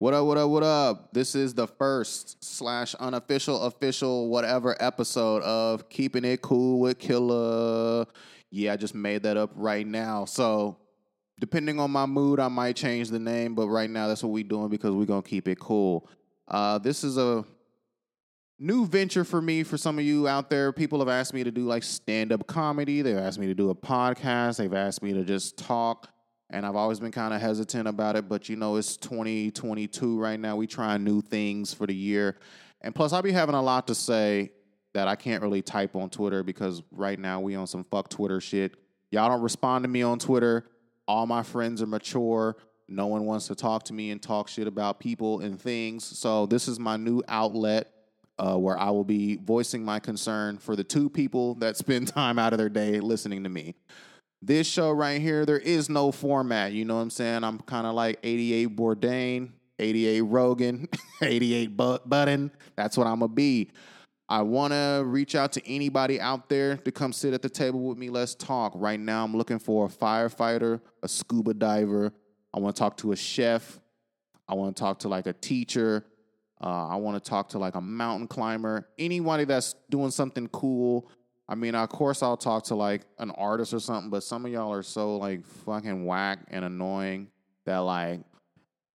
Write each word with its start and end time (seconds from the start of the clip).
What 0.00 0.14
up, 0.14 0.24
what 0.24 0.38
up, 0.38 0.48
what 0.48 0.62
up? 0.62 1.12
This 1.12 1.34
is 1.34 1.52
the 1.52 1.66
first 1.66 2.42
slash 2.42 2.94
unofficial, 2.94 3.64
official, 3.64 4.30
whatever 4.30 4.74
episode 4.80 5.42
of 5.42 5.90
Keeping 5.90 6.24
It 6.24 6.40
Cool 6.40 6.80
with 6.80 6.98
Killer. 6.98 8.06
Yeah, 8.50 8.72
I 8.72 8.76
just 8.78 8.94
made 8.94 9.24
that 9.24 9.36
up 9.36 9.50
right 9.54 9.86
now. 9.86 10.24
So, 10.24 10.78
depending 11.38 11.78
on 11.78 11.90
my 11.90 12.06
mood, 12.06 12.40
I 12.40 12.48
might 12.48 12.76
change 12.76 13.10
the 13.10 13.18
name, 13.18 13.54
but 13.54 13.68
right 13.68 13.90
now 13.90 14.08
that's 14.08 14.22
what 14.22 14.32
we're 14.32 14.42
doing 14.42 14.70
because 14.70 14.92
we're 14.92 15.04
going 15.04 15.22
to 15.22 15.28
keep 15.28 15.46
it 15.46 15.58
cool. 15.58 16.08
Uh, 16.48 16.78
this 16.78 17.04
is 17.04 17.18
a 17.18 17.44
new 18.58 18.86
venture 18.86 19.22
for 19.22 19.42
me 19.42 19.62
for 19.64 19.76
some 19.76 19.98
of 19.98 20.04
you 20.06 20.26
out 20.26 20.48
there. 20.48 20.72
People 20.72 21.00
have 21.00 21.10
asked 21.10 21.34
me 21.34 21.44
to 21.44 21.50
do 21.50 21.66
like 21.66 21.82
stand 21.82 22.32
up 22.32 22.46
comedy, 22.46 23.02
they've 23.02 23.18
asked 23.18 23.38
me 23.38 23.48
to 23.48 23.54
do 23.54 23.68
a 23.68 23.74
podcast, 23.74 24.56
they've 24.56 24.72
asked 24.72 25.02
me 25.02 25.12
to 25.12 25.24
just 25.24 25.58
talk 25.58 26.08
and 26.50 26.66
I've 26.66 26.76
always 26.76 27.00
been 27.00 27.12
kind 27.12 27.32
of 27.32 27.40
hesitant 27.40 27.88
about 27.88 28.16
it. 28.16 28.28
But 28.28 28.48
you 28.48 28.56
know, 28.56 28.76
it's 28.76 28.96
2022 28.96 30.18
right 30.20 30.38
now. 30.38 30.56
We 30.56 30.66
trying 30.66 31.04
new 31.04 31.22
things 31.22 31.72
for 31.72 31.86
the 31.86 31.94
year, 31.94 32.36
and 32.82 32.94
plus, 32.94 33.12
I'll 33.12 33.22
be 33.22 33.32
having 33.32 33.54
a 33.54 33.62
lot 33.62 33.86
to 33.86 33.94
say 33.94 34.52
that 34.92 35.08
I 35.08 35.14
can't 35.14 35.42
really 35.42 35.62
type 35.62 35.94
on 35.94 36.10
Twitter 36.10 36.42
because 36.42 36.82
right 36.90 37.18
now 37.18 37.40
we 37.40 37.54
on 37.54 37.66
some 37.66 37.84
fuck 37.84 38.08
Twitter 38.08 38.40
shit. 38.40 38.74
Y'all 39.10 39.28
don't 39.28 39.42
respond 39.42 39.84
to 39.84 39.88
me 39.88 40.02
on 40.02 40.18
Twitter. 40.18 40.66
All 41.06 41.26
my 41.26 41.42
friends 41.42 41.82
are 41.82 41.86
mature. 41.86 42.56
No 42.88 43.06
one 43.06 43.24
wants 43.24 43.46
to 43.48 43.54
talk 43.54 43.84
to 43.84 43.92
me 43.92 44.10
and 44.10 44.20
talk 44.20 44.48
shit 44.48 44.66
about 44.66 44.98
people 44.98 45.40
and 45.40 45.60
things. 45.60 46.04
So 46.04 46.46
this 46.46 46.66
is 46.66 46.78
my 46.78 46.96
new 46.96 47.22
outlet. 47.28 47.92
Uh, 48.38 48.56
where 48.56 48.78
I 48.78 48.88
will 48.88 49.04
be 49.04 49.36
voicing 49.36 49.84
my 49.84 50.00
concern 50.00 50.56
for 50.56 50.74
the 50.74 50.82
two 50.82 51.10
people 51.10 51.56
that 51.56 51.76
spend 51.76 52.08
time 52.14 52.38
out 52.38 52.54
of 52.54 52.58
their 52.58 52.70
day 52.70 52.98
listening 52.98 53.42
to 53.42 53.50
me. 53.50 53.74
This 54.42 54.66
show 54.66 54.90
right 54.90 55.20
here, 55.20 55.44
there 55.44 55.58
is 55.58 55.90
no 55.90 56.12
format. 56.12 56.72
You 56.72 56.84
know 56.86 56.96
what 56.96 57.02
I'm 57.02 57.10
saying? 57.10 57.44
I'm 57.44 57.58
kind 57.60 57.86
of 57.86 57.94
like 57.94 58.18
88 58.22 58.74
Bourdain, 58.74 59.50
88 59.78 60.20
Rogan, 60.22 60.88
88 61.22 61.76
but- 61.76 62.08
Button. 62.08 62.50
That's 62.76 62.96
what 62.96 63.06
I'm 63.06 63.18
going 63.18 63.30
to 63.30 63.34
be. 63.34 63.70
I 64.30 64.42
want 64.42 64.72
to 64.72 65.02
reach 65.04 65.34
out 65.34 65.52
to 65.52 65.68
anybody 65.68 66.20
out 66.20 66.48
there 66.48 66.76
to 66.76 66.92
come 66.92 67.12
sit 67.12 67.34
at 67.34 67.42
the 67.42 67.48
table 67.50 67.80
with 67.80 67.98
me. 67.98 68.08
Let's 68.10 68.34
talk. 68.34 68.72
Right 68.76 69.00
now, 69.00 69.24
I'm 69.24 69.36
looking 69.36 69.58
for 69.58 69.86
a 69.86 69.88
firefighter, 69.88 70.80
a 71.02 71.08
scuba 71.08 71.52
diver. 71.52 72.12
I 72.54 72.60
want 72.60 72.76
to 72.76 72.80
talk 72.80 72.96
to 72.98 73.12
a 73.12 73.16
chef. 73.16 73.78
I 74.48 74.54
want 74.54 74.74
to 74.74 74.80
talk 74.80 75.00
to 75.00 75.08
like 75.08 75.26
a 75.26 75.32
teacher. 75.32 76.06
Uh, 76.62 76.88
I 76.88 76.96
want 76.96 77.22
to 77.22 77.28
talk 77.28 77.48
to 77.50 77.58
like 77.58 77.74
a 77.74 77.80
mountain 77.80 78.28
climber. 78.28 78.88
Anybody 78.98 79.44
that's 79.44 79.74
doing 79.90 80.10
something 80.12 80.46
cool 80.48 81.10
I 81.50 81.56
mean, 81.56 81.74
of 81.74 81.88
course, 81.88 82.22
I'll 82.22 82.36
talk 82.36 82.62
to 82.66 82.76
like 82.76 83.02
an 83.18 83.32
artist 83.32 83.74
or 83.74 83.80
something, 83.80 84.08
but 84.08 84.22
some 84.22 84.46
of 84.46 84.52
y'all 84.52 84.72
are 84.72 84.84
so 84.84 85.16
like 85.16 85.44
fucking 85.44 86.06
whack 86.06 86.38
and 86.48 86.64
annoying 86.64 87.26
that 87.66 87.78
like, 87.78 88.20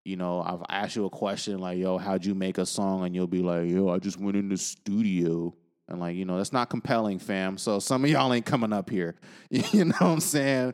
you 0.06 0.16
know, 0.16 0.40
I've 0.40 0.62
asked 0.70 0.96
you 0.96 1.04
a 1.04 1.10
question 1.10 1.58
like, 1.58 1.76
yo, 1.76 1.98
how'd 1.98 2.24
you 2.24 2.34
make 2.34 2.56
a 2.56 2.64
song? 2.64 3.04
And 3.04 3.14
you'll 3.14 3.26
be 3.26 3.42
like, 3.42 3.68
yo, 3.68 3.90
I 3.90 3.98
just 3.98 4.18
went 4.18 4.38
in 4.38 4.48
the 4.48 4.56
studio. 4.56 5.54
And 5.88 6.00
like, 6.00 6.16
you 6.16 6.24
know, 6.24 6.38
that's 6.38 6.54
not 6.54 6.70
compelling, 6.70 7.18
fam. 7.18 7.58
So 7.58 7.78
some 7.78 8.04
of 8.04 8.10
y'all 8.10 8.32
ain't 8.32 8.46
coming 8.46 8.72
up 8.72 8.88
here. 8.88 9.16
you 9.50 9.84
know 9.84 9.94
what 9.98 10.06
I'm 10.06 10.20
saying? 10.20 10.72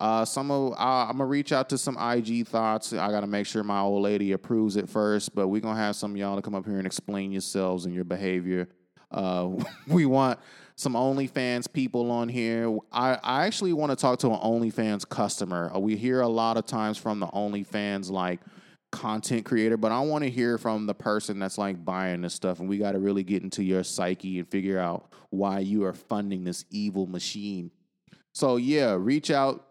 Uh, 0.00 0.24
some 0.24 0.50
of 0.50 0.72
uh, 0.72 1.08
I'm 1.08 1.18
gonna 1.18 1.26
reach 1.26 1.52
out 1.52 1.68
to 1.70 1.78
some 1.78 1.98
IG 1.98 2.46
thoughts. 2.46 2.94
I 2.94 3.10
gotta 3.10 3.26
make 3.26 3.46
sure 3.46 3.62
my 3.62 3.80
old 3.80 4.02
lady 4.02 4.32
approves 4.32 4.76
it 4.76 4.88
first, 4.88 5.34
but 5.34 5.48
we're 5.48 5.60
gonna 5.60 5.78
have 5.78 5.96
some 5.96 6.16
y'all 6.16 6.36
to 6.36 6.42
come 6.42 6.54
up 6.54 6.64
here 6.64 6.78
and 6.78 6.86
explain 6.86 7.32
yourselves 7.32 7.84
and 7.84 7.94
your 7.94 8.04
behavior. 8.04 8.68
Uh, 9.10 9.50
we 9.86 10.06
want 10.06 10.38
some 10.78 10.94
OnlyFans 10.94 11.72
people 11.72 12.10
on 12.10 12.28
here. 12.28 12.78
I, 12.92 13.18
I 13.22 13.46
actually 13.46 13.72
want 13.72 13.90
to 13.90 13.96
talk 13.96 14.20
to 14.20 14.28
an 14.28 14.38
OnlyFans 14.38 15.08
customer. 15.08 15.72
Uh, 15.74 15.80
we 15.80 15.96
hear 15.96 16.20
a 16.20 16.28
lot 16.28 16.56
of 16.56 16.66
times 16.66 16.98
from 16.98 17.18
the 17.18 17.26
OnlyFans 17.26 18.10
like 18.10 18.40
content 18.92 19.44
creator, 19.44 19.76
but 19.76 19.90
I 19.90 20.00
want 20.00 20.24
to 20.24 20.30
hear 20.30 20.56
from 20.56 20.86
the 20.86 20.94
person 20.94 21.38
that's 21.38 21.58
like 21.58 21.84
buying 21.84 22.20
this 22.22 22.34
stuff. 22.34 22.60
And 22.60 22.68
we 22.68 22.78
got 22.78 22.92
to 22.92 22.98
really 22.98 23.24
get 23.24 23.42
into 23.42 23.64
your 23.64 23.82
psyche 23.82 24.38
and 24.38 24.48
figure 24.48 24.78
out 24.78 25.10
why 25.30 25.58
you 25.58 25.84
are 25.84 25.92
funding 25.92 26.44
this 26.44 26.64
evil 26.70 27.06
machine. 27.06 27.70
So, 28.32 28.56
yeah, 28.56 28.94
reach 28.96 29.32
out 29.32 29.66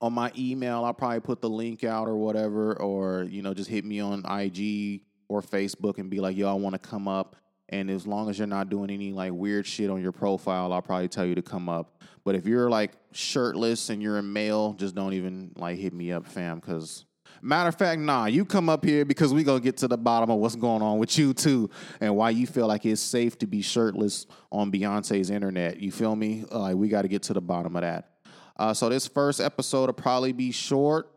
on 0.00 0.12
my 0.12 0.32
email. 0.36 0.84
I'll 0.84 0.94
probably 0.94 1.20
put 1.20 1.40
the 1.40 1.48
link 1.48 1.84
out 1.84 2.08
or 2.08 2.16
whatever, 2.16 2.74
or, 2.74 3.22
you 3.30 3.40
know, 3.40 3.54
just 3.54 3.70
hit 3.70 3.84
me 3.84 4.00
on 4.00 4.24
IG 4.28 5.02
or 5.28 5.42
Facebook 5.42 5.98
and 5.98 6.10
be 6.10 6.18
like, 6.18 6.36
yo, 6.36 6.50
I 6.50 6.54
want 6.54 6.74
to 6.74 6.78
come 6.80 7.06
up 7.06 7.36
and 7.74 7.90
as 7.90 8.06
long 8.06 8.30
as 8.30 8.38
you're 8.38 8.46
not 8.46 8.68
doing 8.68 8.88
any 8.88 9.12
like 9.12 9.32
weird 9.32 9.66
shit 9.66 9.90
on 9.90 10.00
your 10.00 10.12
profile, 10.12 10.72
I'll 10.72 10.80
probably 10.80 11.08
tell 11.08 11.26
you 11.26 11.34
to 11.34 11.42
come 11.42 11.68
up. 11.68 12.00
But 12.22 12.36
if 12.36 12.46
you're 12.46 12.70
like 12.70 12.92
shirtless 13.10 13.90
and 13.90 14.00
you're 14.00 14.18
a 14.18 14.22
male, 14.22 14.74
just 14.74 14.94
don't 14.94 15.12
even 15.12 15.50
like 15.56 15.76
hit 15.78 15.92
me 15.92 16.12
up, 16.12 16.24
fam. 16.24 16.60
Because 16.60 17.04
matter 17.42 17.68
of 17.68 17.74
fact, 17.74 18.00
nah, 18.00 18.26
you 18.26 18.44
come 18.44 18.68
up 18.68 18.84
here 18.84 19.04
because 19.04 19.34
we 19.34 19.42
gonna 19.42 19.58
get 19.58 19.76
to 19.78 19.88
the 19.88 19.98
bottom 19.98 20.30
of 20.30 20.38
what's 20.38 20.54
going 20.54 20.82
on 20.82 20.98
with 20.98 21.18
you 21.18 21.34
too, 21.34 21.68
and 22.00 22.14
why 22.14 22.30
you 22.30 22.46
feel 22.46 22.68
like 22.68 22.86
it's 22.86 23.02
safe 23.02 23.36
to 23.40 23.46
be 23.46 23.60
shirtless 23.60 24.26
on 24.52 24.70
Beyonce's 24.70 25.30
internet. 25.30 25.80
You 25.80 25.90
feel 25.90 26.14
me? 26.14 26.44
Like 26.52 26.76
we 26.76 26.88
got 26.88 27.02
to 27.02 27.08
get 27.08 27.24
to 27.24 27.32
the 27.32 27.42
bottom 27.42 27.74
of 27.74 27.82
that. 27.82 28.10
Uh, 28.56 28.72
so 28.72 28.88
this 28.88 29.08
first 29.08 29.40
episode 29.40 29.86
will 29.86 29.94
probably 29.94 30.32
be 30.32 30.52
short 30.52 31.10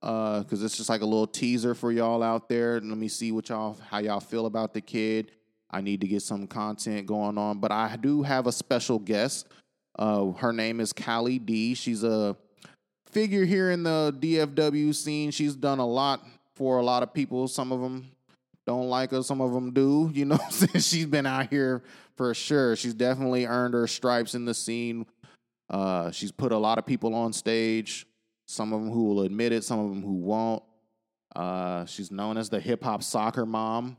because 0.00 0.60
uh, 0.60 0.64
it's 0.64 0.76
just 0.76 0.88
like 0.88 1.02
a 1.02 1.06
little 1.06 1.28
teaser 1.28 1.76
for 1.76 1.92
y'all 1.92 2.22
out 2.24 2.48
there. 2.48 2.80
Let 2.80 2.98
me 2.98 3.06
see 3.06 3.30
what 3.30 3.48
y'all 3.48 3.76
how 3.90 3.98
y'all 3.98 4.18
feel 4.18 4.46
about 4.46 4.74
the 4.74 4.80
kid. 4.80 5.30
I 5.70 5.80
need 5.80 6.00
to 6.00 6.08
get 6.08 6.22
some 6.22 6.46
content 6.46 7.06
going 7.06 7.38
on. 7.38 7.58
But 7.58 7.72
I 7.72 7.96
do 7.96 8.22
have 8.22 8.46
a 8.46 8.52
special 8.52 8.98
guest. 8.98 9.46
Uh, 9.98 10.32
her 10.32 10.52
name 10.52 10.80
is 10.80 10.92
Callie 10.92 11.38
Dee. 11.38 11.74
She's 11.74 12.04
a 12.04 12.36
figure 13.10 13.44
here 13.44 13.70
in 13.70 13.82
the 13.82 14.14
DFW 14.18 14.94
scene. 14.94 15.30
She's 15.30 15.54
done 15.54 15.78
a 15.78 15.86
lot 15.86 16.24
for 16.54 16.78
a 16.78 16.82
lot 16.82 17.02
of 17.02 17.14
people. 17.14 17.48
Some 17.48 17.72
of 17.72 17.80
them 17.80 18.10
don't 18.66 18.88
like 18.88 19.10
her, 19.10 19.22
some 19.22 19.40
of 19.40 19.52
them 19.52 19.72
do. 19.72 20.10
You 20.14 20.26
know, 20.26 20.38
since 20.50 20.86
she's 20.86 21.06
been 21.06 21.26
out 21.26 21.50
here 21.50 21.82
for 22.16 22.34
sure. 22.34 22.76
She's 22.76 22.94
definitely 22.94 23.46
earned 23.46 23.74
her 23.74 23.86
stripes 23.86 24.34
in 24.34 24.44
the 24.44 24.54
scene. 24.54 25.06
Uh, 25.68 26.10
she's 26.10 26.32
put 26.32 26.52
a 26.52 26.58
lot 26.58 26.78
of 26.78 26.86
people 26.86 27.14
on 27.14 27.32
stage. 27.32 28.06
Some 28.46 28.72
of 28.72 28.80
them 28.80 28.90
who 28.90 29.04
will 29.04 29.22
admit 29.22 29.52
it, 29.52 29.62
some 29.62 29.78
of 29.78 29.90
them 29.90 30.02
who 30.02 30.14
won't. 30.14 30.62
Uh, 31.34 31.84
she's 31.86 32.10
known 32.10 32.36
as 32.36 32.50
the 32.50 32.58
hip 32.58 32.82
hop 32.82 33.02
soccer 33.02 33.46
mom. 33.46 33.96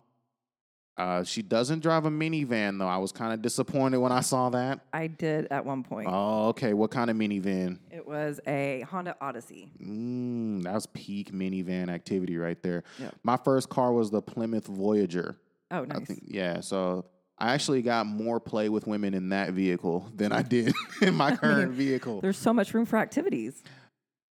Uh, 0.98 1.24
she 1.24 1.42
doesn't 1.42 1.80
drive 1.80 2.06
a 2.06 2.10
minivan 2.10 2.78
though. 2.78 2.88
I 2.88 2.98
was 2.98 3.12
kind 3.12 3.34
of 3.34 3.42
disappointed 3.42 3.98
when 3.98 4.12
I 4.12 4.22
saw 4.22 4.50
that. 4.50 4.82
I 4.94 5.08
did 5.08 5.48
at 5.50 5.66
one 5.66 5.84
point. 5.84 6.08
Oh, 6.12 6.50
okay. 6.50 6.74
What 6.74 6.92
kind 6.92 7.10
of 7.10 7.16
minivan? 7.16 7.80
It 7.90 8.06
was 8.06 8.40
a 8.46 8.82
Honda 8.90 9.16
Odyssey. 9.22 9.72
Mm, 9.82 10.64
that 10.64 10.74
was 10.74 10.86
peak 10.88 11.32
minivan 11.32 11.90
activity 11.90 12.38
right 12.38 12.62
there. 12.62 12.84
Yep. 13.00 13.16
My 13.24 13.38
first 13.38 13.70
car 13.70 13.94
was 13.94 14.12
the 14.12 14.22
Plymouth 14.22 14.68
Voyager. 14.68 15.38
Oh, 15.72 15.86
nice. 15.86 16.06
Think, 16.06 16.24
yeah. 16.28 16.60
So 16.60 17.06
I 17.38 17.54
actually 17.54 17.82
got 17.82 18.06
more 18.06 18.40
play 18.40 18.70
with 18.70 18.86
women 18.86 19.14
in 19.14 19.30
that 19.30 19.54
vehicle 19.54 20.12
than 20.16 20.32
I 20.32 20.44
did 20.44 20.74
in 21.02 21.16
my 21.16 21.36
current 21.36 21.62
I 21.62 21.66
mean, 21.66 21.74
vehicle. 21.74 22.22
There's 22.22 22.38
so 22.38 22.54
much 22.54 22.74
room 22.74 22.86
for 22.86 22.98
activities. 22.98 23.64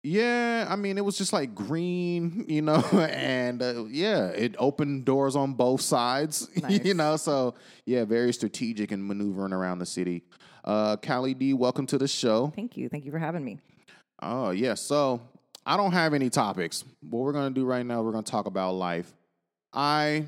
Yeah, 0.03 0.66
I 0.69 0.77
mean, 0.77 0.97
it 0.97 1.05
was 1.05 1.19
just 1.19 1.33
like 1.33 1.55
green, 1.55 2.47
you 2.49 2.62
know, 2.62 2.77
and 2.93 3.62
uh, 3.62 3.84
yeah, 3.84 4.28
it 4.28 4.55
opened 4.59 5.05
doors 5.05 5.37
on 5.37 5.53
both 5.53 5.83
sides, 5.83 6.49
nice. 6.62 6.81
you 6.84 6.94
know. 6.94 7.16
So 7.16 7.55
yeah, 7.84 8.05
very 8.05 8.33
strategic 8.33 8.93
and 8.93 9.06
maneuvering 9.06 9.53
around 9.53 9.78
the 9.78 9.87
city. 9.87 10.22
Uh, 10.65 10.97
Callie 10.97 11.34
Dee, 11.34 11.53
welcome 11.53 11.87
to 11.87 11.99
the 11.99 12.09
show. 12.09 12.50
Thank 12.56 12.78
you, 12.78 12.88
thank 12.88 13.05
you 13.05 13.11
for 13.11 13.19
having 13.19 13.44
me. 13.44 13.59
Oh 14.22 14.50
yeah, 14.50 14.72
so 14.72 15.21
I 15.66 15.77
don't 15.77 15.93
have 15.93 16.15
any 16.15 16.31
topics. 16.31 16.82
What 17.03 17.21
we're 17.21 17.32
gonna 17.32 17.50
do 17.50 17.67
right 17.67 17.84
now, 17.84 18.00
we're 18.00 18.12
gonna 18.12 18.22
talk 18.22 18.47
about 18.47 18.72
life. 18.72 19.12
I 19.72 20.25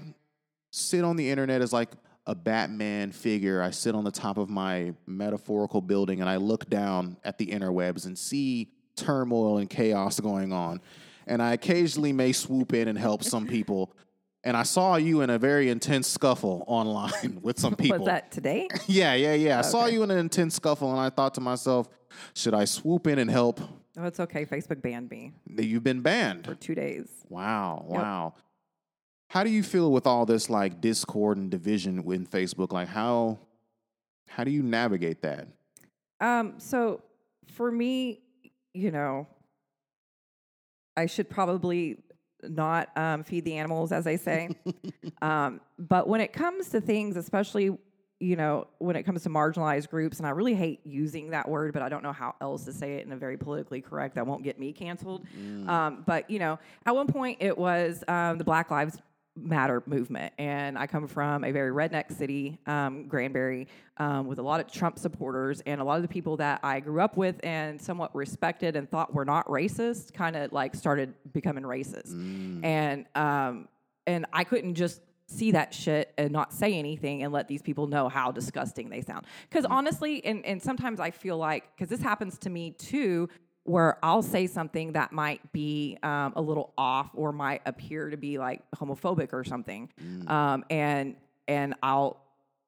sit 0.71 1.03
on 1.03 1.17
the 1.17 1.31
internet 1.31 1.63
as 1.63 1.73
like 1.73 1.93
a 2.27 2.35
Batman 2.35 3.11
figure. 3.11 3.63
I 3.63 3.71
sit 3.71 3.95
on 3.95 4.05
the 4.05 4.11
top 4.11 4.37
of 4.37 4.51
my 4.51 4.93
metaphorical 5.07 5.81
building 5.81 6.21
and 6.21 6.29
I 6.29 6.37
look 6.37 6.69
down 6.69 7.17
at 7.25 7.39
the 7.39 7.47
interwebs 7.47 8.05
and 8.05 8.19
see 8.19 8.69
turmoil 8.97 9.59
and 9.59 9.69
chaos 9.69 10.21
going 10.21 10.53
on. 10.53 10.81
And 11.27 11.43
I 11.43 11.53
occasionally 11.53 12.13
may 12.13 12.33
swoop 12.33 12.73
in 12.73 12.89
and 12.89 12.99
help 12.99 13.23
some 13.23 13.47
people. 13.47 13.95
And 14.45 14.57
I 14.57 14.65
saw 14.65 14.97
you 14.97 15.21
in 15.21 15.31
a 15.31 15.39
very 15.39 15.71
intense 15.71 16.09
scuffle 16.09 16.65
online 16.67 17.39
with 17.43 17.61
some 17.61 17.77
people. 17.77 17.99
Was 17.99 18.07
that 18.07 18.33
today? 18.33 18.69
yeah, 18.87 19.15
yeah, 19.15 19.35
yeah. 19.35 19.59
I 19.61 19.63
saw 19.63 19.87
you 19.87 20.03
in 20.03 20.11
an 20.11 20.19
intense 20.19 20.57
scuffle, 20.57 20.91
and 20.91 20.99
I 20.99 21.11
thought 21.11 21.35
to 21.35 21.41
myself, 21.41 21.89
should 22.35 22.55
I 22.55 22.65
swoop 22.65 23.07
in 23.07 23.21
and 23.21 23.31
help? 23.31 23.61
Oh, 23.97 24.05
it's 24.05 24.19
okay. 24.19 24.45
Facebook 24.45 24.83
banned 24.83 25.11
me. 25.11 25.33
You've 25.47 25.85
been 25.85 26.01
banned 26.01 26.47
for 26.47 26.55
two 26.55 26.75
days. 26.75 27.09
Wow, 27.29 27.85
wow. 27.87 28.33
Yep. 28.35 28.45
How 29.29 29.45
do 29.45 29.51
you 29.51 29.63
feel 29.63 29.93
with 29.93 30.07
all 30.07 30.27
this 30.27 30.51
like 30.51 30.81
discord 30.81 31.39
and 31.39 31.51
division 31.51 31.99
in 32.13 32.27
Facebook? 32.27 32.73
Like 32.73 32.89
how 32.89 33.39
how 34.29 34.45
do 34.45 34.51
you 34.51 34.63
navigate 34.63 35.23
that? 35.23 35.49
Um, 36.21 36.55
so 36.59 37.03
for 37.47 37.71
me, 37.71 38.21
you 38.75 38.91
know, 38.91 39.27
I 40.97 41.07
should 41.07 41.29
probably 41.31 41.99
not 42.43 42.97
um, 42.97 43.25
feed 43.25 43.45
the 43.45 43.57
animals, 43.57 43.93
as 43.93 44.07
I 44.07 44.17
say. 44.17 44.51
um, 45.23 45.61
but 45.79 46.09
when 46.09 46.21
it 46.21 46.33
comes 46.33 46.71
to 46.71 46.81
things, 46.81 47.17
especially, 47.17 47.77
you 48.21 48.37
know, 48.37 48.67
when 48.79 48.97
it 48.97 49.05
comes 49.05 49.23
to 49.23 49.31
marginalized 49.31 49.89
groups, 49.91 50.19
and 50.19 50.27
I 50.27 50.31
really 50.31 50.55
hate 50.55 50.81
using 50.85 51.31
that 51.31 51.49
word, 51.49 51.73
but 51.73 51.83
I 51.83 51.89
don't 51.89 52.03
know 52.03 52.13
how 52.13 52.35
else 52.41 52.65
to 52.65 52.73
say 52.73 52.95
it 52.97 53.07
in 53.07 53.13
a 53.13 53.17
very 53.17 53.37
politically 53.37 53.81
correct 53.81 54.17
that 54.17 54.27
won't 54.27 54.43
get 54.43 54.59
me 54.59 54.73
canceled. 54.73 55.27
Um, 55.69 56.03
but 56.07 56.29
you 56.31 56.39
know, 56.39 56.59
at 56.85 56.95
one 56.95 57.07
point 57.07 57.39
it 57.41 57.57
was 57.57 58.05
um, 58.09 58.39
the 58.39 58.45
Black 58.45 58.71
Lives 58.71 58.99
Matter 59.35 59.83
movement, 59.87 60.35
and 60.37 60.77
I 60.77 60.87
come 60.87 61.07
from 61.07 61.43
a 61.43 61.53
very 61.53 61.71
redneck 61.73 62.15
city, 62.15 62.59
um, 62.67 63.09
Granbury, 63.09 63.67
um, 63.97 64.27
with 64.27 64.39
a 64.39 64.43
lot 64.43 64.61
of 64.61 64.71
Trump 64.71 64.99
supporters, 64.99 65.63
and 65.65 65.81
a 65.81 65.85
lot 65.85 65.97
of 65.97 66.03
the 66.03 66.09
people 66.09 66.37
that 66.37 66.61
I 66.63 66.81
grew 66.81 67.01
up 67.01 67.17
with 67.17 67.41
and 67.43 67.81
somewhat 67.81 68.15
respected 68.15 68.77
and 68.77 68.91
thought 68.91 69.15
were 69.15 69.25
not 69.25 69.47
racist, 69.47 70.13
kind 70.13 70.37
of 70.37 70.53
like 70.53 70.75
started 70.75 71.15
becoming 71.33 71.65
racist, 71.65 72.13
and 72.63 73.07
um, 73.15 73.69
and 74.07 74.27
I 74.35 74.45
couldn't 74.45 74.75
just 74.75 75.01
see 75.27 75.53
that 75.53 75.73
shit 75.73 76.13
and 76.19 76.31
not 76.31 76.53
say 76.53 76.75
anything 76.75 77.23
and 77.23 77.33
let 77.33 77.49
these 77.49 77.63
people 77.63 77.87
know 77.87 78.11
how 78.11 78.33
disgusting 78.33 78.91
they 78.91 79.01
sound. 79.01 79.25
Because 79.49 79.65
honestly, 79.65 80.23
and, 80.27 80.45
and 80.45 80.63
sometimes 80.63 81.01
I 81.01 81.11
feel 81.11 81.39
like, 81.39 81.75
because 81.75 81.89
this 81.89 82.03
happens 82.03 82.37
to 82.41 82.51
me 82.51 82.73
too, 82.73 83.31
where 83.65 83.99
I'll 84.05 84.23
say 84.23 84.47
something 84.47 84.93
that 84.93 85.13
might 85.13 85.53
be 85.53 85.99
um, 86.03 86.33
a 86.37 86.43
little 86.43 86.73
off 86.77 87.11
or 87.15 87.33
might 87.33 87.63
appear 87.67 88.11
to 88.11 88.17
be 88.17 88.39
like 88.39 88.63
homophobic 88.73 89.33
or 89.33 89.45
something, 89.45 89.89
um, 90.27 90.65
and 90.71 91.17
and 91.49 91.75
I'll 91.83 92.23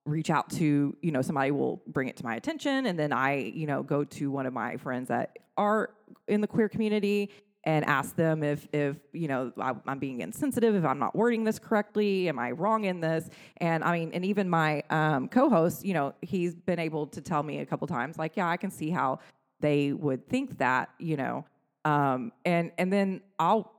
reach 0.06 0.31
out 0.31 0.50
to 0.50 0.96
you 1.00 1.11
know 1.11 1.23
somebody 1.23 1.50
will 1.50 1.82
bring 1.87 2.08
it 2.08 2.17
to 2.17 2.25
my 2.25 2.37
attention 2.37 2.87
and 2.87 2.99
then 2.99 3.11
i 3.11 3.37
you 3.37 3.67
know 3.67 3.82
go 3.82 4.05
to 4.05 4.31
one 4.31 4.44
of 4.44 4.52
my 4.52 4.76
friends 4.76 5.08
that 5.08 5.38
are 5.56 5.91
in 6.29 6.43
the 6.43 6.46
queer 6.46 6.69
community 6.69 7.31
and 7.64 7.87
ask 7.87 8.14
them 8.14 8.43
if 8.43 8.69
if 8.73 8.96
you 9.12 9.29
know 9.29 9.50
I, 9.58 9.73
i'm 9.87 9.99
being 9.99 10.20
insensitive 10.20 10.75
if 10.75 10.85
i'm 10.85 10.99
not 10.99 11.17
wording 11.17 11.44
this 11.44 11.58
correctly 11.58 12.29
am 12.29 12.38
i 12.38 12.50
wrong 12.50 12.85
in 12.85 13.00
this? 13.00 13.31
And 13.58 13.82
i 13.82 13.99
mean 13.99 14.11
and 14.12 14.26
even 14.26 14.50
my 14.50 14.82
um, 14.91 15.29
co-host 15.29 15.85
you 15.87 15.94
know 15.94 16.14
he's 16.20 16.55
been 16.55 16.79
able 16.79 17.06
to 17.08 17.23
tell 17.23 17.43
me 17.43 17.61
a 17.61 17.67
couple 17.67 17.87
times 17.87 18.19
like 18.19 18.37
yeah 18.37 18.49
i 18.49 18.58
can 18.58 18.70
see 18.70 18.91
how 18.91 19.20
they 19.61 19.93
would 19.93 20.29
think 20.29 20.59
that 20.59 20.91
you 20.99 21.17
know 21.17 21.45
um, 21.85 22.33
and 22.45 22.73
and 22.79 22.93
then 22.93 23.21
i'll 23.39 23.75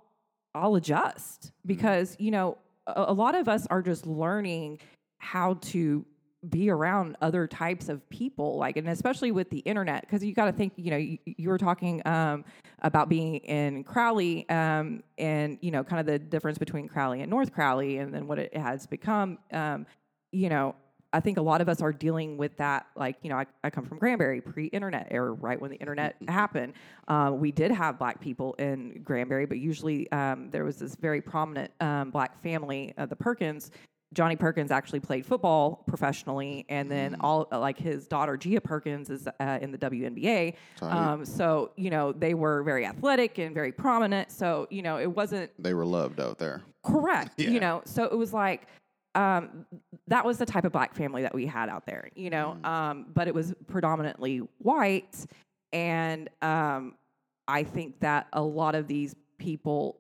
I'll 0.56 0.75
adjust 0.75 1.51
because 1.66 2.16
you 2.18 2.31
know 2.31 2.57
a, 2.88 3.06
a 3.07 3.13
lot 3.13 3.36
of 3.36 3.50
us 3.50 3.68
are 3.68 3.81
just 3.81 4.07
learning 4.07 4.80
how 5.18 5.56
to 5.56 6.06
be 6.50 6.69
around 6.69 7.18
other 7.22 7.48
types 7.48 7.89
of 7.89 8.07
people 8.10 8.57
like 8.57 8.77
and 8.77 8.88
especially 8.88 9.31
with 9.31 9.50
the 9.50 9.60
internet 9.60 10.01
because 10.01 10.24
you 10.24 10.33
got 10.33 10.45
to 10.45 10.51
think 10.51 10.74
you 10.75 10.92
know 10.92 10.98
you, 10.98 11.18
you 11.25 11.50
were 11.50 11.57
talking 11.57 12.01
um, 12.06 12.45
about 12.83 13.10
being 13.10 13.38
in 13.38 13.83
crowley 13.83 14.48
um, 14.50 15.01
and 15.18 15.57
you 15.62 15.72
know 15.72 15.83
kind 15.83 16.00
of 16.00 16.06
the 16.06 16.19
difference 16.19 16.57
between 16.57 16.88
crowley 16.88 17.22
and 17.22 17.30
north 17.30 17.51
crowley 17.51 17.98
and 17.98 18.13
then 18.13 18.27
what 18.27 18.38
it 18.38 18.56
has 18.56 18.86
become 18.86 19.39
um, 19.51 19.86
you 20.31 20.50
know 20.50 20.75
I 21.15 21.21
think 21.21 21.38
a 21.38 21.41
lot 21.41 21.62
of 21.62 21.69
us 21.69 21.81
are 21.81 21.94
dealing 21.94 22.35
with 22.35 22.57
that. 22.57 22.88
Like, 22.97 23.15
you 23.21 23.29
know, 23.29 23.38
I, 23.38 23.45
I 23.63 23.69
come 23.69 23.85
from 23.85 23.97
Granbury, 24.00 24.41
pre-internet 24.41 25.07
era, 25.12 25.31
right 25.31 25.59
when 25.59 25.71
the 25.71 25.77
internet 25.77 26.17
happened. 26.27 26.73
Uh, 27.07 27.31
we 27.33 27.51
did 27.53 27.71
have 27.71 27.97
black 27.97 28.19
people 28.19 28.53
in 28.56 29.01
Granbury, 29.01 29.45
but 29.45 29.57
usually 29.57 30.12
um, 30.12 30.50
there 30.51 30.65
was 30.65 30.77
this 30.77 30.95
very 30.95 31.21
prominent 31.21 31.71
um, 31.79 32.12
black 32.12 32.41
family, 32.44 32.94
uh, 32.97 33.06
the 33.06 33.15
Perkins. 33.15 33.71
Johnny 34.13 34.35
Perkins 34.35 34.71
actually 34.71 35.00
played 35.00 35.25
football 35.25 35.83
professionally, 35.88 36.65
and 36.69 36.89
then 36.91 37.15
all 37.21 37.47
like 37.51 37.77
his 37.77 38.07
daughter 38.07 38.38
Gia 38.38 38.62
Perkins 38.62 39.09
is 39.09 39.27
uh, 39.39 39.59
in 39.62 39.71
the 39.71 39.77
WNBA. 39.77 40.53
Um, 40.81 41.25
so 41.25 41.71
you 41.75 41.89
know 41.89 42.12
they 42.13 42.33
were 42.33 42.63
very 42.63 42.85
athletic 42.85 43.39
and 43.39 43.53
very 43.53 43.71
prominent. 43.71 44.31
So 44.31 44.67
you 44.69 44.83
know 44.83 44.97
it 45.00 45.07
wasn't 45.13 45.51
They 45.62 45.73
were 45.73 45.85
loved 45.85 46.19
out 46.19 46.38
there. 46.38 46.62
correct 46.85 47.33
Yeah. 47.38 47.50
you 47.50 47.59
know 47.59 47.81
so 47.85 48.03
it 48.06 48.17
was 48.17 48.31
like 48.31 48.67
um, 49.15 49.65
that 50.07 50.25
was 50.25 50.38
the 50.38 50.45
type 50.45 50.65
of 50.65 50.71
black 50.71 50.94
family 50.94 51.21
that 51.21 51.33
we 51.33 51.45
had 51.45 51.69
out 51.69 51.85
there 51.85 52.09
you 52.15 52.29
know 52.29 52.57
um, 52.63 53.07
but 53.13 53.27
it 53.27 53.33
was 53.33 53.53
predominantly 53.67 54.39
white. 54.59 55.25
And 55.73 56.29
um, 56.41 56.95
i 57.47 57.63
think 57.63 58.00
that 58.00 58.27
a 58.33 58.41
lot 58.41 58.75
of 58.75 58.88
these 58.88 59.15
people 59.38 60.00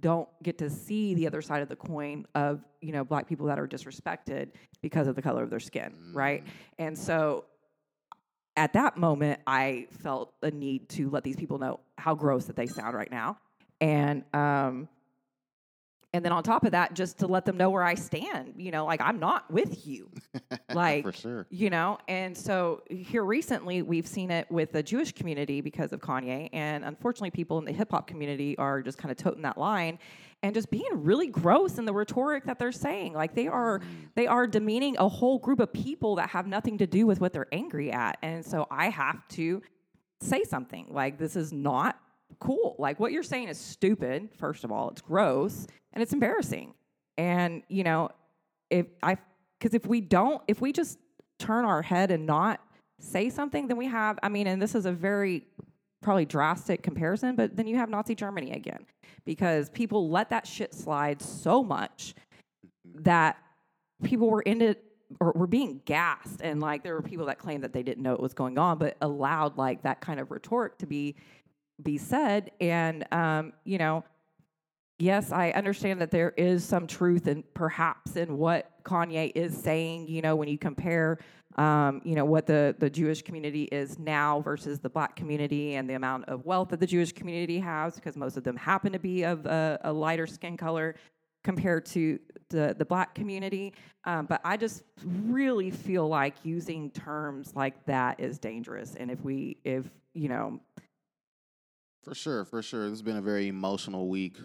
don't 0.00 0.28
get 0.42 0.58
to 0.58 0.68
see 0.68 1.14
the 1.14 1.26
other 1.26 1.40
side 1.40 1.62
of 1.62 1.68
the 1.68 1.76
coin 1.76 2.26
of 2.34 2.60
you 2.80 2.92
know 2.92 3.04
black 3.04 3.26
people 3.26 3.46
that 3.46 3.58
are 3.58 3.66
disrespected 3.66 4.50
because 4.82 5.06
of 5.06 5.16
the 5.16 5.22
color 5.22 5.42
of 5.42 5.50
their 5.50 5.60
skin 5.60 5.94
right? 6.12 6.44
And 6.78 6.96
so 6.96 7.44
at 8.56 8.72
that 8.72 8.96
moment 8.96 9.40
i 9.46 9.86
felt 10.02 10.32
a 10.42 10.50
need 10.50 10.88
to 10.90 11.08
let 11.10 11.24
these 11.24 11.36
people 11.36 11.58
know 11.58 11.80
how 11.96 12.14
gross 12.14 12.44
that 12.46 12.56
they 12.56 12.66
sound 12.66 12.94
right 12.94 13.10
now. 13.10 13.38
And 13.80 14.24
um 14.34 14.88
and 16.14 16.24
then 16.24 16.32
on 16.32 16.42
top 16.42 16.64
of 16.64 16.72
that 16.72 16.94
just 16.94 17.18
to 17.18 17.26
let 17.26 17.44
them 17.44 17.56
know 17.56 17.70
where 17.70 17.84
i 17.84 17.94
stand 17.94 18.54
you 18.56 18.70
know 18.70 18.84
like 18.86 19.00
i'm 19.00 19.18
not 19.18 19.50
with 19.50 19.86
you. 19.86 20.10
Like 20.74 21.04
For 21.04 21.12
sure. 21.12 21.46
you 21.48 21.70
know? 21.70 21.98
And 22.08 22.36
so 22.36 22.82
here 22.90 23.24
recently 23.24 23.80
we've 23.80 24.06
seen 24.06 24.30
it 24.30 24.50
with 24.50 24.72
the 24.72 24.82
jewish 24.82 25.12
community 25.12 25.60
because 25.60 25.92
of 25.92 26.00
kanye. 26.00 26.50
And 26.52 26.84
unfortunately 26.84 27.30
people 27.30 27.58
in 27.58 27.64
the 27.64 27.72
hip-hop 27.72 28.06
community 28.06 28.56
are 28.58 28.82
just 28.82 28.98
kind 28.98 29.10
of 29.10 29.16
toting 29.16 29.42
that 29.42 29.56
line 29.56 29.98
and 30.42 30.54
just 30.54 30.70
being 30.70 30.88
really 30.92 31.28
gross 31.28 31.78
in 31.78 31.84
the 31.84 31.92
rhetoric 31.92 32.44
that 32.44 32.58
they're 32.58 32.70
saying. 32.70 33.14
Like 33.14 33.34
they 33.34 33.48
are 33.48 33.80
mm. 33.80 33.84
they 34.14 34.26
are 34.26 34.46
demeaning 34.46 34.96
a 34.98 35.08
whole 35.08 35.38
group 35.38 35.58
of 35.58 35.72
people 35.72 36.16
that 36.16 36.28
have 36.30 36.46
nothing 36.46 36.78
to 36.78 36.86
do 36.86 37.06
with 37.06 37.20
what 37.20 37.32
they're 37.32 37.52
angry 37.52 37.90
at. 37.90 38.18
And 38.22 38.44
so 38.44 38.66
i 38.70 38.90
have 38.90 39.26
to 39.28 39.62
say 40.20 40.44
something. 40.44 40.86
Like 40.90 41.18
this 41.18 41.34
is 41.34 41.52
not 41.52 41.98
cool. 42.40 42.76
Like 42.78 43.00
what 43.00 43.10
you're 43.10 43.22
saying 43.22 43.48
is 43.48 43.58
stupid 43.58 44.28
first 44.36 44.64
of 44.64 44.70
all. 44.70 44.90
It's 44.90 45.00
gross 45.00 45.66
and 45.98 46.02
it's 46.04 46.12
embarrassing. 46.12 46.74
And 47.16 47.64
you 47.68 47.82
know 47.82 48.10
if 48.70 48.86
i 49.02 49.16
because 49.58 49.74
if 49.74 49.86
we 49.86 50.00
don't 50.00 50.42
if 50.46 50.60
we 50.60 50.72
just 50.72 50.98
turn 51.38 51.64
our 51.64 51.82
head 51.82 52.12
and 52.12 52.24
not 52.26 52.60
say 53.00 53.28
something 53.30 53.66
then 53.66 53.76
we 53.76 53.86
have 53.86 54.18
i 54.22 54.28
mean 54.28 54.46
and 54.46 54.60
this 54.60 54.74
is 54.74 54.86
a 54.86 54.92
very 54.92 55.44
probably 56.02 56.24
drastic 56.24 56.82
comparison 56.82 57.34
but 57.34 57.56
then 57.56 57.66
you 57.66 57.76
have 57.76 57.88
nazi 57.88 58.14
germany 58.14 58.52
again. 58.52 58.86
Because 59.24 59.68
people 59.70 60.08
let 60.08 60.30
that 60.30 60.46
shit 60.46 60.72
slide 60.72 61.20
so 61.20 61.62
much 61.62 62.14
that 62.94 63.36
people 64.02 64.30
were 64.30 64.42
in 64.42 64.62
it 64.62 64.84
or 65.20 65.32
were 65.34 65.46
being 65.46 65.80
gassed. 65.84 66.40
And 66.40 66.60
like 66.60 66.82
there 66.82 66.94
were 66.94 67.02
people 67.02 67.26
that 67.26 67.38
claimed 67.38 67.64
that 67.64 67.72
they 67.72 67.82
didn't 67.82 68.02
know 68.02 68.12
what 68.12 68.20
was 68.20 68.34
going 68.34 68.58
on 68.58 68.78
but 68.78 68.96
allowed 69.00 69.58
like 69.58 69.82
that 69.82 70.00
kind 70.00 70.20
of 70.20 70.30
rhetoric 70.30 70.78
to 70.78 70.86
be 70.86 71.16
be 71.82 71.98
said. 71.98 72.52
And 72.60 73.04
um 73.12 73.52
you 73.64 73.78
know 73.78 74.04
yes 74.98 75.32
i 75.32 75.50
understand 75.50 76.00
that 76.00 76.10
there 76.10 76.30
is 76.36 76.64
some 76.64 76.86
truth 76.86 77.26
and 77.26 77.42
perhaps 77.54 78.16
in 78.16 78.36
what 78.36 78.70
kanye 78.84 79.32
is 79.34 79.56
saying 79.56 80.06
you 80.08 80.22
know 80.22 80.36
when 80.36 80.48
you 80.48 80.58
compare 80.58 81.18
um, 81.56 82.00
you 82.04 82.14
know 82.14 82.24
what 82.24 82.46
the, 82.46 82.76
the 82.78 82.88
jewish 82.88 83.22
community 83.22 83.64
is 83.64 83.98
now 83.98 84.40
versus 84.40 84.78
the 84.78 84.88
black 84.88 85.16
community 85.16 85.74
and 85.74 85.90
the 85.90 85.94
amount 85.94 86.24
of 86.26 86.44
wealth 86.44 86.68
that 86.68 86.80
the 86.80 86.86
jewish 86.86 87.12
community 87.12 87.58
has 87.58 87.96
because 87.96 88.16
most 88.16 88.36
of 88.36 88.44
them 88.44 88.56
happen 88.56 88.92
to 88.92 88.98
be 88.98 89.24
of 89.24 89.44
a, 89.46 89.78
a 89.82 89.92
lighter 89.92 90.26
skin 90.26 90.56
color 90.56 90.94
compared 91.44 91.86
to 91.86 92.18
the, 92.50 92.74
the 92.78 92.84
black 92.84 93.14
community. 93.14 93.72
Um, 94.04 94.26
but 94.26 94.40
I 94.44 94.56
just 94.56 94.82
really 95.02 95.70
feel 95.70 96.08
like 96.08 96.34
using 96.42 96.90
terms 96.90 97.52
like 97.54 97.84
that 97.86 98.20
is 98.20 98.38
dangerous. 98.38 98.94
And 98.96 99.10
if 99.10 99.22
we, 99.22 99.58
if, 99.64 99.84
you 100.14 100.28
know, 100.28 100.60
For 102.04 102.14
sure, 102.14 102.44
for 102.44 102.62
sure. 102.62 102.82
This 102.82 102.90
has 102.90 103.02
been 103.02 103.16
a 103.16 103.22
very 103.22 103.48
emotional 103.48 104.08
week 104.08 104.36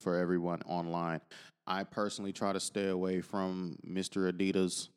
for 0.00 0.16
everyone 0.16 0.62
online. 0.66 1.20
I 1.66 1.84
personally 1.84 2.32
try 2.32 2.52
to 2.52 2.60
stay 2.60 2.88
away 2.88 3.20
from 3.20 3.76
Mr. 3.86 4.30
Adidas 4.30 4.88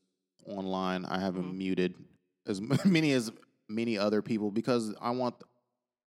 online. 0.45 1.05
I 1.05 1.19
have 1.19 1.35
him 1.35 1.57
muted 1.57 1.95
as 2.47 2.61
many 2.85 3.13
as 3.13 3.31
many 3.67 3.97
other 3.97 4.21
people 4.21 4.51
because 4.51 4.93
I 5.01 5.11
want 5.11 5.35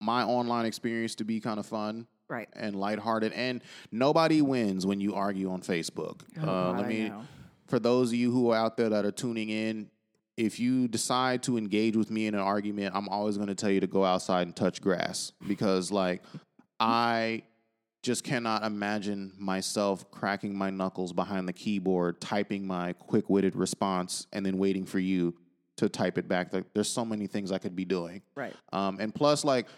my 0.01 0.25
online 0.25 0.67
experience 0.67 1.15
to 1.17 1.25
be 1.25 1.41
kind 1.41 1.61
of 1.61 1.67
fun 1.67 2.07
right. 2.29 2.49
and 2.55 2.75
lighthearted. 2.75 3.33
And 3.33 3.63
nobody 3.91 4.43
wins 4.43 4.85
when 4.85 5.01
you 5.01 5.15
argue 5.15 5.51
on 5.51 5.61
Facebook. 5.61 6.21
Oh, 6.39 6.43
uh, 6.43 6.45
God, 6.45 6.77
let 6.77 6.87
I 6.87 6.89
me, 6.89 7.09
know. 7.09 7.25
for 7.69 7.79
those 7.79 8.11
of 8.11 8.15
you 8.15 8.33
who 8.33 8.51
are 8.51 8.57
out 8.57 8.77
there 8.77 8.89
that 8.89 9.05
are 9.05 9.13
tuning 9.13 9.49
in, 9.49 9.91
if 10.37 10.59
you 10.59 10.89
decide 10.89 11.43
to 11.45 11.59
engage 11.59 11.97
with 11.97 12.11
me 12.11 12.27
in 12.27 12.35
an 12.35 12.41
argument, 12.41 12.97
I'm 12.97 13.09
always 13.09 13.37
going 13.37 13.49
to 13.49 13.55
tell 13.55 13.71
you 13.71 13.81
to 13.81 13.87
go 13.87 14.05
outside 14.05 14.47
and 14.47 14.57
touch 14.57 14.81
grass 14.81 15.33
because, 15.47 15.93
like, 15.93 16.23
I 16.81 17.43
just 18.03 18.25
cannot 18.25 18.65
imagine 18.65 19.33
myself 19.39 20.11
cracking 20.11 20.57
my 20.57 20.71
knuckles 20.71 21.13
behind 21.13 21.47
the 21.47 21.53
keyboard, 21.53 22.21
typing 22.21 22.67
my 22.67 22.93
quick 22.95 23.31
witted 23.31 23.55
response, 23.55 24.27
and 24.33 24.45
then 24.45 24.59
waiting 24.59 24.85
for 24.85 24.99
you 24.99 25.35
to 25.77 25.89
type 25.89 26.19
it 26.19 26.29
back. 26.29 26.53
Like, 26.53 26.65
there's 26.75 26.89
so 26.89 27.05
many 27.05 27.27
things 27.27 27.53
I 27.53 27.59
could 27.59 27.77
be 27.77 27.85
doing. 27.85 28.23
Right. 28.35 28.55
Um, 28.73 28.99
and 29.01 29.15
plus, 29.15 29.45
like, 29.45 29.69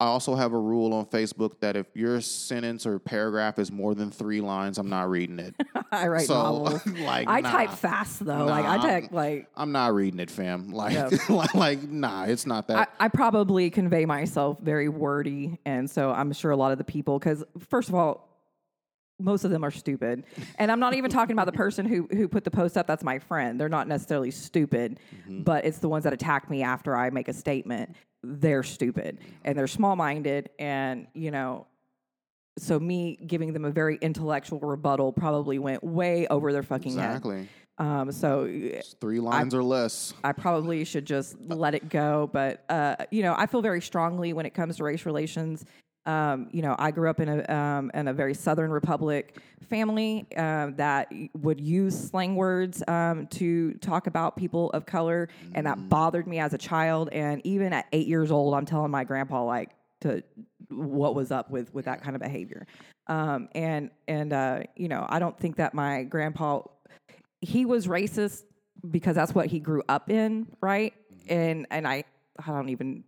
I 0.00 0.06
also 0.06 0.36
have 0.36 0.52
a 0.52 0.58
rule 0.58 0.94
on 0.94 1.06
Facebook 1.06 1.58
that 1.58 1.74
if 1.74 1.86
your 1.92 2.20
sentence 2.20 2.86
or 2.86 3.00
paragraph 3.00 3.58
is 3.58 3.72
more 3.72 3.96
than 3.96 4.12
three 4.12 4.40
lines, 4.40 4.78
I'm 4.78 4.88
not 4.88 5.10
reading 5.10 5.40
it. 5.40 5.56
I 5.92 6.06
write 6.06 6.26
so, 6.26 6.34
novels. 6.34 6.86
like, 7.00 7.26
I 7.28 7.40
nah. 7.40 7.50
type 7.50 7.70
fast 7.70 8.24
though. 8.24 8.44
like 8.44 8.64
I 8.64 8.78
type 8.78 9.10
like 9.10 9.48
I'm 9.56 9.72
not 9.72 9.94
reading 9.94 10.20
it, 10.20 10.30
fam. 10.30 10.72
Like, 10.78 11.28
like, 11.28 11.54
like, 11.54 11.82
nah, 11.82 12.24
it's 12.24 12.46
not 12.46 12.68
that. 12.68 12.94
I 13.00 13.08
probably 13.08 13.68
convey 13.70 14.04
myself 14.04 14.58
very 14.60 14.88
wordy, 14.88 15.58
and 15.64 15.90
so 15.90 16.12
I'm 16.12 16.32
sure 16.32 16.52
a 16.52 16.56
lot 16.56 16.70
of 16.70 16.78
the 16.78 16.84
people, 16.84 17.18
because 17.18 17.42
first 17.68 17.88
of 17.88 17.96
all, 17.96 18.28
most 19.18 19.44
of 19.44 19.50
them 19.50 19.64
are 19.64 19.72
stupid. 19.72 20.24
And 20.58 20.70
I'm 20.70 20.78
not 20.78 20.94
even 20.94 21.10
talking 21.10 21.32
about 21.32 21.46
the 21.46 21.52
person 21.52 21.86
who 21.86 22.08
who 22.12 22.28
put 22.28 22.44
the 22.44 22.50
post 22.50 22.76
up. 22.76 22.86
That's 22.86 23.02
my 23.02 23.18
friend. 23.18 23.60
They're 23.60 23.68
not 23.68 23.88
necessarily 23.88 24.30
stupid, 24.30 25.00
mm-hmm. 25.12 25.42
but 25.42 25.64
it's 25.64 25.78
the 25.78 25.88
ones 25.88 26.04
that 26.04 26.12
attack 26.12 26.48
me 26.48 26.62
after 26.62 26.96
I 26.96 27.10
make 27.10 27.26
a 27.26 27.32
statement. 27.32 27.96
They're 28.22 28.62
stupid 28.62 29.18
and 29.44 29.56
they're 29.56 29.66
small 29.66 29.96
minded, 29.96 30.50
and 30.58 31.06
you 31.14 31.30
know. 31.30 31.66
So 32.58 32.80
me 32.80 33.16
giving 33.24 33.52
them 33.52 33.64
a 33.64 33.70
very 33.70 33.98
intellectual 34.00 34.58
rebuttal 34.58 35.12
probably 35.12 35.60
went 35.60 35.84
way 35.84 36.26
over 36.26 36.52
their 36.52 36.64
fucking 36.64 36.96
head. 36.98 37.10
Exactly. 37.10 37.48
Um, 37.78 38.10
so 38.10 38.48
It's 38.50 38.96
three 39.00 39.20
lines 39.20 39.54
or 39.54 39.62
less. 39.62 40.12
I 40.24 40.32
probably 40.32 40.84
should 40.84 41.04
just 41.04 41.36
let 41.40 41.76
it 41.76 41.88
go. 41.88 42.28
But 42.32 42.64
uh, 42.68 42.96
you 43.12 43.22
know, 43.22 43.34
I 43.38 43.46
feel 43.46 43.62
very 43.62 43.80
strongly 43.80 44.32
when 44.32 44.44
it 44.44 44.54
comes 44.54 44.76
to 44.78 44.84
race 44.84 45.06
relations. 45.06 45.64
Um, 46.08 46.48
you 46.52 46.62
know, 46.62 46.74
I 46.78 46.90
grew 46.90 47.10
up 47.10 47.20
in 47.20 47.28
a 47.28 47.54
um, 47.54 47.90
in 47.92 48.08
a 48.08 48.14
very 48.14 48.32
Southern 48.32 48.70
Republic 48.70 49.36
family 49.68 50.26
uh, 50.34 50.70
that 50.76 51.12
would 51.34 51.60
use 51.60 52.08
slang 52.08 52.34
words 52.34 52.82
um, 52.88 53.26
to 53.26 53.74
talk 53.74 54.06
about 54.06 54.34
people 54.34 54.70
of 54.70 54.86
color, 54.86 55.28
and 55.54 55.66
that 55.66 55.90
bothered 55.90 56.26
me 56.26 56.38
as 56.38 56.54
a 56.54 56.58
child. 56.58 57.10
And 57.12 57.42
even 57.44 57.74
at 57.74 57.86
eight 57.92 58.06
years 58.06 58.30
old, 58.30 58.54
I'm 58.54 58.64
telling 58.64 58.90
my 58.90 59.04
grandpa 59.04 59.44
like 59.44 59.72
to 60.00 60.22
what 60.70 61.14
was 61.14 61.30
up 61.30 61.50
with 61.50 61.74
with 61.74 61.84
that 61.84 62.02
kind 62.02 62.16
of 62.16 62.22
behavior. 62.22 62.66
Um, 63.06 63.50
and 63.54 63.90
and 64.08 64.32
uh, 64.32 64.60
you 64.76 64.88
know, 64.88 65.04
I 65.10 65.18
don't 65.18 65.38
think 65.38 65.56
that 65.56 65.74
my 65.74 66.04
grandpa 66.04 66.62
he 67.42 67.66
was 67.66 67.86
racist 67.86 68.44
because 68.90 69.14
that's 69.14 69.34
what 69.34 69.46
he 69.46 69.60
grew 69.60 69.82
up 69.90 70.08
in, 70.08 70.46
right? 70.62 70.94
And 71.28 71.66
and 71.70 71.86
I 71.86 72.04
I 72.42 72.46
don't 72.46 72.70
even 72.70 73.04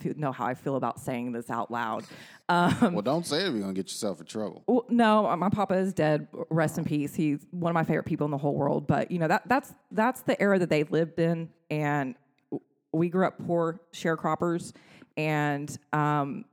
feel, 0.00 0.14
know 0.16 0.32
how 0.32 0.46
I 0.46 0.54
feel 0.54 0.76
about 0.76 0.98
saying 1.00 1.32
this 1.32 1.50
out 1.50 1.70
loud. 1.70 2.04
Um, 2.48 2.94
Well, 2.94 3.02
don't 3.02 3.24
say 3.26 3.46
it. 3.46 3.52
You're 3.52 3.60
gonna 3.60 3.72
get 3.74 3.86
yourself 3.86 4.20
in 4.20 4.26
trouble. 4.26 4.64
well, 4.66 4.84
no, 4.88 5.36
my 5.36 5.48
papa 5.50 5.74
is 5.74 5.92
dead. 5.92 6.26
Rest 6.50 6.78
in 6.78 6.84
peace. 6.84 7.14
He's 7.14 7.46
one 7.50 7.70
of 7.70 7.74
my 7.74 7.84
favorite 7.84 8.06
people 8.06 8.24
in 8.24 8.30
the 8.30 8.38
whole 8.38 8.54
world. 8.54 8.86
But 8.86 9.10
you 9.10 9.18
know 9.18 9.28
that 9.28 9.48
that's 9.48 9.72
that's 9.92 10.22
the 10.22 10.40
era 10.42 10.58
that 10.58 10.68
they 10.70 10.82
lived 10.84 11.18
in, 11.20 11.48
and 11.70 12.14
we 12.92 13.08
grew 13.08 13.26
up 13.26 13.38
poor 13.46 13.80
sharecroppers, 13.92 14.72
and 15.16 15.76
um, 15.92 16.44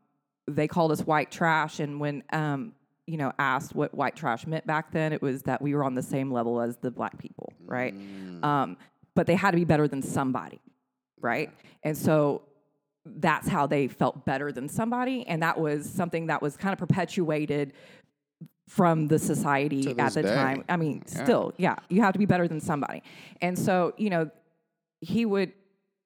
they 0.48 0.68
called 0.68 0.92
us 0.92 1.02
white 1.02 1.32
trash. 1.32 1.80
And 1.80 2.00
when 2.00 2.24
um, 2.32 2.74
you 3.08 3.18
know 3.18 3.32
asked 3.40 3.74
what 3.74 3.94
white 3.96 4.16
trash 4.16 4.46
meant 4.46 4.68
back 4.68 4.92
then, 4.92 5.14
it 5.14 5.22
was 5.22 5.44
that 5.44 5.62
we 5.62 5.74
were 5.74 5.84
on 5.84 5.96
the 5.96 6.04
same 6.04 6.32
level 6.32 6.62
as 6.62 6.78
the 6.78 6.92
black 6.92 7.18
people, 7.18 7.54
right? 7.66 7.96
Um, 8.44 8.78
but 9.16 9.26
they 9.26 9.36
had 9.36 9.52
to 9.52 9.58
be 9.58 9.66
better 9.66 9.88
than 9.88 10.04
somebody, 10.04 10.62
right? 11.20 11.50
And 11.84 11.98
so 11.98 12.44
that's 13.18 13.48
how 13.48 13.68
they 13.68 13.88
felt 13.88 14.26
better 14.26 14.52
than 14.52 14.68
somebody 14.70 15.26
and 15.28 15.42
that 15.42 15.60
was 15.60 15.90
something 15.90 16.28
that 16.28 16.42
was 16.42 16.58
kind 16.58 16.74
of 16.74 16.80
perpetuated 16.80 17.74
from 18.68 19.08
the 19.08 19.18
society 19.18 19.96
at 19.98 20.14
the 20.14 20.24
day. 20.24 20.36
time. 20.36 20.64
I 20.68 20.78
mean 20.78 21.06
still 21.06 21.54
yeah 21.58 21.76
you 21.90 22.02
have 22.02 22.14
to 22.14 22.20
be 22.20 22.26
better 22.26 22.48
than 22.48 22.60
somebody. 22.60 23.02
And 23.42 23.58
so 23.58 23.94
you 23.98 24.10
know 24.10 24.30
he 25.02 25.26
would 25.26 25.54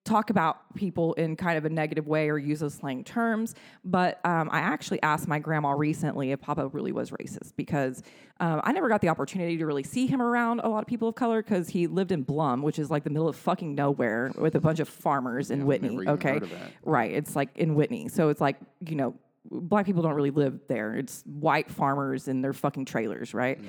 talk 0.03 0.29
about 0.29 0.73
people 0.75 1.13
in 1.13 1.35
kind 1.35 1.57
of 1.57 1.65
a 1.65 1.69
negative 1.69 2.07
way 2.07 2.29
or 2.29 2.37
use 2.37 2.59
those 2.59 2.73
slang 2.73 3.03
terms 3.03 3.53
but 3.85 4.19
um, 4.25 4.49
i 4.51 4.59
actually 4.59 5.01
asked 5.03 5.27
my 5.27 5.39
grandma 5.39 5.71
recently 5.71 6.31
if 6.31 6.41
papa 6.41 6.67
really 6.67 6.91
was 6.91 7.11
racist 7.11 7.53
because 7.55 8.01
um, 8.39 8.59
i 8.63 8.71
never 8.71 8.89
got 8.89 9.01
the 9.01 9.09
opportunity 9.09 9.57
to 9.57 9.65
really 9.65 9.83
see 9.83 10.07
him 10.07 10.21
around 10.21 10.59
a 10.61 10.67
lot 10.67 10.79
of 10.79 10.87
people 10.87 11.07
of 11.07 11.15
color 11.15 11.43
because 11.43 11.69
he 11.69 11.87
lived 11.87 12.11
in 12.11 12.23
blum 12.23 12.61
which 12.61 12.79
is 12.79 12.89
like 12.89 13.03
the 13.03 13.09
middle 13.09 13.27
of 13.27 13.35
fucking 13.35 13.75
nowhere 13.75 14.31
with 14.37 14.55
a 14.55 14.59
bunch 14.59 14.79
of 14.79 14.89
farmers 14.89 15.51
in 15.51 15.65
whitney 15.65 15.89
never 15.89 16.03
even 16.03 16.13
okay 16.13 16.41
heard 16.41 16.43
of 16.43 16.49
that. 16.51 16.71
Right. 16.83 17.11
It's 17.11 17.35
like 17.35 17.57
in 17.57 17.75
Whitney. 17.75 18.07
So 18.07 18.29
it's 18.29 18.41
like, 18.41 18.57
you 18.85 18.95
know, 18.95 19.15
black 19.49 19.85
people 19.85 20.01
don't 20.01 20.13
really 20.13 20.31
live 20.31 20.59
there. 20.67 20.95
It's 20.95 21.23
white 21.25 21.69
farmers 21.69 22.27
in 22.27 22.41
their 22.41 22.53
fucking 22.53 22.85
trailers, 22.85 23.33
right? 23.33 23.59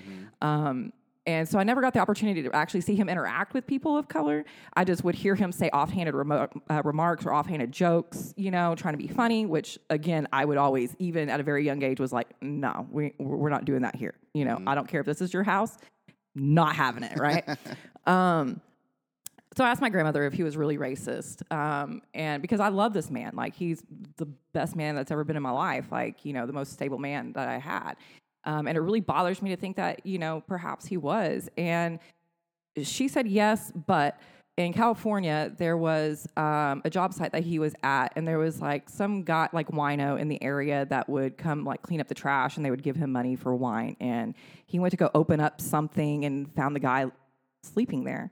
Um, 0.41 0.93
and 1.27 1.49
so 1.49 1.59
I 1.59 1.63
never 1.63 1.81
got 1.81 1.95
the 1.95 2.01
opportunity 2.01 2.43
to 2.43 2.55
actually 2.55 2.81
see 2.81 2.97
him 2.97 3.09
interact 3.09 3.55
with 3.55 3.67
people 3.67 3.97
of 3.97 4.09
color. 4.09 4.45
I 4.75 4.85
just 4.85 5.05
would 5.05 5.15
hear 5.15 5.37
him 5.37 5.53
say 5.53 5.71
offhanded 5.73 6.15
remo- 6.15 6.49
uh, 6.69 6.83
remarks 6.85 7.25
or 7.25 7.33
offhanded 7.33 7.71
jokes, 7.71 8.35
you 8.37 8.51
know, 8.51 8.75
trying 8.75 8.95
to 8.95 8.99
be 8.99 9.07
funny, 9.07 9.47
which 9.47 9.79
again, 9.89 10.27
I 10.33 10.45
would 10.45 10.59
always, 10.59 10.97
even 10.99 11.29
at 11.29 11.39
a 11.39 11.45
very 11.45 11.65
young 11.65 11.83
age, 11.83 12.01
was 12.01 12.13
like, 12.13 12.29
no, 12.43 12.89
we, 12.91 13.15
we're 13.19 13.51
not 13.51 13.65
doing 13.65 13.83
that 13.83 13.95
here. 13.95 14.15
You 14.35 14.45
know, 14.45 14.61
I 14.67 14.75
don't 14.75 14.89
care 14.89 15.01
if 15.01 15.07
this 15.07 15.21
is 15.21 15.33
your 15.33 15.45
house, 15.45 15.79
not 16.35 16.75
having 16.75 17.05
it, 17.05 17.19
right? 17.19 17.45
um, 18.07 18.61
so 19.57 19.65
I 19.65 19.71
asked 19.71 19.83
my 19.83 19.91
grandmother 19.91 20.25
if 20.25 20.33
he 20.33 20.43
was 20.43 20.57
really 20.57 20.79
racist, 20.79 21.43
um, 21.53 22.01
and 22.15 22.41
because 22.41 22.59
I 22.59 22.69
love 22.69 22.95
this 22.95 23.11
man, 23.11 23.33
like 23.37 23.55
he's 23.55 23.83
the 24.17 24.25
best 24.55 24.75
man 24.75 24.95
that's 24.95 25.11
ever 25.11 25.25
been 25.25 25.37
in 25.37 25.43
my 25.43 25.51
life, 25.51 25.93
like 25.93 26.25
you 26.25 26.33
know 26.33 26.47
the 26.47 26.55
most 26.55 26.73
stable 26.73 26.99
man 26.99 27.35
that 27.35 27.49
I 27.49 27.59
had, 27.59 27.97
um, 28.45 28.67
and 28.67 28.77
it 28.77 28.81
really 28.81 29.01
bothers 29.01 29.43
me 29.43 29.51
to 29.51 29.57
think 29.57 29.77
that 29.77 30.05
you 30.07 30.19
know 30.19 30.43
perhaps 30.47 30.87
he 30.87 30.97
was. 30.97 31.49
And 31.57 31.99
she 32.83 33.09
said 33.09 33.27
yes, 33.27 33.73
but 33.87 34.19
in 34.59 34.73
California 34.73 35.51
there 35.57 35.77
was 35.77 36.27
um, 36.37 36.83
a 36.85 36.91
job 36.91 37.15
site 37.15 37.33
that 37.33 37.43
he 37.43 37.59
was 37.59 37.75
at, 37.83 38.13
and 38.17 38.27
there 38.27 38.39
was 38.39 38.61
like 38.61 38.89
some 38.89 39.23
guy 39.23 39.49
like 39.53 39.69
wino 39.69 40.19
in 40.19 40.29
the 40.29 40.43
area 40.43 40.87
that 40.87 41.09
would 41.09 41.39
come 41.39 41.65
like 41.65 41.83
clean 41.83 42.01
up 42.01 42.09
the 42.09 42.15
trash, 42.15 42.57
and 42.57 42.65
they 42.65 42.71
would 42.71 42.83
give 42.83 42.97
him 42.97 43.13
money 43.13 43.37
for 43.37 43.55
wine, 43.55 43.97
and 44.01 44.35
he 44.67 44.79
went 44.79 44.91
to 44.91 44.97
go 44.97 45.11
open 45.15 45.41
up 45.41 45.61
something 45.61 46.25
and 46.25 46.53
found 46.55 46.75
the 46.75 46.81
guy 46.81 47.07
sleeping 47.63 48.05
there 48.05 48.31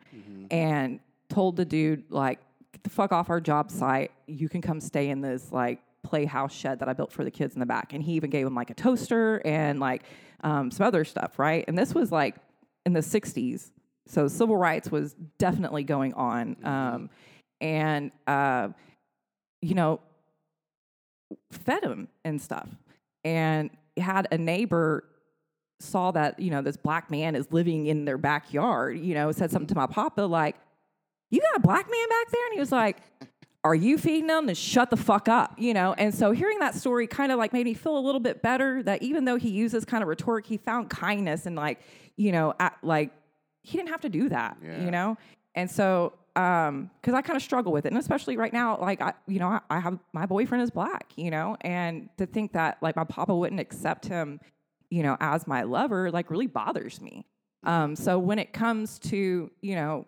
and 0.50 0.98
told 1.28 1.56
the 1.56 1.64
dude 1.64 2.02
like 2.10 2.40
get 2.72 2.82
the 2.82 2.90
fuck 2.90 3.12
off 3.12 3.30
our 3.30 3.40
job 3.40 3.70
site. 3.70 4.10
You 4.26 4.48
can 4.48 4.60
come 4.60 4.80
stay 4.80 5.08
in 5.08 5.20
this 5.20 5.52
like 5.52 5.80
playhouse 6.02 6.52
shed 6.52 6.78
that 6.78 6.88
i 6.88 6.92
built 6.92 7.12
for 7.12 7.24
the 7.24 7.30
kids 7.30 7.54
in 7.54 7.60
the 7.60 7.66
back 7.66 7.92
and 7.92 8.02
he 8.02 8.12
even 8.12 8.30
gave 8.30 8.46
him 8.46 8.54
like 8.54 8.70
a 8.70 8.74
toaster 8.74 9.40
and 9.44 9.80
like 9.80 10.02
um, 10.42 10.70
some 10.70 10.86
other 10.86 11.04
stuff 11.04 11.38
right? 11.38 11.64
And 11.68 11.76
this 11.76 11.94
was 11.94 12.10
like 12.10 12.36
in 12.86 12.92
the 12.92 13.00
60s 13.00 13.70
so 14.06 14.26
civil 14.26 14.56
rights 14.56 14.90
was 14.90 15.14
definitely 15.38 15.84
going 15.84 16.14
on 16.14 16.56
um, 16.64 17.10
and 17.60 18.10
uh, 18.26 18.68
you 19.62 19.74
know 19.74 20.00
fed 21.52 21.84
him 21.84 22.08
and 22.24 22.40
stuff. 22.40 22.68
And 23.22 23.70
had 23.96 24.26
a 24.32 24.38
neighbor 24.38 25.04
saw 25.78 26.10
that 26.10 26.40
you 26.40 26.50
know 26.50 26.62
this 26.62 26.76
black 26.76 27.10
man 27.10 27.34
is 27.34 27.52
living 27.52 27.86
in 27.86 28.04
their 28.04 28.18
backyard 28.18 28.98
you 28.98 29.14
know 29.14 29.32
said 29.32 29.50
something 29.50 29.68
to 29.68 29.74
my 29.74 29.86
papa 29.86 30.20
like 30.20 30.56
you 31.30 31.40
got 31.40 31.56
a 31.56 31.60
black 31.60 31.88
man 31.90 32.08
back 32.08 32.30
there? 32.30 32.44
And 32.46 32.54
he 32.54 32.60
was 32.60 32.72
like 32.72 32.98
are 33.62 33.74
you 33.74 33.98
feeding 33.98 34.26
them? 34.26 34.46
Then 34.46 34.54
shut 34.54 34.88
the 34.90 34.96
fuck 34.96 35.28
up 35.28 35.54
you 35.58 35.74
know? 35.74 35.92
And 35.94 36.14
so 36.14 36.32
hearing 36.32 36.58
that 36.60 36.74
story 36.74 37.06
kind 37.06 37.30
of 37.32 37.38
like 37.38 37.52
made 37.52 37.66
me 37.66 37.74
feel 37.74 37.96
a 37.98 38.00
little 38.00 38.20
bit 38.20 38.42
better 38.42 38.82
that 38.84 39.02
even 39.02 39.24
though 39.26 39.36
he 39.36 39.50
uses 39.50 39.84
kind 39.84 40.02
of 40.02 40.08
rhetoric 40.08 40.46
he 40.46 40.56
found 40.56 40.88
kindness 40.90 41.46
and 41.46 41.56
like 41.56 41.80
you 42.16 42.32
know 42.32 42.54
at, 42.58 42.76
like 42.82 43.10
he 43.62 43.76
didn't 43.76 43.90
have 43.90 44.00
to 44.00 44.08
do 44.08 44.28
that 44.30 44.56
Yeah. 44.64 44.84
you 44.84 44.90
know? 44.90 45.16
And 45.54 45.70
so 45.70 46.14
um 46.36 46.90
because 47.00 47.12
i 47.12 47.20
kind 47.22 47.36
of 47.36 47.42
struggle 47.42 47.72
with 47.72 47.84
it. 47.86 47.88
And 47.88 47.98
especially 47.98 48.36
right 48.36 48.52
now 48.52 48.78
like 48.80 49.00
i 49.02 49.12
you 49.26 49.40
know 49.40 49.48
I, 49.48 49.60
I 49.68 49.80
have 49.80 49.98
my 50.12 50.26
boyfriend 50.26 50.62
is 50.62 50.70
black 50.70 51.12
you 51.16 51.30
know? 51.30 51.56
And 51.60 52.08
to 52.18 52.24
think 52.26 52.52
that 52.52 52.78
like 52.80 52.96
my 52.96 53.04
papa 53.04 53.34
wouldn't 53.34 53.60
accept 53.60 54.06
him 54.06 54.40
you 54.90 55.02
know 55.02 55.16
as 55.20 55.46
my 55.46 55.64
lover 55.64 56.10
like 56.10 56.30
really 56.30 56.46
bothers 56.46 57.00
me. 57.00 57.26
Um 57.64 57.94
so 57.96 58.18
when 58.18 58.38
it 58.38 58.52
comes 58.54 58.98
to 59.10 59.50
you 59.60 59.74
know 59.74 60.06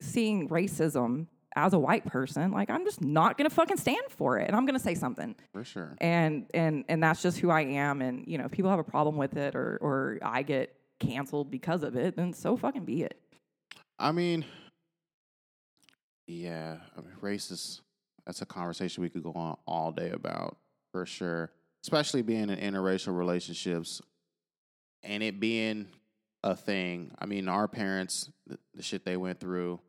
seeing 0.00 0.48
racism 0.48 1.26
as 1.56 1.72
a 1.72 1.78
white 1.78 2.04
person 2.04 2.52
like 2.52 2.68
i'm 2.70 2.84
just 2.84 3.00
not 3.02 3.36
gonna 3.38 3.50
fucking 3.50 3.76
stand 3.78 4.04
for 4.10 4.38
it 4.38 4.46
and 4.46 4.54
i'm 4.54 4.66
gonna 4.66 4.78
say 4.78 4.94
something 4.94 5.34
For 5.52 5.64
sure. 5.64 5.96
and 5.98 6.46
and 6.54 6.84
and 6.88 7.02
that's 7.02 7.22
just 7.22 7.38
who 7.38 7.50
I 7.50 7.62
am. 7.62 8.02
And 8.02 8.24
you 8.26 8.38
know, 8.38 8.44
if 8.44 8.50
people 8.52 8.70
have 8.70 8.78
a 8.78 8.84
problem 8.84 9.16
with 9.16 9.36
it 9.36 9.54
or 9.56 9.78
or 9.80 10.18
I 10.22 10.42
get 10.42 10.74
canceled 11.00 11.50
because 11.50 11.82
of 11.82 11.96
it, 11.96 12.14
then 12.16 12.32
so 12.32 12.56
fucking 12.56 12.84
be 12.84 13.02
it. 13.02 13.18
I 13.98 14.12
mean, 14.12 14.44
yeah, 16.26 16.76
I 16.96 17.00
mean, 17.00 17.12
racist. 17.20 17.80
That's 18.26 18.42
a 18.42 18.46
conversation 18.46 19.02
we 19.02 19.08
could 19.08 19.22
go 19.22 19.32
on 19.32 19.56
all 19.66 19.92
day 19.92 20.10
about 20.10 20.56
for 20.92 21.06
sure. 21.06 21.52
Especially 21.84 22.22
being 22.22 22.50
in 22.50 22.58
interracial 22.58 23.16
relationships 23.16 24.02
and 25.02 25.22
it 25.22 25.38
being 25.38 25.86
a 26.42 26.56
thing. 26.56 27.12
I 27.18 27.26
mean, 27.26 27.48
our 27.48 27.68
parents, 27.68 28.30
the, 28.46 28.58
the 28.74 28.82
shit 28.82 29.04
they 29.04 29.16
went 29.16 29.38
through. 29.40 29.80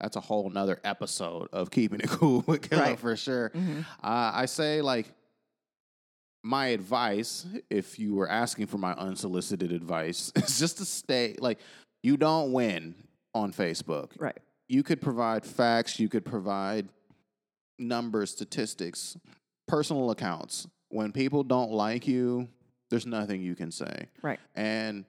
That's 0.00 0.16
a 0.16 0.20
whole 0.20 0.50
nother 0.50 0.78
episode 0.84 1.48
of 1.52 1.70
keeping 1.70 2.00
it 2.00 2.08
cool 2.10 2.44
with 2.46 2.68
Killer 2.68 2.82
Right. 2.82 2.98
for 2.98 3.16
sure. 3.16 3.50
Mhm. 3.50 3.80
Uh, 4.02 4.30
I 4.34 4.46
say 4.46 4.82
like 4.82 5.12
my 6.44 6.66
advice, 6.68 7.46
if 7.70 7.98
you 7.98 8.14
were 8.14 8.28
asking 8.30 8.66
for 8.66 8.78
my 8.78 8.92
unsolicited 8.94 9.72
advice, 9.72 10.32
is 10.36 10.58
just 10.58 10.78
to 10.78 10.84
stay 10.84 11.34
like 11.38 11.58
you 12.02 12.16
don't 12.16 12.52
win 12.52 12.94
on 13.34 13.52
Facebook. 13.52 14.10
Right. 14.18 14.38
You 14.68 14.82
could 14.82 15.00
provide 15.00 15.44
facts, 15.44 15.98
you 15.98 16.08
could 16.08 16.24
provide 16.24 16.88
numbers, 17.78 18.30
statistics, 18.30 19.16
personal 19.66 20.10
accounts. 20.10 20.66
When 20.88 21.10
people 21.12 21.42
don't 21.42 21.72
like 21.72 22.06
you, 22.06 22.48
there's 22.90 23.06
nothing 23.06 23.42
you 23.42 23.54
can 23.56 23.70
say. 23.72 24.06
Right. 24.22 24.38
And 24.54 25.04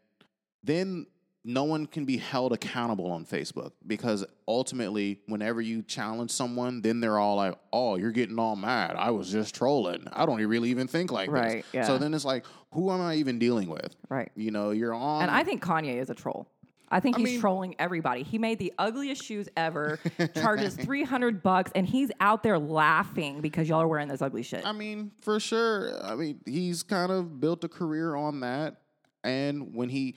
then 0.64 1.06
no 1.48 1.64
one 1.64 1.86
can 1.86 2.04
be 2.04 2.18
held 2.18 2.52
accountable 2.52 3.10
on 3.10 3.26
Facebook 3.26 3.72
because 3.88 4.26
ultimately, 4.48 5.22
whenever 5.28 5.62
you 5.62 5.82
challenge 5.82 6.30
someone, 6.30 6.82
then 6.82 7.00
they're 7.00 7.18
all 7.18 7.38
like, 7.38 7.56
"Oh, 7.72 7.96
you're 7.96 8.12
getting 8.12 8.38
all 8.38 8.56
mad. 8.58 8.96
I 8.98 9.12
was 9.12 9.32
just 9.32 9.56
trolling. 9.56 10.08
I 10.12 10.26
don't 10.26 10.46
really 10.46 10.70
even 10.70 10.88
think 10.88 11.12
like 11.12 11.32
Right, 11.32 11.66
this." 11.72 11.88
So 11.88 11.98
then 11.98 12.14
it's 12.14 12.26
like, 12.26 12.46
who 12.74 12.92
am 12.92 13.00
I 13.02 13.16
even 13.16 13.40
dealing 13.40 13.70
with? 13.70 13.96
Right. 14.10 14.30
You 14.36 14.52
know, 14.52 14.72
you're 14.72 14.94
on. 14.94 15.22
And 15.24 15.32
I 15.32 15.44
think 15.44 15.64
Kanye 15.64 15.96
is 15.98 16.10
a 16.10 16.14
troll. 16.14 16.48
I 16.90 17.00
think 17.00 17.16
I 17.18 17.20
he's 17.20 17.30
mean- 17.32 17.42
trolling 17.42 17.76
everybody. 17.80 18.24
He 18.24 18.38
made 18.38 18.60
the 18.60 18.74
ugliest 18.78 19.24
shoes 19.24 19.48
ever, 19.58 20.00
charges 20.36 20.76
300 20.76 21.44
bucks, 21.44 21.72
and 21.76 21.86
he's 21.88 22.12
out 22.22 22.44
there 22.44 22.60
laughing 22.60 23.42
because 23.42 23.68
y'all 23.68 23.82
are 23.82 23.88
wearing 23.88 24.08
this 24.08 24.22
ugly 24.22 24.44
shit. 24.44 24.66
I 24.66 24.72
mean, 24.72 25.12
for 25.22 25.40
sure. 25.40 25.92
I 26.04 26.16
mean, 26.16 26.40
he's 26.46 26.84
kind 26.84 27.12
of 27.12 27.40
built 27.42 27.64
a 27.64 27.68
career 27.70 28.16
on 28.16 28.40
that. 28.42 28.78
And 29.24 29.76
when 29.76 29.90
he, 29.90 30.16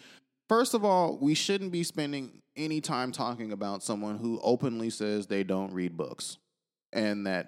first 0.51 0.75
of 0.75 0.85
all, 0.85 1.17
we 1.21 1.33
shouldn't 1.33 1.71
be 1.71 1.85
spending 1.85 2.43
any 2.57 2.81
time 2.81 3.13
talking 3.13 3.53
about 3.53 3.85
someone 3.85 4.19
who 4.19 4.41
openly 4.43 4.91
says 4.91 5.29
they 5.29 5.45
don't 5.45 5.73
read 5.73 5.97
books 5.97 6.39
and 6.93 7.25
that 7.29 7.47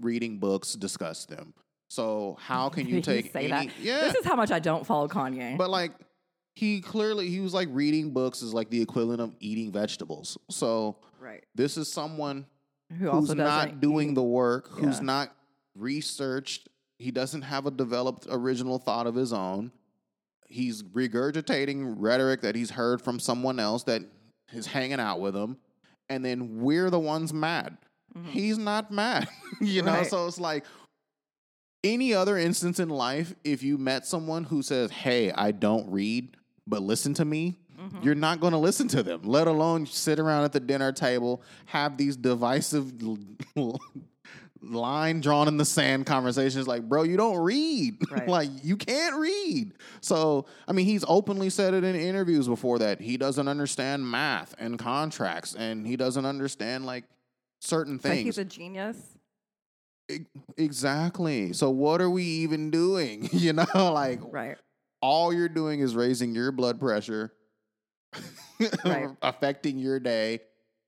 reading 0.00 0.38
books 0.38 0.74
disgusts 0.74 1.26
them. 1.26 1.52
So 1.90 2.36
how 2.40 2.68
can 2.68 2.86
you 2.86 3.00
take 3.12 3.32
say 3.32 3.50
any? 3.50 3.66
that? 3.66 3.68
Yeah, 3.80 4.00
This 4.02 4.14
is 4.14 4.24
how 4.24 4.36
much 4.36 4.52
I 4.52 4.60
don't 4.60 4.86
follow 4.86 5.08
Kanye. 5.08 5.58
but 5.58 5.70
like 5.70 5.90
he 6.54 6.80
clearly 6.80 7.28
he 7.28 7.40
was 7.40 7.52
like 7.52 7.68
reading 7.72 8.12
books 8.12 8.42
is 8.42 8.54
like 8.54 8.70
the 8.70 8.80
equivalent 8.80 9.20
of 9.20 9.34
eating 9.40 9.72
vegetables. 9.72 10.38
So 10.48 10.98
right. 11.20 11.44
this 11.56 11.76
is 11.76 11.92
someone 11.92 12.46
Who 12.90 13.10
who's 13.10 13.30
also 13.30 13.34
not 13.34 13.80
doing 13.80 14.10
eat- 14.10 14.14
the 14.14 14.22
work, 14.22 14.68
who's 14.68 14.98
Yeah. 14.98 15.04
not 15.04 15.36
researched, 15.74 16.68
he 16.98 17.10
doesn't 17.10 17.42
have 17.42 17.66
a 17.66 17.70
developed 17.72 18.26
original 18.30 18.78
thought 18.78 19.06
of 19.08 19.16
his 19.16 19.32
own. 19.32 19.72
He's 20.48 20.82
regurgitating 20.82 21.94
rhetoric 21.98 22.42
that 22.42 22.54
he's 22.54 22.70
heard 22.70 23.02
from 23.02 23.18
someone 23.18 23.58
else 23.58 23.82
that 23.84 24.02
is 24.52 24.66
hanging 24.66 25.00
out 25.00 25.20
with 25.20 25.34
him, 25.34 25.56
and 26.08 26.24
then 26.24 26.60
we're 26.60 26.90
the 26.90 27.00
ones 27.00 27.32
mad. 27.32 27.76
He's 28.30 28.56
not 28.56 28.90
mad, 28.90 29.28
you 29.60 29.82
know. 29.82 29.90
Mm-hmm. 29.92 29.98
Right. 30.00 30.06
So 30.10 30.26
it's 30.26 30.40
like 30.40 30.64
any 31.84 32.14
other 32.14 32.36
instance 32.38 32.80
in 32.80 32.88
life, 32.88 33.34
if 33.44 33.62
you 33.62 33.76
met 33.76 34.06
someone 34.06 34.44
who 34.44 34.62
says, 34.62 34.90
"Hey, 34.90 35.30
I 35.32 35.50
don't 35.50 35.90
read, 35.90 36.36
but 36.66 36.82
listen 36.82 37.14
to 37.14 37.24
me," 37.24 37.58
Mm-hmm. 37.78 38.02
you're 38.02 38.14
not 38.14 38.40
going 38.40 38.52
to 38.52 38.58
listen 38.58 38.88
to 38.88 39.02
them. 39.02 39.20
Let 39.24 39.46
alone 39.46 39.84
sit 39.84 40.18
around 40.18 40.44
at 40.44 40.52
the 40.52 40.60
dinner 40.60 40.92
table, 40.92 41.42
have 41.66 41.98
these 41.98 42.16
divisive 42.16 42.96
line 44.62 45.20
drawn 45.20 45.48
in 45.48 45.56
the 45.56 45.64
sand 45.64 46.06
conversations. 46.06 46.66
Like, 46.66 46.88
bro, 46.88 47.02
you 47.02 47.16
don't 47.16 47.38
read. 47.38 47.98
Right. 48.10 48.28
like, 48.28 48.50
you 48.62 48.76
can't 48.76 49.16
read. 49.16 49.72
So, 50.00 50.46
I 50.68 50.72
mean, 50.72 50.86
he's 50.86 51.04
openly 51.08 51.50
said 51.50 51.74
it 51.74 51.84
in 51.84 51.94
interviews 51.96 52.46
before 52.48 52.78
that 52.80 53.00
he 53.00 53.16
doesn't 53.16 53.48
understand 53.48 54.08
math 54.10 54.54
and 54.58 54.78
contracts, 54.78 55.54
and 55.54 55.86
he 55.86 55.96
doesn't 55.96 56.24
understand 56.26 56.86
like 56.86 57.04
certain 57.60 57.98
things. 57.98 58.22
he's 58.24 58.38
a 58.38 58.44
genius. 58.44 58.96
Exactly. 60.56 61.52
So 61.52 61.70
what 61.70 62.00
are 62.00 62.10
we 62.10 62.22
even 62.24 62.70
doing? 62.70 63.28
You 63.32 63.52
know, 63.52 63.66
like 63.92 64.20
Right. 64.22 64.56
all 65.02 65.32
you're 65.32 65.48
doing 65.48 65.80
is 65.80 65.94
raising 65.94 66.34
your 66.34 66.52
blood 66.52 66.80
pressure, 66.80 67.32
Right. 68.84 69.08
affecting 69.20 69.78
your 69.78 70.00
day 70.00 70.40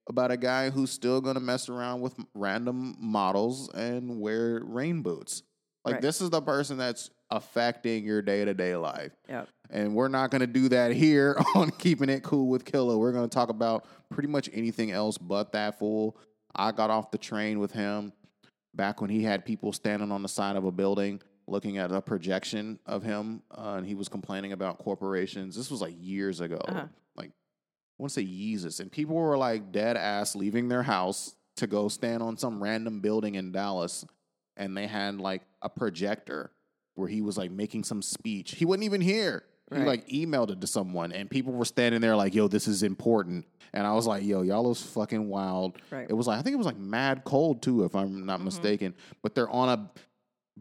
about 0.09 0.31
a 0.31 0.37
guy 0.37 0.71
who's 0.71 0.91
still 0.91 1.21
going 1.21 1.35
to 1.35 1.39
mess 1.39 1.69
around 1.69 2.01
with 2.01 2.15
random 2.33 2.97
models 2.99 3.69
and 3.73 4.19
wear 4.19 4.59
rain 4.65 5.01
boots. 5.01 5.43
Like 5.85 5.93
Right. 5.95 6.01
this 6.01 6.19
is 6.19 6.31
the 6.31 6.41
person 6.41 6.77
that's 6.77 7.09
affecting 7.29 8.03
your 8.03 8.21
day-to-day 8.21 8.75
life. 8.75 9.11
Yep. 9.29 9.47
And 9.69 9.95
we're 9.95 10.07
not 10.07 10.31
going 10.31 10.41
to 10.41 10.47
do 10.47 10.67
that 10.69 10.91
here 10.93 11.37
on 11.55 11.69
Keeping 11.71 12.09
It 12.09 12.23
Cool 12.23 12.47
with 12.47 12.65
Killer. 12.65 12.97
We're 12.97 13.11
going 13.11 13.29
to 13.29 13.33
talk 13.33 13.49
about 13.49 13.85
pretty 14.09 14.27
much 14.27 14.49
anything 14.51 14.91
else 14.91 15.17
but 15.17 15.51
that 15.53 15.77
fool. 15.77 16.17
I 16.55 16.71
got 16.71 16.89
off 16.89 17.11
the 17.11 17.19
train 17.19 17.59
with 17.59 17.71
him 17.71 18.11
back 18.73 18.99
when 19.01 19.11
he 19.11 19.23
had 19.23 19.45
people 19.45 19.71
standing 19.71 20.11
on 20.11 20.23
the 20.23 20.27
side 20.27 20.55
of 20.55 20.65
a 20.65 20.71
building 20.71 21.21
looking 21.47 21.77
at 21.77 21.91
a 21.91 22.01
projection 22.01 22.79
of 22.85 23.01
him, 23.03 23.41
uh, 23.51 23.75
and 23.77 23.85
he 23.85 23.95
was 23.95 24.07
complaining 24.07 24.51
about 24.51 24.77
corporations. 24.77 25.55
This 25.55 25.71
was 25.71 25.81
like 25.81 25.95
years 25.99 26.41
ago. 26.41 26.59
Uh-huh. 26.67 26.85
Want 27.99 28.11
to 28.13 28.21
say 28.21 28.25
Yeezus. 28.25 28.79
And 28.79 28.91
people 28.91 29.15
were 29.15 29.37
like 29.37 29.71
dead 29.71 29.97
ass 29.97 30.33
leaving 30.35 30.69
their 30.69 30.83
house 30.83 31.35
to 31.57 31.67
go 31.67 31.89
stand 31.89 32.23
on 32.23 32.37
some 32.37 32.63
random 32.63 33.01
building 33.01 33.35
in 33.35 33.51
Dallas, 33.51 34.05
and 34.55 34.75
they 34.75 34.87
had 34.87 35.19
like 35.19 35.41
a 35.61 35.69
projector 35.69 36.51
where 36.95 37.09
he 37.09 37.21
was 37.21 37.37
like 37.37 37.51
making 37.51 37.83
some 37.83 38.01
speech. 38.01 38.55
He 38.55 38.63
wasn't 38.65 38.85
even 38.85 39.01
here. 39.01 39.43
He 39.71 39.83
like 39.83 40.07
emailed 40.07 40.49
it 40.49 40.61
to 40.61 40.67
someone, 40.67 41.11
and 41.11 41.29
people 41.29 41.53
were 41.53 41.65
standing 41.65 42.01
there 42.01 42.15
like, 42.15 42.33
"Yo, 42.33 42.47
this 42.47 42.67
is 42.67 42.81
important." 42.81 43.45
And 43.71 43.85
I 43.85 43.93
was 43.93 44.07
like, 44.07 44.23
"Yo, 44.23 44.41
y'all 44.41 44.63
was 44.63 44.81
fucking 44.81 45.27
wild." 45.29 45.77
Right. 45.91 46.07
It 46.09 46.13
was 46.13 46.25
like 46.25 46.39
I 46.39 46.41
think 46.41 46.55
it 46.55 46.57
was 46.57 46.65
like 46.65 46.79
mad 46.79 47.23
cold 47.23 47.61
too, 47.61 47.83
if 47.83 47.93
I'm 47.95 48.25
not 48.25 48.39
Mhm. 48.39 48.45
mistaken. 48.45 48.95
But 49.21 49.35
they're 49.35 49.49
on 49.49 49.69
a 49.69 49.91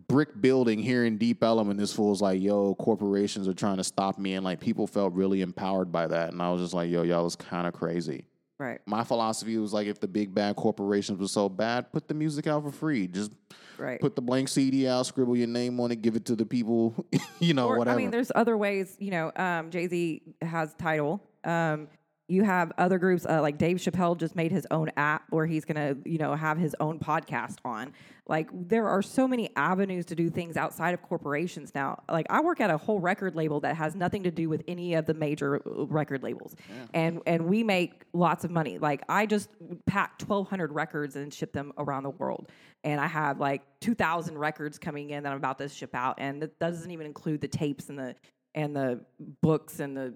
brick 0.07 0.41
building 0.41 0.79
here 0.79 1.05
in 1.05 1.19
Deep 1.19 1.43
Ellum, 1.43 1.71
and 1.71 1.79
this 1.79 1.93
fool's 1.93 2.23
like, 2.23 2.41
"Yo, 2.41 2.75
corporations 2.77 3.49
are 3.49 3.55
trying 3.55 3.79
to 3.79 3.85
stop 3.85 4.19
me," 4.19 4.35
and 4.35 4.45
like 4.45 4.61
people 4.61 4.87
felt 4.87 5.13
really 5.15 5.41
empowered 5.43 5.91
by 5.91 6.07
that, 6.07 6.33
and 6.33 6.41
I 6.41 6.51
was 6.53 6.61
just 6.61 6.75
like, 6.75 6.91
"Yo, 6.91 7.03
y'all 7.03 7.25
was 7.25 7.37
kind 7.37 7.67
of 7.67 7.73
crazy." 7.75 8.25
Right. 8.59 8.81
My 8.87 9.05
philosophy 9.05 9.57
was 9.57 9.73
like, 9.73 9.87
if 9.87 10.01
the 10.01 10.09
big 10.09 10.35
bad 10.35 10.57
corporations 10.57 11.21
were 11.21 11.29
so 11.29 11.49
bad, 11.49 11.93
put 11.93 12.09
the 12.09 12.15
music 12.15 12.49
out 12.49 12.65
for 12.65 12.73
free. 12.73 13.07
Just 13.07 13.31
Right. 13.79 14.01
put 14.01 14.17
the 14.17 14.23
blank 14.23 14.49
CD 14.49 14.89
out, 14.89 15.07
scribble 15.07 15.37
your 15.37 15.47
name 15.47 15.79
on 15.79 15.93
it, 15.93 16.03
give 16.03 16.17
it 16.17 16.25
to 16.25 16.35
the 16.35 16.45
people, 16.45 17.07
you 17.39 17.55
know, 17.55 17.69
Or, 17.69 17.79
whatever. 17.79 17.97
I 17.97 18.03
mean, 18.03 18.11
there's 18.11 18.33
other 18.35 18.57
ways. 18.57 18.97
You 18.99 19.13
know, 19.13 19.33
um, 19.37 19.71
Jay 19.71 19.87
Z 19.87 20.23
has 20.43 20.75
Tidal. 20.75 21.23
Um, 21.45 21.87
you 22.29 22.45
have 22.45 22.73
other 22.77 22.99
groups 22.99 23.25
uh, 23.27 23.41
like 23.41 23.57
Dave 23.57 23.79
Chappelle 23.79 24.17
just 24.17 24.37
made 24.37 24.53
his 24.53 24.67
own 24.71 24.91
app 24.99 25.25
where 25.31 25.47
he's 25.47 25.65
gonna, 25.65 25.97
you 26.05 26.19
know, 26.19 26.35
have 26.35 26.59
his 26.59 26.77
own 26.79 26.99
podcast 26.99 27.57
on. 27.65 27.95
Like, 28.27 28.51
there 28.53 28.87
are 28.87 29.01
so 29.01 29.27
many 29.27 29.49
avenues 29.57 30.05
to 30.07 30.15
do 30.15 30.29
things 30.29 30.59
outside 30.59 30.93
of 30.93 31.01
corporations 31.01 31.75
now. 31.75 32.03
Like, 32.11 32.27
I 32.29 32.43
work 32.43 32.61
at 32.61 32.69
a 32.69 32.77
whole 32.77 33.01
record 33.01 33.35
label 33.35 33.61
that 33.61 33.75
has 33.77 33.95
nothing 33.95 34.25
to 34.25 34.31
do 34.31 34.51
with 34.51 34.63
any 34.69 34.93
of 34.93 35.07
the 35.07 35.15
major 35.15 35.57
uh, 35.57 35.87
record 35.87 36.23
labels, 36.23 36.55
and 36.93 37.23
and 37.27 37.47
we 37.47 37.65
make 37.65 38.05
lots 38.13 38.45
of 38.45 38.51
money. 38.51 38.77
Like, 38.77 39.03
I 39.09 39.25
just 39.25 39.49
pack 39.87 40.21
1,200 40.21 40.73
records 40.73 41.17
and 41.17 41.33
ship 41.33 41.55
them 41.55 41.73
around 41.79 42.03
the 42.03 42.11
world, 42.11 42.51
and 42.85 43.01
I 43.01 43.07
have 43.07 43.41
like 43.41 43.63
2,000 43.81 44.37
records 44.37 44.79
coming 44.79 45.09
in 45.11 45.23
that 45.23 45.33
I'm 45.33 45.39
about 45.39 45.57
to 45.59 45.69
ship 45.71 45.95
out, 45.95 46.17
and 46.19 46.43
that 46.43 46.59
doesn't 46.59 46.91
even 46.91 47.07
include 47.07 47.41
the 47.41 47.49
tapes 47.49 47.89
and 47.89 47.99
the 47.99 48.15
and 48.55 48.77
the 48.77 49.01
books 49.41 49.81
and 49.81 49.97
the 49.97 50.15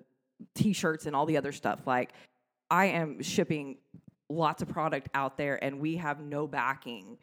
t-shirts 0.55 1.07
and 1.07 1.15
all 1.17 1.27
the 1.27 1.37
other 1.37 1.53
stuff. 1.53 1.87
Like, 1.87 2.13
I 2.71 2.87
am 2.87 3.23
shipping 3.23 3.79
lots 4.29 4.63
of 4.63 4.69
product 4.69 5.09
out 5.15 5.37
there, 5.37 5.63
and 5.63 5.81
we 5.81 5.97
have 5.97 6.21
no 6.21 6.47
backing 6.47 7.19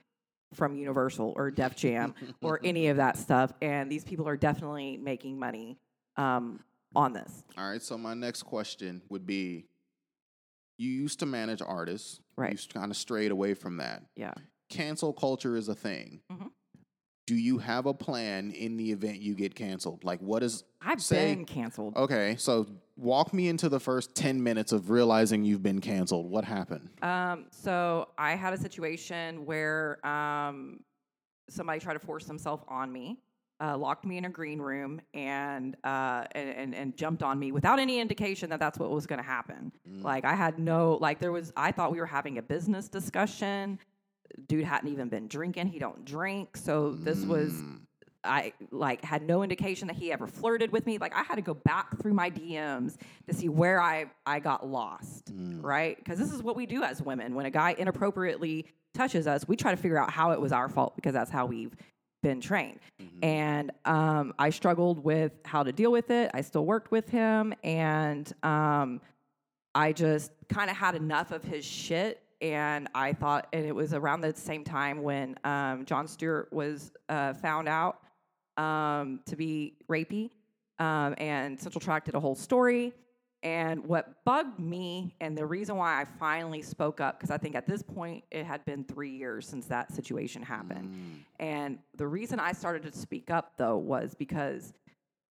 from 0.53 0.75
Universal 0.75 1.33
or 1.35 1.51
Def 1.51 1.75
Jam 1.75 2.13
or 2.41 2.59
any 2.63 2.87
of 2.87 2.97
that 2.97 3.17
stuff. 3.17 3.51
And 3.61 3.91
these 3.91 4.03
people 4.03 4.27
are 4.27 4.37
definitely 4.37 4.97
making 4.97 5.37
money 5.39 5.77
um, 6.17 6.59
on 6.95 7.13
this. 7.13 7.43
All 7.57 7.69
right. 7.69 7.81
So 7.81 7.97
my 7.97 8.13
next 8.13 8.43
question 8.43 9.01
would 9.09 9.25
be: 9.25 9.65
You 10.77 10.89
used 10.89 11.19
to 11.19 11.25
manage 11.25 11.61
artists, 11.61 12.19
Right. 12.39 12.53
You 12.53 12.79
kind 12.79 12.89
of 12.89 12.95
strayed 12.97 13.31
away 13.31 13.53
from 13.53 13.77
that. 13.77 14.03
Yeah. 14.15 14.33
Cancel 14.69 15.11
culture 15.13 15.57
is 15.57 15.67
a 15.67 15.75
thing. 15.75 16.21
Mhm. 16.31 16.51
Do 17.29 17.35
you 17.35 17.59
have 17.59 17.85
a 17.85 17.93
plan 17.93 18.49
in 18.49 18.75
the 18.75 18.91
event 18.91 19.21
you 19.21 19.35
get 19.35 19.53
canceled? 19.53 20.03
Like, 20.03 20.19
what 20.19 20.41
is? 20.41 20.63
I've 20.81 20.99
Say- 20.99 21.35
been 21.35 21.45
canceled. 21.45 21.95
Okay, 21.95 22.35
so 22.39 22.65
walk 22.97 23.35
me 23.35 23.49
into 23.49 23.69
the 23.69 23.79
first 23.79 24.15
ten 24.15 24.41
minutes 24.41 24.71
of 24.71 24.89
realizing 24.89 25.43
you've 25.43 25.61
been 25.61 25.79
canceled. 25.79 26.27
What 26.31 26.43
happened? 26.43 26.89
Um, 27.03 27.45
so 27.51 28.09
I 28.17 28.31
had 28.31 28.53
a 28.53 28.57
situation 28.57 29.45
where 29.45 30.03
um, 30.03 30.79
somebody 31.49 31.79
tried 31.79 31.93
to 31.93 31.99
force 31.99 32.25
themselves 32.25 32.63
on 32.67 32.91
me, 32.91 33.19
uh, 33.61 33.77
locked 33.77 34.07
me 34.07 34.17
in 34.17 34.25
a 34.25 34.29
green 34.29 34.57
room, 34.59 34.99
and, 35.13 35.77
uh, 35.83 36.23
and 36.31 36.49
and 36.49 36.73
and 36.73 36.97
jumped 36.97 37.21
on 37.21 37.37
me 37.37 37.51
without 37.51 37.77
any 37.77 37.99
indication 37.99 38.49
that 38.49 38.59
that's 38.59 38.79
what 38.79 38.89
was 38.89 39.05
going 39.05 39.21
to 39.21 39.23
happen. 39.23 39.71
Like 40.01 40.25
I 40.25 40.33
had 40.33 40.57
no 40.57 40.97
like 40.99 41.19
there 41.19 41.31
was 41.31 41.53
I 41.55 41.71
thought 41.73 41.91
we 41.91 41.99
were 41.99 42.07
having 42.07 42.39
a 42.39 42.41
business 42.41 42.87
discussion. 42.87 43.77
Dude 44.47 44.63
hadn't 44.65 44.89
even 44.91 45.09
been 45.09 45.27
drinking. 45.27 45.67
He 45.67 45.79
don't 45.79 46.05
drink, 46.05 46.55
so 46.57 46.91
this 46.91 47.25
was 47.25 47.53
Mm. 47.53 47.79
I 48.21 48.51
like 48.71 49.01
had 49.01 49.21
no 49.21 49.43
indication 49.43 49.87
that 49.87 49.95
he 49.95 50.11
ever 50.11 50.27
flirted 50.27 50.73
with 50.73 50.85
me. 50.85 50.97
Like 50.97 51.15
I 51.15 51.23
had 51.23 51.35
to 51.35 51.41
go 51.41 51.53
back 51.53 51.97
through 52.01 52.13
my 52.13 52.29
DMs 52.29 52.97
to 53.27 53.33
see 53.33 53.47
where 53.47 53.81
I 53.81 54.11
I 54.25 54.39
got 54.39 54.67
lost, 54.67 55.33
Mm. 55.33 55.63
right? 55.63 55.95
Because 55.97 56.19
this 56.19 56.31
is 56.33 56.43
what 56.43 56.55
we 56.57 56.65
do 56.65 56.83
as 56.83 57.01
women. 57.01 57.33
When 57.33 57.45
a 57.45 57.49
guy 57.49 57.75
inappropriately 57.77 58.65
touches 58.93 59.25
us, 59.25 59.47
we 59.47 59.55
try 59.55 59.71
to 59.71 59.77
figure 59.77 59.97
out 59.97 60.11
how 60.11 60.31
it 60.31 60.41
was 60.41 60.51
our 60.51 60.67
fault 60.67 60.95
because 60.97 61.13
that's 61.13 61.31
how 61.31 61.45
we've 61.45 61.73
been 62.21 62.41
trained. 62.41 62.79
Mhm. 63.01 63.23
And 63.23 63.71
um, 63.85 64.33
I 64.37 64.49
struggled 64.49 65.01
with 65.01 65.31
how 65.45 65.63
to 65.63 65.71
deal 65.71 65.91
with 65.91 66.11
it. 66.11 66.29
I 66.33 66.41
still 66.41 66.65
worked 66.65 66.91
with 66.91 67.07
him, 67.09 67.53
and 67.63 68.29
um, 68.43 68.99
I 69.73 69.93
just 69.93 70.31
kind 70.49 70.69
of 70.69 70.75
had 70.75 70.95
enough 70.95 71.31
of 71.31 71.43
his 71.45 71.63
shit. 71.63 72.21
And 72.41 72.87
I 72.95 73.13
thought, 73.13 73.47
and 73.51 73.65
it 73.65 73.75
was 73.75 73.93
around 73.93 74.21
the 74.21 74.33
same 74.35 74.63
time 74.63 75.03
when 75.03 75.37
um, 75.43 75.85
John 75.85 76.07
Stewart 76.07 76.51
was 76.53 76.91
uh, 77.09 77.33
found 77.33 77.67
out 77.67 77.99
um, 78.57 79.19
to 79.25 79.35
be 79.35 79.75
rapey. 79.89 80.31
Um, 80.79 81.15
and 81.17 81.59
Central 81.59 81.81
Track 81.81 82.05
did 82.05 82.15
a 82.15 82.19
whole 82.19 82.35
story. 82.35 82.93
And 83.41 83.85
what 83.85 84.23
bugged 84.25 84.59
me, 84.59 85.15
and 85.21 85.37
the 85.37 85.45
reason 85.45 85.77
why 85.77 86.01
I 86.01 86.05
finally 86.05 86.61
spoke 86.61 86.99
up, 86.99 87.17
because 87.17 87.31
I 87.31 87.37
think 87.37 87.55
at 87.55 87.65
this 87.67 87.81
point 87.81 88.23
it 88.31 88.45
had 88.45 88.65
been 88.65 88.83
three 88.83 89.11
years 89.11 89.47
since 89.47 89.65
that 89.67 89.93
situation 89.93 90.41
happened. 90.41 91.23
And 91.39 91.79
the 91.95 92.07
reason 92.07 92.39
I 92.39 92.51
started 92.51 92.83
to 92.83 92.97
speak 92.97 93.31
up, 93.31 93.53
though, 93.57 93.77
was 93.77 94.13
because 94.13 94.73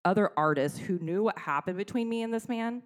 other 0.04 0.30
artists 0.38 0.78
who 0.78 0.98
knew 1.00 1.22
what 1.22 1.38
happened 1.38 1.76
between 1.76 2.08
me 2.08 2.22
and 2.22 2.32
this 2.32 2.48
man, 2.48 2.82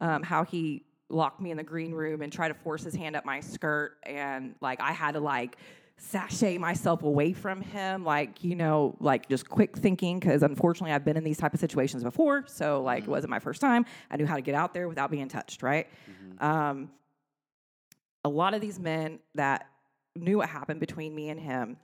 um, 0.00 0.22
how 0.22 0.42
he 0.44 0.84
locked 1.12 1.40
me 1.40 1.50
in 1.50 1.56
the 1.56 1.62
green 1.62 1.92
room 1.92 2.22
and 2.22 2.32
tried 2.32 2.48
to 2.48 2.54
force 2.54 2.82
his 2.82 2.94
hand 2.94 3.16
up 3.16 3.24
my 3.24 3.40
skirt, 3.40 3.98
and 4.02 4.54
like 4.60 4.80
I 4.80 4.92
had 4.92 5.12
to 5.12 5.20
like 5.20 5.56
sashay 5.96 6.58
myself 6.58 7.04
away 7.04 7.32
from 7.32 7.60
him, 7.60 8.04
like 8.04 8.42
you 8.42 8.56
know, 8.56 8.96
like 9.00 9.28
just 9.28 9.48
quick 9.48 9.76
thinking, 9.76 10.18
because 10.18 10.42
unfortunately 10.42 10.92
I've 10.92 11.04
been 11.04 11.16
in 11.16 11.24
these 11.24 11.38
type 11.38 11.54
of 11.54 11.60
situations 11.60 12.02
before, 12.02 12.44
so 12.46 12.82
like 12.82 12.98
it 12.98 13.02
mm-hmm. 13.02 13.12
wasn't 13.12 13.30
my 13.30 13.38
first 13.38 13.60
time. 13.60 13.84
I 14.10 14.16
knew 14.16 14.26
how 14.26 14.36
to 14.36 14.42
get 14.42 14.54
out 14.54 14.74
there 14.74 14.88
without 14.88 15.10
being 15.10 15.28
touched, 15.28 15.62
right? 15.62 15.86
Mm-hmm. 16.10 16.44
Um, 16.44 16.90
a 18.24 18.28
lot 18.28 18.54
of 18.54 18.60
these 18.60 18.78
men 18.78 19.18
that 19.34 19.66
knew 20.16 20.38
what 20.38 20.48
happened 20.48 20.80
between 20.80 21.14
me 21.14 21.30
and 21.30 21.40
him 21.40 21.76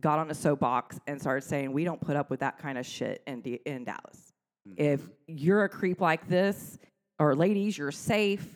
got 0.00 0.18
on 0.18 0.30
a 0.30 0.34
soapbox 0.34 1.00
and 1.06 1.20
started 1.20 1.42
saying, 1.42 1.72
"We 1.72 1.84
don't 1.84 2.00
put 2.00 2.16
up 2.16 2.30
with 2.30 2.40
that 2.40 2.58
kind 2.58 2.78
of 2.78 2.86
shit 2.86 3.22
in 3.26 3.40
D- 3.40 3.60
in 3.66 3.84
Dallas. 3.84 4.32
If 4.76 5.02
mm-hmm. 5.02 5.10
you're 5.26 5.64
a 5.64 5.68
creep 5.68 6.00
like 6.00 6.28
this, 6.28 6.78
or 7.18 7.34
ladies, 7.34 7.76
you're 7.78 7.90
safe. 7.92 8.46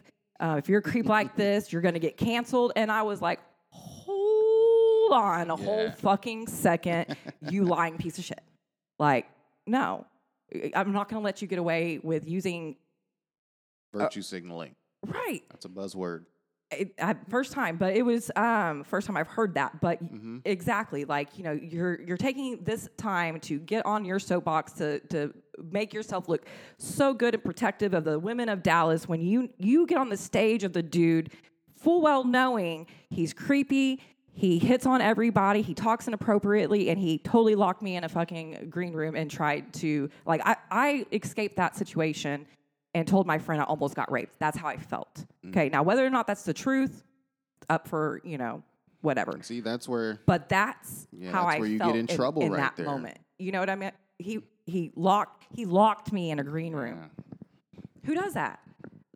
Uh, 0.41 0.57
if 0.59 0.69
you're 0.69 0.81
a 0.81 0.83
creep 0.83 1.07
like 1.07 1.37
this, 1.37 1.73
you're 1.73 1.83
gonna 1.83 1.99
get 1.99 2.17
canceled." 2.17 2.73
And 2.77 2.91
I 2.91 3.03
was 3.03 3.21
like, 3.23 3.41
"Hold 3.71 5.13
on 5.13 5.51
a 5.51 5.57
whole 5.57 5.91
fucking 5.91 6.47
second, 6.49 7.17
you 7.49 7.65
lying 7.77 7.99
piece 7.99 8.19
of 8.19 8.25
shit! 8.25 8.41
Like, 8.99 9.27
no, 9.67 10.07
I'm 10.75 10.93
not 10.93 11.09
gonna 11.09 11.23
let 11.23 11.43
you 11.43 11.49
get 11.49 11.59
away 11.59 11.99
with 12.03 12.27
using 12.29 12.77
Virtue 13.93 14.23
signaling. 14.23 14.75
right." 15.07 15.43
That's 15.51 15.65
a 15.65 15.69
buzzword. 15.69 16.25
it, 16.71 16.95
I, 17.01 17.15
first 17.29 17.53
time, 17.53 17.77
but 17.77 17.95
it 17.95 18.03
was 18.03 18.31
um, 18.37 18.85
first 18.85 19.07
time 19.07 19.17
I've 19.17 19.29
heard 19.29 19.55
that. 19.55 19.81
But 19.81 20.03
Mm-hmm. 20.03 20.39
exactly, 20.45 21.05
like 21.05 21.37
you 21.39 21.45
know, 21.45 21.53
you're 21.53 22.01
you're 22.01 22.17
taking 22.17 22.63
this 22.65 22.89
time 22.97 23.39
to 23.41 23.59
get 23.59 23.85
on 23.87 24.05
your 24.05 24.19
soapbox 24.19 24.73
to 24.75 25.01
to 25.09 25.35
make 25.71 25.93
yourself 25.93 26.29
look 26.29 26.47
so 26.79 27.13
good 27.15 27.35
and 27.35 27.45
protective 27.45 27.95
of 27.95 28.05
the 28.05 28.19
women 28.19 28.49
of 28.49 28.63
Dallas 28.63 29.09
when 29.09 29.21
you 29.21 29.51
you 29.59 29.87
get 29.87 29.99
on 29.99 30.09
the 30.09 30.17
stage 30.17 30.65
of 30.65 30.73
the 30.73 30.83
dude, 30.83 31.31
full 31.77 32.01
well 32.01 32.25
knowing 32.25 32.87
he's 33.11 33.33
creepy. 33.33 34.01
He 34.35 34.59
hits 34.59 34.87
on 34.87 35.03
everybody. 35.03 35.61
He 35.61 35.75
talks 35.75 36.09
inappropriately, 36.09 36.89
and 36.89 36.99
he 36.99 37.19
totally 37.19 37.55
locked 37.55 37.83
me 37.83 37.97
in 37.97 38.05
a 38.05 38.09
fucking 38.09 38.69
green 38.71 38.95
room 38.95 39.15
and 39.15 39.31
tried 39.31 39.75
to 39.75 40.09
like 40.25 40.41
I 40.45 40.57
I 40.71 41.07
escaped 41.13 41.57
that 41.57 41.77
situation 41.77 42.47
and 42.95 43.07
told 43.07 43.27
my 43.27 43.39
friend 43.39 43.61
I 43.61 43.65
almost 43.67 43.95
got 43.95 44.11
raped. 44.11 44.39
That's 44.39 44.57
how 44.57 44.69
I 44.69 44.79
felt. 44.79 45.25
Mm. 45.45 45.51
Okay, 45.51 45.69
now 45.69 45.83
whether 45.83 46.05
or 46.05 46.11
not 46.11 46.27
that's 46.27 46.45
the 46.45 46.55
truth, 46.55 47.05
up 47.69 47.87
for 47.89 48.23
you 48.25 48.39
know 48.39 48.63
whatever. 49.03 49.39
See, 49.43 49.61
that's 49.61 49.87
where 49.89 50.19
But 50.27 50.49
that's 50.49 51.09
Yeah, 51.13 51.33
how 51.33 51.45
that's 51.45 51.57
I 51.57 51.59
where 51.59 51.69
you 51.69 51.79
get 51.79 51.89
in 51.89 52.07
felt 52.07 52.11
in 52.11 52.17
trouble 52.17 52.49
right 52.49 52.57
that 52.59 52.77
there. 52.77 52.87
moment. 52.87 53.19
You 53.39 53.53
know 53.53 53.61
what 53.61 53.69
I 53.69 53.75
mean? 53.77 53.93
He 54.23 54.41
he 54.67 54.93
locked 54.97 55.47
he 55.55 55.65
locked 55.65 56.13
me 56.13 56.31
in 56.31 56.39
a 56.39 56.45
green 56.45 56.75
room. 56.75 57.11
Yeah. 57.75 57.81
Who 58.05 58.15
does 58.15 58.35
that? 58.35 58.61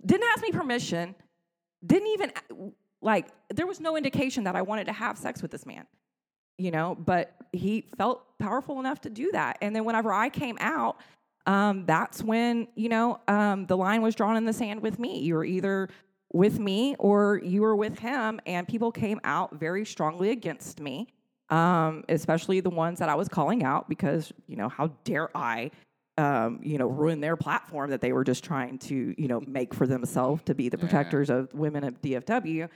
Didn't 0.04 0.26
ask 0.32 0.42
me 0.42 0.50
permission. 0.50 1.14
Didn't 1.84 2.08
even 2.08 2.32
like. 3.00 3.28
There 3.54 3.66
was 3.66 3.80
no 3.80 3.96
indication 3.96 4.44
that 4.44 4.56
I 4.56 4.62
wanted 4.62 4.86
to 4.86 4.92
have 4.92 5.18
sex 5.18 5.42
with 5.42 5.50
this 5.50 5.66
man. 5.66 5.86
You 6.58 6.70
know, 6.70 6.96
but 6.98 7.34
he 7.52 7.86
felt 7.98 8.38
powerful 8.38 8.80
enough 8.80 9.02
to 9.02 9.10
do 9.10 9.30
that. 9.32 9.58
And 9.60 9.76
then 9.76 9.84
whenever 9.84 10.10
I 10.10 10.30
came 10.30 10.56
out, 10.58 10.96
um, 11.44 11.84
that's 11.84 12.22
when 12.22 12.68
you 12.74 12.88
know 12.88 13.20
um, 13.28 13.66
the 13.66 13.76
line 13.76 14.02
was 14.02 14.14
drawn 14.14 14.36
in 14.36 14.44
the 14.44 14.52
sand 14.52 14.80
with 14.80 14.98
me. 14.98 15.20
You 15.20 15.34
were 15.34 15.44
either 15.44 15.88
with 16.32 16.58
me 16.58 16.96
or 16.98 17.40
you 17.44 17.62
were 17.62 17.76
with 17.76 17.98
him, 17.98 18.40
and 18.46 18.66
people 18.66 18.90
came 18.90 19.20
out 19.24 19.54
very 19.54 19.84
strongly 19.84 20.30
against 20.30 20.80
me. 20.80 21.08
Um, 21.48 22.02
especially 22.08 22.58
the 22.58 22.70
ones 22.70 22.98
that 22.98 23.08
I 23.08 23.14
was 23.14 23.28
calling 23.28 23.62
out 23.62 23.88
because 23.88 24.32
you 24.48 24.56
know 24.56 24.68
how 24.68 24.88
dare 25.04 25.30
I 25.36 25.70
um, 26.18 26.60
you 26.62 26.78
know, 26.78 26.86
ruin 26.86 27.20
their 27.20 27.36
platform 27.36 27.90
that 27.90 28.00
they 28.00 28.12
were 28.12 28.24
just 28.24 28.42
trying 28.42 28.78
to, 28.78 29.14
you 29.18 29.28
know, 29.28 29.40
make 29.46 29.74
for 29.74 29.86
themselves 29.86 30.42
to 30.44 30.54
be 30.54 30.68
the 30.68 30.78
protectors 30.78 31.28
of 31.28 31.52
women 31.52 31.84
of 31.84 32.00
DFW. 32.00 32.68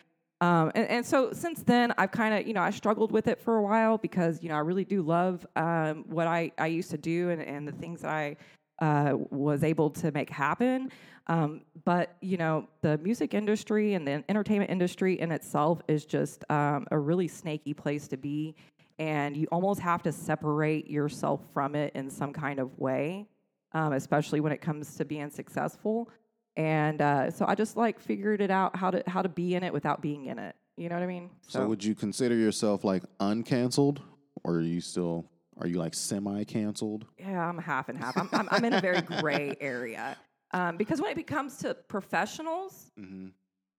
Um, 0.42 0.72
and, 0.74 0.88
and 0.88 1.06
so 1.06 1.33
since 1.33 1.62
then, 1.62 1.92
I've 1.98 2.11
kind 2.11 2.35
of, 2.35 2.46
you 2.46 2.54
know, 2.54 2.62
I 2.62 2.70
struggled 2.70 3.12
with 3.12 3.28
it 3.28 3.40
for 3.40 3.56
a 3.56 3.62
while 3.62 3.98
because, 3.98 4.42
you 4.42 4.48
know, 4.48 4.56
I 4.56 4.61
really 4.61 4.85
do 4.85 5.02
love 5.02 5.46
um, 5.56 6.04
what 6.09 6.26
I, 6.26 6.52
I 6.59 6.66
used 6.66 6.90
to 6.90 6.98
do 6.98 7.30
and, 7.30 7.42
and 7.42 7.66
the 7.66 7.72
things 7.72 8.02
that 8.02 8.11
I 8.11 8.37
uh, 8.80 9.14
was 9.30 9.64
able 9.64 9.90
to 9.90 10.10
make 10.12 10.30
happen. 10.30 10.90
Um, 11.26 11.62
but, 11.84 12.16
you 12.20 12.36
know, 12.36 12.68
the 12.82 12.98
music 12.98 13.34
industry 13.34 13.94
and 13.94 14.06
the 14.06 14.24
entertainment 14.28 14.70
industry 14.70 15.20
in 15.20 15.30
itself 15.30 15.80
is 15.86 16.04
just 16.04 16.44
um, 16.50 16.86
a 16.90 16.98
really 16.98 17.28
snaky 17.28 17.72
place 17.74 18.08
to 18.08 18.16
be 18.16 18.56
and 19.00 19.34
you 19.34 19.48
almost 19.50 19.80
have 19.80 20.02
to 20.02 20.12
separate 20.12 20.88
yourself 20.88 21.40
from 21.54 21.74
it 21.74 21.92
in 21.94 22.10
some 22.10 22.34
kind 22.34 22.60
of 22.60 22.78
way, 22.78 23.26
um, 23.72 23.94
especially 23.94 24.40
when 24.40 24.52
it 24.52 24.60
comes 24.60 24.94
to 24.96 25.06
being 25.06 25.30
successful. 25.30 26.10
And 26.54 27.00
uh, 27.00 27.30
so 27.30 27.46
I 27.48 27.54
just 27.54 27.78
like 27.78 27.98
figured 27.98 28.42
it 28.42 28.50
out 28.50 28.76
how 28.76 28.90
to 28.90 29.02
how 29.06 29.22
to 29.22 29.28
be 29.30 29.54
in 29.54 29.62
it 29.64 29.72
without 29.72 30.02
being 30.02 30.26
in 30.26 30.38
it. 30.38 30.54
You 30.76 30.90
know 30.90 30.96
what 30.96 31.02
I 31.02 31.06
mean? 31.06 31.30
So 31.48 31.66
would 31.66 31.82
you 31.82 31.94
consider 31.94 32.36
yourself 32.36 32.84
like 32.84 33.02
uncanceled, 33.18 34.00
or 34.44 34.56
are 34.56 34.60
you 34.60 34.82
still 34.82 35.24
are 35.61 35.66
you 35.66 35.79
like 35.79 35.94
semi 35.94 36.44
canceled? 36.44 37.07
yeah, 37.18 37.46
I'm 37.49 37.59
half 37.59 37.88
and 37.88 37.99
half. 37.99 38.16
I'm 38.16 38.29
I'm, 38.33 38.49
I'm 38.51 38.64
in 38.64 38.73
a 38.75 38.81
very 38.81 39.01
gray 39.03 39.55
area 39.61 40.16
um, 40.53 40.77
because 40.77 41.01
when 41.01 41.11
it 41.11 41.16
becomes 41.16 41.59
to 41.59 41.75
professionals, 41.75 42.90
Mm-hmm. 42.99 43.29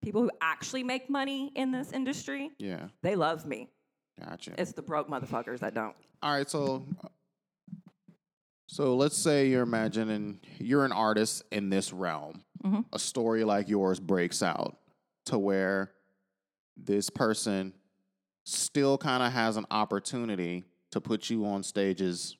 people 0.02 0.22
who 0.22 0.30
actually 0.40 0.82
make 0.84 1.10
money 1.10 1.52
in 1.54 1.70
this 1.72 1.92
industry, 1.92 2.50
Yeah, 2.58 2.88
they 3.02 3.14
love 3.16 3.44
me. 3.46 3.68
gotcha. 4.24 4.52
It's 4.58 4.72
the 4.72 4.82
broke 4.82 5.08
motherfuckers 5.08 5.58
that 5.60 5.74
don't. 5.74 5.94
All 6.22 6.32
right, 6.32 6.48
so 6.48 6.86
so 8.66 8.96
let's 8.96 9.16
say 9.16 9.48
you're 9.48 9.62
imagining 9.62 10.40
you're 10.58 10.84
an 10.84 10.92
artist 10.92 11.42
in 11.50 11.68
this 11.68 11.92
realm. 11.92 12.42
Mhm. 12.64 12.84
A 12.92 12.98
story 12.98 13.44
like 13.44 13.68
yours 13.68 14.00
breaks 14.00 14.42
out 14.42 14.78
to 15.26 15.38
where 15.38 15.92
this 16.76 17.10
person 17.10 17.74
still 18.44 18.96
kind 18.98 19.22
of 19.22 19.32
has 19.32 19.56
an 19.56 19.66
opportunity 19.70 20.64
to 20.92 21.00
put 21.00 21.28
you 21.28 21.44
on 21.44 21.62
stages 21.62 22.36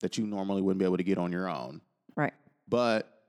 that 0.00 0.16
you 0.16 0.26
normally 0.26 0.62
wouldn't 0.62 0.78
be 0.78 0.84
able 0.84 0.96
to 0.96 1.02
get 1.02 1.18
on 1.18 1.32
your 1.32 1.48
own. 1.48 1.80
Right. 2.16 2.32
But 2.68 3.20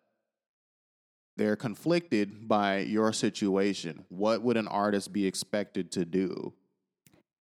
they're 1.38 1.56
conflicted 1.56 2.48
by 2.48 2.80
your 2.80 3.14
situation. 3.14 4.06
What 4.10 4.42
would 4.44 4.58
an 4.58 4.68
artist 4.68 5.12
be 5.12 5.26
expected 5.26 5.92
to 5.94 6.06
do? 6.06 6.54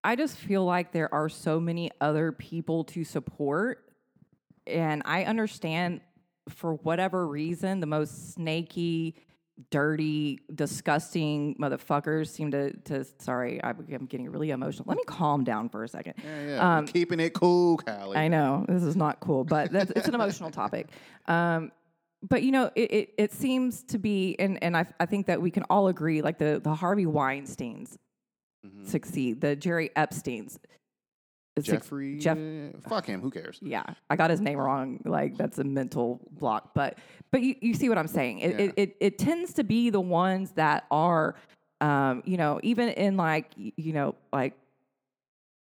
I 0.02 0.16
just 0.16 0.36
feel 0.36 0.64
like 0.64 0.92
there 0.92 1.12
are 1.12 1.28
so 1.28 1.60
many 1.60 1.90
other 2.00 2.32
people 2.32 2.84
to 2.84 3.04
support. 3.04 3.84
And 4.66 5.02
I 5.04 5.24
understand 5.24 6.00
for 6.48 6.74
whatever 6.74 7.26
reason, 7.26 7.80
the 7.80 7.86
most 7.86 8.34
snaky, 8.34 9.16
dirty, 9.70 10.40
disgusting 10.54 11.54
motherfuckers 11.60 12.28
seem 12.28 12.50
to, 12.52 12.72
to 12.84 13.04
sorry, 13.18 13.62
I'm 13.62 13.86
I'm 13.92 14.06
getting 14.06 14.30
really 14.30 14.50
emotional. 14.50 14.84
Let 14.88 14.96
me 14.96 15.04
calm 15.06 15.44
down 15.44 15.68
for 15.68 15.84
a 15.84 15.88
second. 15.88 16.14
Yeah, 16.24 16.46
yeah. 16.46 16.78
Um, 16.78 16.86
keeping 16.86 17.20
it 17.20 17.34
cool, 17.34 17.76
Callie. 17.78 18.16
I 18.16 18.28
know 18.28 18.64
this 18.68 18.82
is 18.82 18.96
not 18.96 19.20
cool, 19.20 19.44
but 19.44 19.70
that's, 19.70 19.90
it's 19.94 20.08
an 20.08 20.14
emotional 20.14 20.50
topic. 20.50 20.88
Um, 21.26 21.72
but 22.22 22.42
you 22.42 22.52
know, 22.52 22.70
it, 22.74 22.92
it, 22.92 23.14
it 23.18 23.32
seems 23.32 23.82
to 23.84 23.98
be, 23.98 24.36
and, 24.38 24.62
and 24.62 24.76
I, 24.76 24.86
I 24.98 25.06
think 25.06 25.26
that 25.26 25.40
we 25.40 25.50
can 25.50 25.62
all 25.70 25.88
agree, 25.88 26.22
like 26.22 26.38
the, 26.38 26.60
the 26.62 26.74
Harvey 26.74 27.06
Weinstein's 27.06 27.98
Mhm. 28.66 28.86
succeed, 28.86 29.40
the 29.40 29.56
Jerry 29.56 29.88
Epstein's. 29.96 30.58
Suc- 31.62 31.74
Jeffrey. 31.82 32.18
Jeff- 32.18 32.36
eh, 32.38 32.70
fuck 32.88 33.06
him. 33.06 33.20
Who 33.20 33.30
cares? 33.30 33.58
yeah, 33.62 33.84
I 34.08 34.16
got 34.16 34.30
his 34.30 34.40
name 34.40 34.58
wrong. 34.58 35.00
Like 35.04 35.36
that's 35.36 35.58
a 35.58 35.64
mental 35.64 36.20
block. 36.32 36.74
But 36.74 36.98
but 37.30 37.42
you, 37.42 37.54
you 37.60 37.74
see 37.74 37.88
what 37.88 37.98
I'm 37.98 38.08
saying? 38.08 38.40
It, 38.40 38.50
Yeah. 38.50 38.58
it, 38.66 38.72
it 38.76 38.96
it 39.00 39.18
tends 39.18 39.52
to 39.54 39.64
be 39.64 39.90
the 39.90 40.00
ones 40.00 40.52
that 40.52 40.84
are, 40.90 41.34
um, 41.80 42.22
you 42.26 42.36
know, 42.36 42.60
even 42.62 42.88
in 42.90 43.16
like 43.16 43.46
you 43.56 43.92
know 43.92 44.14
like 44.32 44.54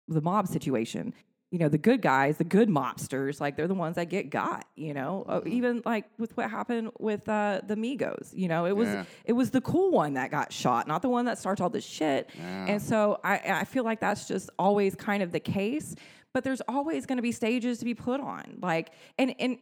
the 0.08 0.20
mob 0.20 0.48
situation. 0.48 1.14
You 1.50 1.58
know, 1.58 1.68
the 1.68 1.78
good 1.78 2.00
guys, 2.00 2.36
the 2.38 2.44
good 2.44 2.68
mobsters, 2.68 3.40
like 3.40 3.56
they're 3.56 3.66
the 3.66 3.74
ones 3.74 3.96
that 3.96 4.08
get 4.08 4.30
got. 4.30 4.66
You 4.76 4.94
know, 4.94 5.24
Uh, 5.28 5.40
even 5.46 5.82
like 5.84 6.04
with 6.16 6.36
what 6.36 6.48
happened 6.50 6.90
with 7.00 7.28
uh, 7.28 7.60
the 7.66 7.74
Migos. 7.74 8.30
You 8.32 8.46
know, 8.48 8.66
it 8.66 8.76
was 8.76 8.88
Yeah. 8.88 9.04
it 9.24 9.32
was 9.32 9.50
the 9.50 9.60
cool 9.60 9.90
one 9.90 10.14
that 10.14 10.30
got 10.30 10.52
shot, 10.52 10.86
not 10.86 11.02
the 11.02 11.08
one 11.08 11.24
that 11.24 11.38
starts 11.38 11.60
all 11.60 11.68
this 11.70 11.84
shit. 11.84 12.30
Yeah. 12.38 12.66
And 12.68 12.80
so 12.80 13.18
I, 13.24 13.40
I 13.62 13.64
feel 13.64 13.82
like 13.82 13.98
that's 14.00 14.28
just 14.28 14.48
always 14.60 14.94
kind 14.94 15.22
of 15.24 15.32
the 15.32 15.40
case. 15.40 15.96
But 16.32 16.44
there's 16.44 16.62
always 16.68 17.06
going 17.06 17.16
to 17.18 17.22
be 17.22 17.32
stages 17.32 17.80
to 17.80 17.84
be 17.84 17.94
put 17.94 18.20
on, 18.20 18.58
like 18.62 18.92
and 19.18 19.34
and 19.40 19.58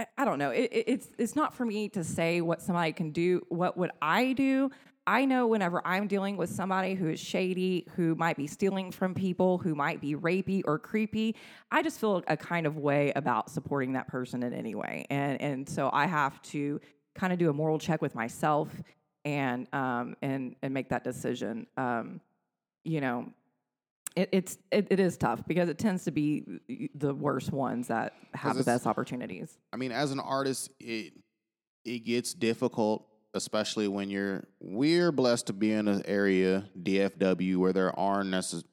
I- 0.00 0.06
I 0.16 0.24
don't 0.24 0.38
know. 0.40 0.50
It, 0.50 0.68
it, 0.72 0.84
it's 0.88 1.08
it's 1.18 1.36
not 1.36 1.54
for 1.54 1.64
me 1.64 1.88
to 1.90 2.02
say 2.02 2.40
what 2.40 2.60
somebody 2.60 2.92
can 2.92 3.10
do. 3.12 3.42
What 3.48 3.76
would 3.76 3.92
I 4.02 4.32
do? 4.32 4.70
I 5.08 5.24
know 5.24 5.46
whenever 5.46 5.80
I'm 5.86 6.06
dealing 6.06 6.36
with 6.36 6.50
somebody 6.50 6.92
who 6.94 7.08
is 7.08 7.18
shady, 7.18 7.86
who 7.96 8.14
might 8.14 8.36
be 8.36 8.46
stealing 8.46 8.92
from 8.92 9.14
people, 9.14 9.56
who 9.56 9.74
might 9.74 10.02
be 10.02 10.14
rapey 10.14 10.60
or 10.66 10.78
creepy, 10.78 11.34
I 11.70 11.82
just 11.82 11.98
feel 11.98 12.22
a 12.28 12.36
kind 12.36 12.66
of 12.66 12.76
way 12.76 13.12
about 13.16 13.50
supporting 13.50 13.94
that 13.94 14.06
person 14.06 14.42
in 14.42 14.52
any 14.52 14.74
way, 14.74 15.06
and 15.08 15.40
and 15.40 15.66
so 15.66 15.88
I 15.94 16.04
have 16.04 16.42
to 16.42 16.78
kind 17.14 17.32
of 17.32 17.38
do 17.38 17.48
a 17.48 17.54
moral 17.54 17.78
check 17.78 18.02
with 18.02 18.14
myself 18.14 18.68
and 19.24 19.66
um, 19.72 20.14
and 20.20 20.54
and 20.62 20.74
make 20.74 20.90
that 20.90 21.04
decision. 21.04 21.66
Um, 21.78 22.20
you 22.84 23.00
know, 23.00 23.32
it, 24.14 24.28
it's 24.32 24.58
it, 24.70 24.88
it 24.90 25.00
is 25.00 25.16
tough 25.16 25.42
because 25.48 25.70
it 25.70 25.78
tends 25.78 26.04
to 26.04 26.10
be 26.10 26.44
the 26.94 27.14
worst 27.14 27.50
ones 27.50 27.88
that 27.88 28.12
have 28.34 28.58
the 28.58 28.64
best 28.64 28.86
opportunities. 28.86 29.56
I 29.72 29.78
mean, 29.78 29.90
as 29.90 30.12
an 30.12 30.20
artist, 30.20 30.70
it 30.78 31.14
it 31.86 32.00
gets 32.00 32.34
difficult, 32.34 33.07
especially 33.38 33.88
when 33.88 34.10
you're 34.10 34.44
we're 34.60 35.10
blessed 35.12 35.46
to 35.46 35.52
be 35.54 35.72
in 35.72 35.88
an 35.88 36.02
area 36.04 36.68
DFW 36.82 37.56
where 37.56 37.72
there 37.72 37.98
are 37.98 38.22
necess- 38.22 38.64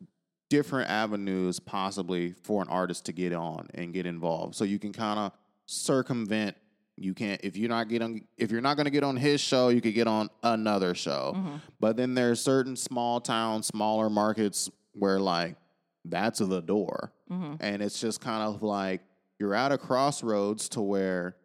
different 0.49 0.89
avenues 0.89 1.59
possibly 1.59 2.33
for 2.43 2.61
an 2.61 2.67
artist 2.67 3.05
to 3.05 3.13
get 3.13 3.31
on 3.31 3.67
and 3.75 3.93
get 3.93 4.05
involved. 4.05 4.55
So 4.55 4.65
you 4.65 4.79
can 4.79 4.91
kind 4.91 5.19
of 5.19 5.31
circumvent. 5.67 6.57
You 6.97 7.13
can't 7.13 7.39
if 7.43 7.55
you're 7.55 7.69
not 7.69 7.89
getting 7.89 8.25
if 8.37 8.51
you're 8.51 8.61
not 8.61 8.75
going 8.75 8.85
to 8.85 8.91
get 8.91 9.03
on 9.03 9.15
his 9.15 9.39
show, 9.39 9.69
you 9.69 9.81
could 9.81 9.93
get 9.93 10.07
on 10.07 10.29
another 10.43 10.95
show. 10.95 11.33
Mm-hmm. 11.35 11.55
But 11.79 11.95
then 11.95 12.15
there's 12.15 12.41
certain 12.41 12.75
small 12.75 13.21
towns, 13.21 13.67
smaller 13.67 14.09
markets 14.09 14.69
where 14.93 15.19
like 15.19 15.55
that's 16.03 16.39
the 16.39 16.61
door. 16.61 17.13
Mm-hmm. 17.29 17.55
And 17.59 17.81
it's 17.81 17.99
just 17.99 18.19
kind 18.19 18.43
of 18.43 18.63
like 18.63 19.01
you're 19.39 19.53
at 19.53 19.71
a 19.71 19.77
crossroads 19.77 20.69
to 20.69 20.81
where 20.81 21.35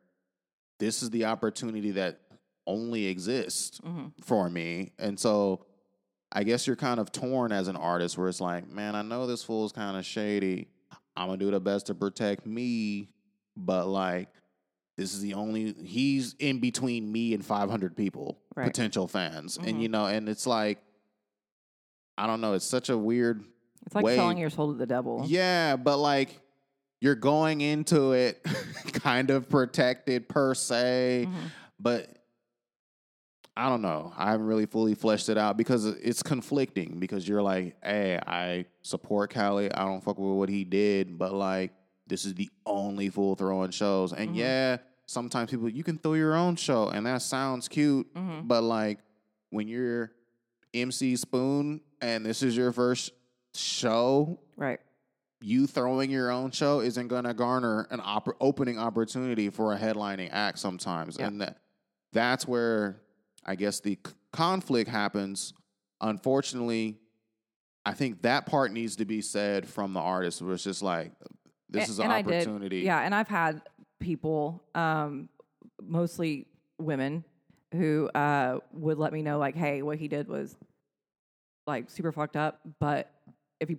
this 0.79 1.03
is 1.03 1.11
the 1.11 1.27
opportunity 1.27 1.93
that 1.93 2.21
only 2.71 3.07
exists 3.07 3.81
for 4.23 4.49
me. 4.49 4.93
And 4.99 5.19
so 5.19 5.67
I 6.33 6.45
guess 6.45 6.67
you're 6.67 6.77
kind 6.77 7.01
of 7.01 7.11
torn 7.11 7.51
as 7.53 7.67
an 7.69 7.77
artist 7.77 8.17
where 8.17 8.29
it's 8.29 8.41
like, 8.41 8.69
man, 8.71 8.95
I 8.95 9.03
know 9.03 9.27
this 9.27 9.43
fool's 9.43 9.73
kind 9.73 9.97
of 9.97 10.05
shady. 10.07 10.69
I'm 11.17 11.27
going 11.27 11.39
to 11.41 11.45
do 11.47 11.51
the 11.51 11.61
best 11.61 11.87
to 11.87 11.95
protect 11.95 12.47
me, 12.47 13.09
but 13.57 13.87
like 13.89 14.29
this 14.97 15.13
is 15.15 15.21
the 15.21 15.35
only 15.35 15.73
he's 15.83 16.35
in 16.39 16.61
between 16.61 17.11
me 17.11 17.35
and 17.35 17.45
500 17.45 17.97
people, 17.97 18.39
Right. 18.55 18.67
potential 18.67 19.09
fans. 19.09 19.57
And 19.57 19.77
Mhm. 19.79 19.81
you 19.83 19.89
know, 19.89 20.07
and 20.07 20.29
it's 20.29 20.47
like 20.47 20.79
I 22.19 22.27
don't 22.27 22.41
know, 22.41 22.53
it's 22.53 22.67
such 22.67 22.91
a 22.91 22.99
weird 22.99 23.43
It's 23.87 23.95
like 23.95 24.05
way- 24.05 24.17
selling 24.17 24.37
your 24.39 24.51
soul 24.51 24.73
to 24.73 24.79
the 24.79 24.87
devil. 24.87 25.25
yeah, 25.27 25.77
but 25.77 25.97
like 25.99 26.41
you're 27.01 27.15
going 27.15 27.63
into 27.63 28.13
it 28.13 28.45
kind 28.93 29.31
of 29.31 29.49
protected 29.49 30.29
per 30.29 30.55
se, 30.55 31.25
Mm-hmm. 31.29 31.47
but 31.81 32.15
I 33.57 33.69
don't 33.69 33.83
know. 33.83 34.13
I 34.17 34.31
haven't 34.31 34.47
really 34.47 34.67
fully 34.67 34.95
fleshed 34.95 35.29
it 35.29 35.37
out 35.37 35.57
because 35.57 35.85
it's 35.85 36.23
conflicting 36.23 36.99
because 36.99 37.27
you're 37.29 37.43
like, 37.43 37.77
hey, 37.83 38.19
I 38.27 38.65
support 38.83 39.33
Callie. 39.35 39.71
I 39.73 39.85
don't 39.85 40.03
fuck 40.03 40.19
with 40.19 40.37
what 40.37 40.49
he 40.49 40.65
did, 40.65 41.19
but 41.19 41.33
like 41.35 41.73
this 42.07 42.25
is 42.25 42.35
the 42.35 42.49
only 42.65 43.09
full 43.11 43.35
throwing 43.35 43.71
shows. 43.71 44.13
And 44.13 44.31
Mhm. 44.31 44.37
yeah, 44.37 44.77
sometimes 45.07 45.51
people 45.51 45.69
you 45.69 45.85
can 45.85 45.99
throw 45.99 46.15
your 46.15 46.35
own 46.35 46.57
show 46.57 46.89
and 46.89 47.05
that 47.07 47.23
sounds 47.23 47.69
cute, 47.69 48.13
Mhm. 48.15 48.49
but 48.49 48.63
like 48.63 49.01
when 49.51 49.69
you're 49.69 50.13
MC 50.73 51.17
Spoon 51.17 51.81
and 52.01 52.25
this 52.25 52.43
is 52.43 52.57
your 52.57 52.73
first 52.73 53.11
show 53.55 54.39
Right. 54.57 54.81
you 55.41 55.67
throwing 55.67 56.11
your 56.11 56.31
own 56.31 56.53
show 56.53 56.81
isn't 56.81 57.09
going 57.09 57.25
to 57.25 57.35
garner 57.35 57.87
an 57.91 57.99
oppor- 58.01 58.37
opening 58.41 58.79
opportunity 58.79 59.51
for 59.51 59.73
a 59.75 59.79
headlining 59.79 60.29
act 60.31 60.59
sometimes 60.61 61.17
and 61.17 61.41
that 61.41 61.59
that's 62.13 62.47
where 62.47 63.01
i 63.47 63.55
guess 63.55 63.81
the 63.81 63.99
c- 64.07 64.13
conflict 64.33 64.89
happens 64.91 65.53
unfortunately 66.01 66.99
i 67.85 67.93
think 67.93 68.23
that 68.23 68.47
part 68.47 68.73
needs 68.73 68.97
to 68.97 69.05
be 69.05 69.21
said 69.21 69.67
from 69.69 69.93
the 69.93 70.01
artist 70.01 70.41
where 70.43 70.55
it's 70.55 70.65
just 70.65 70.83
like 70.83 71.13
this 71.69 71.89
A- 71.89 71.91
is 71.93 71.99
an 71.99 72.11
and 72.11 72.13
opportunity 72.27 72.79
yeah, 72.79 73.01
and 73.01 73.15
I've 73.15 73.29
had 73.29 73.63
people, 74.01 74.63
um, 74.75 75.29
mostly 75.81 76.47
women, 76.79 77.23
who 77.73 78.09
uh, 78.15 78.59
would 78.73 78.99
let 78.99 79.13
me 79.13 79.23
know 79.23 79.39
like, 79.39 79.55
"Hey, 79.55 79.83
what 79.83 79.99
he 79.99 80.09
did 80.09 80.27
was 80.27 80.57
like 81.67 81.91
super 81.91 82.11
fucked 82.13 82.37
up, 82.37 82.61
but 82.81 83.13
if 83.61 83.69
he 83.69 83.77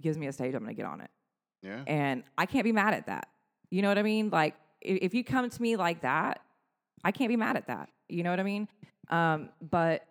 gives 0.00 0.18
me 0.18 0.26
a 0.26 0.32
stage, 0.32 0.54
I'm 0.54 0.62
gonna 0.62 0.74
get 0.74 0.86
on 0.86 1.00
it." 1.00 1.10
yeah 1.62 1.82
and 1.86 2.22
I 2.36 2.46
can't 2.46 2.64
be 2.64 2.72
mad 2.72 2.94
at 2.94 3.06
that. 3.06 3.28
You 3.70 3.82
know 3.82 3.88
what 3.88 3.98
I 3.98 4.02
mean? 4.02 4.30
Like 4.30 4.54
i- 4.84 4.98
if 5.02 5.14
you 5.14 5.22
come 5.24 5.48
to 5.48 5.62
me 5.62 5.76
like 5.76 6.00
that, 6.02 6.40
I 7.04 7.12
can't 7.12 7.28
be 7.28 7.36
mad 7.36 7.56
at 7.56 7.66
that. 7.68 7.90
You 8.08 8.22
know 8.24 8.30
what 8.30 8.40
I 8.40 8.44
mean? 8.44 8.66
Um, 9.10 9.50
but 9.70 10.04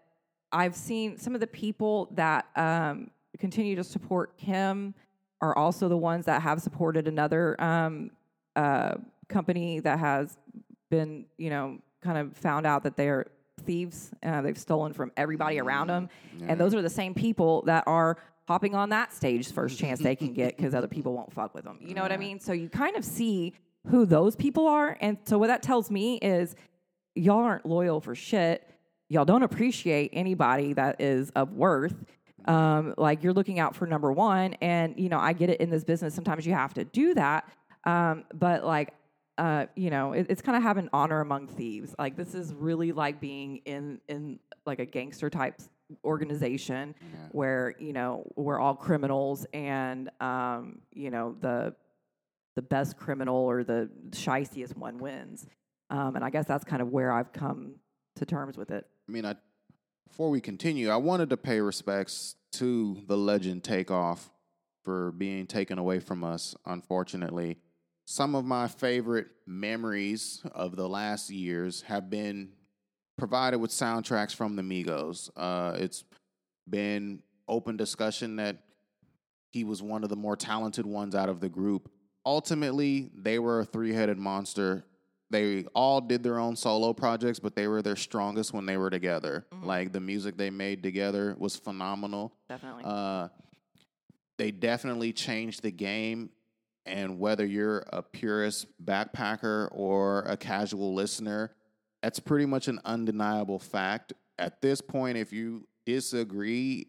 I've 0.51 0.75
seen 0.75 1.17
some 1.17 1.33
of 1.35 1.41
the 1.41 1.47
people 1.47 2.09
that 2.13 2.47
um, 2.55 3.09
continue 3.37 3.75
to 3.75 3.83
support 3.83 4.37
Kim 4.37 4.93
are 5.41 5.55
also 5.55 5.87
the 5.87 5.97
ones 5.97 6.25
that 6.25 6.41
have 6.41 6.61
supported 6.61 7.07
another 7.07 7.59
um, 7.61 8.11
uh, 8.55 8.95
company 9.27 9.79
that 9.81 9.99
has 9.99 10.37
been, 10.89 11.25
you 11.37 11.49
know, 11.49 11.79
kind 12.01 12.17
of 12.17 12.35
found 12.37 12.65
out 12.65 12.83
that 12.83 12.95
they're 12.95 13.27
thieves. 13.65 14.11
Uh, 14.23 14.41
they've 14.41 14.57
stolen 14.57 14.93
from 14.93 15.11
everybody 15.17 15.59
around 15.59 15.87
them, 15.87 16.09
and 16.47 16.59
those 16.59 16.73
are 16.73 16.81
the 16.81 16.89
same 16.89 17.13
people 17.13 17.61
that 17.63 17.83
are 17.87 18.17
hopping 18.47 18.73
on 18.73 18.89
that 18.89 19.13
stage 19.13 19.51
first 19.51 19.77
chance 19.77 19.99
they 19.99 20.15
can 20.15 20.33
get 20.33 20.55
because 20.55 20.73
other 20.73 20.87
people 20.87 21.13
won't 21.13 21.31
fuck 21.33 21.53
with 21.53 21.65
them. 21.65 21.77
You 21.81 21.93
know 21.93 22.01
what 22.01 22.13
I 22.13 22.17
mean? 22.17 22.39
So 22.39 22.53
you 22.53 22.69
kind 22.69 22.95
of 22.95 23.03
see 23.03 23.53
who 23.89 24.05
those 24.05 24.35
people 24.35 24.67
are, 24.67 24.97
and 25.01 25.17
so 25.25 25.37
what 25.37 25.47
that 25.47 25.61
tells 25.61 25.91
me 25.91 26.17
is 26.17 26.55
y'all 27.15 27.43
aren't 27.43 27.65
loyal 27.65 27.99
for 27.99 28.15
shit. 28.15 28.67
Y'all 29.09 29.25
don't 29.25 29.43
appreciate 29.43 30.09
anybody 30.13 30.73
that 30.73 30.99
is 30.99 31.29
of 31.31 31.53
worth. 31.53 31.95
Um, 32.45 32.93
like 32.97 33.23
you're 33.23 33.33
looking 33.33 33.59
out 33.59 33.75
for 33.75 33.85
number 33.85 34.11
one, 34.11 34.53
and 34.61 34.97
you 34.97 35.09
know 35.09 35.19
I 35.19 35.33
get 35.33 35.49
it 35.49 35.59
in 35.59 35.69
this 35.69 35.83
business. 35.83 36.13
Sometimes 36.13 36.45
you 36.45 36.53
have 36.53 36.73
to 36.75 36.85
do 36.85 37.13
that, 37.13 37.49
um, 37.85 38.23
but 38.33 38.63
like 38.63 38.93
uh, 39.37 39.67
you 39.75 39.89
know, 39.89 40.13
it, 40.13 40.27
it's 40.29 40.41
kind 40.41 40.57
of 40.57 40.63
having 40.63 40.89
honor 40.91 41.21
among 41.21 41.47
thieves. 41.47 41.93
Like 41.99 42.15
this 42.15 42.33
is 42.33 42.53
really 42.53 42.91
like 42.91 43.19
being 43.19 43.57
in 43.65 43.99
in 44.07 44.39
like 44.65 44.79
a 44.79 44.85
gangster 44.85 45.29
type 45.29 45.61
organization 46.03 46.95
where 47.31 47.75
you 47.79 47.93
know 47.93 48.25
we're 48.35 48.59
all 48.59 48.75
criminals, 48.75 49.45
and 49.53 50.09
um, 50.19 50.79
you 50.93 51.11
know 51.11 51.35
the 51.39 51.75
the 52.55 52.61
best 52.63 52.97
criminal 52.97 53.35
or 53.35 53.63
the 53.63 53.89
shystiest 54.09 54.75
one 54.75 54.97
wins. 54.97 55.45
Um, 55.89 56.15
and 56.15 56.25
I 56.25 56.31
guess 56.31 56.45
that's 56.45 56.63
kind 56.63 56.81
of 56.81 56.89
where 56.89 57.11
I've 57.11 57.31
come 57.31 57.75
to 58.15 58.25
terms 58.25 58.57
with 58.57 58.71
it. 58.71 58.87
I 59.07 59.11
mean, 59.11 59.25
I 59.25 59.35
before 60.07 60.29
we 60.29 60.41
continue, 60.41 60.89
I 60.89 60.95
wanted 60.95 61.29
to 61.29 61.37
pay 61.37 61.59
respects 61.59 62.35
to 62.53 63.03
the 63.07 63.17
legend 63.17 63.63
Takeoff 63.63 64.31
for 64.83 65.11
being 65.11 65.45
taken 65.45 65.77
away 65.77 65.99
from 65.99 66.23
us. 66.23 66.55
Unfortunately, 66.65 67.57
some 68.05 68.35
of 68.35 68.45
my 68.45 68.67
favorite 68.67 69.27
memories 69.45 70.41
of 70.53 70.75
the 70.75 70.87
last 70.87 71.29
years 71.29 71.81
have 71.83 72.09
been 72.09 72.53
provided 73.17 73.59
with 73.59 73.71
soundtracks 73.71 74.33
from 74.33 74.55
the 74.55 74.61
Migos. 74.61 75.29
Uh, 75.35 75.75
it's 75.77 76.03
been 76.69 77.21
open 77.47 77.77
discussion 77.77 78.37
that 78.37 78.63
he 79.51 79.63
was 79.63 79.81
one 79.81 80.03
of 80.03 80.09
the 80.09 80.15
more 80.15 80.35
talented 80.35 80.85
ones 80.85 81.15
out 81.15 81.29
of 81.29 81.41
the 81.41 81.49
group. 81.49 81.89
Ultimately, 82.25 83.09
they 83.15 83.39
were 83.39 83.59
a 83.59 83.65
three-headed 83.65 84.17
monster. 84.17 84.85
They 85.29 85.65
all 85.75 85.99
did 85.99 86.23
their 86.23 86.39
own 86.39 86.55
solo 86.55 86.93
projects, 86.93 87.39
but 87.39 87.55
they 87.55 87.67
were 87.67 87.81
their 87.81 87.97
strongest 87.97 88.53
when 88.53 88.65
they 88.65 88.77
were 88.77 88.89
together. 88.89 89.45
Like 89.61 89.91
the 89.91 89.99
music 89.99 90.37
they 90.37 90.49
made 90.49 90.81
together 90.83 91.35
was 91.37 91.55
phenomenal. 91.57 92.33
Definitely. 92.47 92.83
Uh, 92.85 93.27
they 94.37 94.51
definitely 94.51 95.11
changed 95.13 95.63
the 95.63 95.71
game. 95.71 96.29
And 96.85 97.19
whether 97.19 97.45
you're 97.45 97.83
a 97.91 98.01
purist 98.01 98.67
backpacker 98.85 99.67
or 99.73 100.21
a 100.21 100.37
casual 100.37 100.93
listener, 100.93 101.51
that's 102.01 102.19
pretty 102.19 102.45
much 102.45 102.69
an 102.69 102.79
undeniable 102.85 103.59
fact. 103.59 104.13
At 104.39 104.61
this 104.61 104.79
point, 104.79 105.17
if 105.17 105.33
you 105.33 105.67
disagree, 105.85 106.87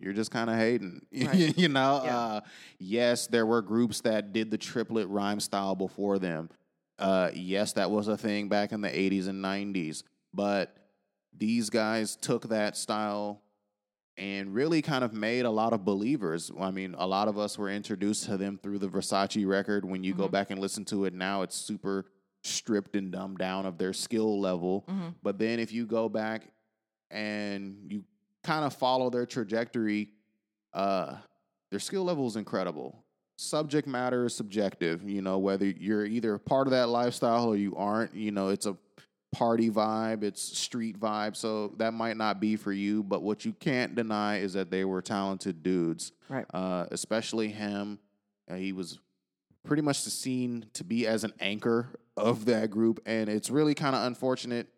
you're 0.00 0.12
just 0.14 0.32
kind 0.32 0.50
of 0.50 0.56
hating. 0.56 1.02
Right. 1.12 1.56
you 1.56 1.68
know, 1.68 2.02
Yeah. 2.04 2.18
uh, 2.18 2.40
yes, 2.80 3.28
there 3.28 3.46
were 3.46 3.62
groups 3.62 4.00
that 4.00 4.32
did 4.32 4.50
the 4.50 4.58
triplet 4.58 5.06
rhyme 5.08 5.38
style 5.38 5.76
before 5.76 6.18
them. 6.18 6.50
Uh, 6.98 7.30
yes, 7.34 7.72
that 7.74 7.90
was 7.90 8.08
a 8.08 8.16
thing 8.16 8.48
back 8.48 8.72
in 8.72 8.80
the 8.80 8.88
80s 8.88 9.26
and 9.28 9.42
90s. 9.44 10.02
But 10.32 10.76
these 11.36 11.70
guys 11.70 12.16
took 12.16 12.48
that 12.48 12.76
style 12.76 13.40
and 14.16 14.54
really 14.54 14.80
kind 14.80 15.02
of 15.02 15.12
made 15.12 15.44
a 15.44 15.50
lot 15.50 15.72
of 15.72 15.84
believers. 15.84 16.50
I 16.60 16.70
mean, 16.70 16.94
a 16.96 17.06
lot 17.06 17.26
of 17.26 17.36
us 17.36 17.58
were 17.58 17.68
introduced 17.68 18.24
to 18.26 18.36
them 18.36 18.58
through 18.62 18.78
the 18.78 18.88
Versace 18.88 19.44
record. 19.46 19.84
When 19.84 20.04
you 20.04 20.14
go 20.14 20.28
Mhm. 20.28 20.32
back 20.32 20.50
and 20.52 20.60
listen 20.60 20.84
to 20.86 21.04
it 21.04 21.12
now, 21.14 21.42
it's 21.42 21.56
super 21.56 22.06
stripped 22.42 22.94
and 22.94 23.10
dumbed 23.10 23.38
down 23.38 23.66
of 23.66 23.76
their 23.78 23.92
skill 23.92 24.38
level. 24.40 24.84
Mhm. 24.88 25.14
But 25.22 25.38
then 25.38 25.58
if 25.58 25.72
you 25.72 25.84
go 25.86 26.08
back 26.08 26.52
and 27.10 27.90
you 27.90 28.04
kind 28.44 28.64
of 28.64 28.72
follow 28.74 29.10
their 29.10 29.26
trajectory, 29.26 30.10
uh, 30.72 31.16
their 31.70 31.80
skill 31.80 32.04
level 32.04 32.26
is 32.28 32.36
incredible. 32.36 33.03
Subject 33.36 33.88
matter 33.88 34.26
is 34.26 34.34
subjective, 34.34 35.08
you 35.08 35.20
know, 35.20 35.38
whether 35.38 35.66
you're 35.66 36.04
either 36.06 36.38
part 36.38 36.66
of 36.66 36.70
that 36.70 36.88
lifestyle 36.88 37.46
or 37.46 37.56
you 37.56 37.74
aren't, 37.76 38.14
you 38.14 38.30
know, 38.30 38.48
it's 38.48 38.66
a 38.66 38.76
party 39.32 39.68
vibe, 39.70 40.22
it's 40.22 40.40
street 40.56 41.00
vibe, 41.00 41.34
so 41.34 41.74
that 41.78 41.92
might 41.92 42.16
not 42.16 42.38
be 42.40 42.54
for 42.54 42.72
you, 42.72 43.02
but 43.02 43.22
what 43.22 43.44
you 43.44 43.52
can't 43.52 43.96
deny 43.96 44.38
is 44.38 44.52
that 44.52 44.70
they 44.70 44.84
were 44.84 45.02
talented 45.02 45.64
dudes. 45.64 46.12
Right. 46.28 46.46
Uh, 46.54 46.86
especially 46.92 47.48
him. 47.48 47.98
Uh, 48.48 48.54
he 48.54 48.72
was 48.72 49.00
pretty 49.64 49.82
much 49.82 49.98
seen 49.98 50.66
to 50.74 50.84
be 50.84 51.04
as 51.06 51.24
an 51.24 51.32
anchor 51.40 51.88
of 52.16 52.44
that 52.44 52.70
group, 52.70 53.00
and 53.04 53.28
it's 53.28 53.50
really 53.50 53.74
kind 53.74 53.96
of 53.96 54.04
unfortunate 54.06 54.68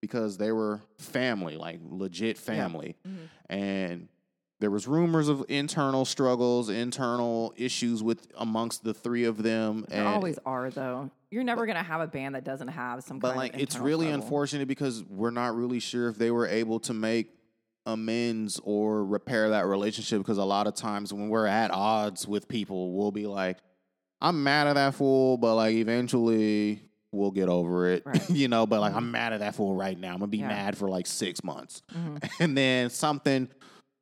because 0.00 0.36
they 0.36 0.50
were 0.50 0.80
family, 0.98 1.56
like 1.56 1.78
legit 1.88 2.36
family, 2.38 2.96
Mm-hmm. 3.06 3.52
and 3.54 4.08
there 4.60 4.70
was 4.70 4.86
rumors 4.86 5.28
of 5.28 5.44
internal 5.48 6.04
struggles, 6.04 6.68
internal 6.68 7.52
issues 7.56 8.02
with 8.02 8.26
amongst 8.38 8.84
the 8.84 8.92
three 8.94 9.24
of 9.24 9.42
them, 9.42 9.84
There 9.88 10.06
always 10.06 10.38
are 10.46 10.70
though. 10.70 11.10
You're 11.30 11.44
never 11.44 11.64
gonna 11.66 11.82
have 11.82 12.00
a 12.00 12.06
band 12.06 12.34
that 12.34 12.44
doesn't 12.44 12.68
have 12.68 13.02
some 13.02 13.18
but 13.18 13.28
kind 13.28 13.38
like 13.38 13.54
of 13.54 13.60
it's 13.60 13.78
really 13.78 14.06
struggle. 14.06 14.22
unfortunate 14.24 14.68
because 14.68 15.02
we're 15.04 15.30
not 15.30 15.54
really 15.56 15.80
sure 15.80 16.08
if 16.08 16.16
they 16.18 16.30
were 16.30 16.46
able 16.46 16.78
to 16.80 16.92
make 16.94 17.32
amends 17.86 18.60
or 18.62 19.04
repair 19.04 19.50
that 19.50 19.66
relationship 19.66 20.18
because 20.18 20.38
a 20.38 20.44
lot 20.44 20.66
of 20.66 20.74
times 20.74 21.12
when 21.12 21.28
we're 21.30 21.46
at 21.46 21.70
odds 21.70 22.28
with 22.28 22.46
people 22.46 22.92
we'll 22.92 23.10
be 23.10 23.26
like 23.26 23.56
i'm 24.20 24.42
mad 24.44 24.66
at 24.66 24.74
that 24.74 24.94
fool 24.94 25.38
but 25.38 25.54
like 25.54 25.74
eventually 25.74 26.82
we'll 27.10 27.30
get 27.30 27.48
over 27.48 27.88
it 27.88 28.02
Right. 28.04 28.28
you 28.30 28.48
know 28.48 28.66
but 28.66 28.80
like 28.80 28.92
i'm 28.94 29.10
mad 29.10 29.32
at 29.32 29.40
that 29.40 29.54
fool 29.54 29.74
right 29.74 29.98
now 29.98 30.08
i'm 30.12 30.18
gonna 30.18 30.26
be 30.28 30.38
Yeah. 30.38 30.48
mad 30.48 30.76
for 30.76 30.90
like 30.90 31.06
six 31.06 31.42
months 31.42 31.80
Mhm. 31.96 32.28
and 32.40 32.56
then 32.56 32.90
something 32.90 33.48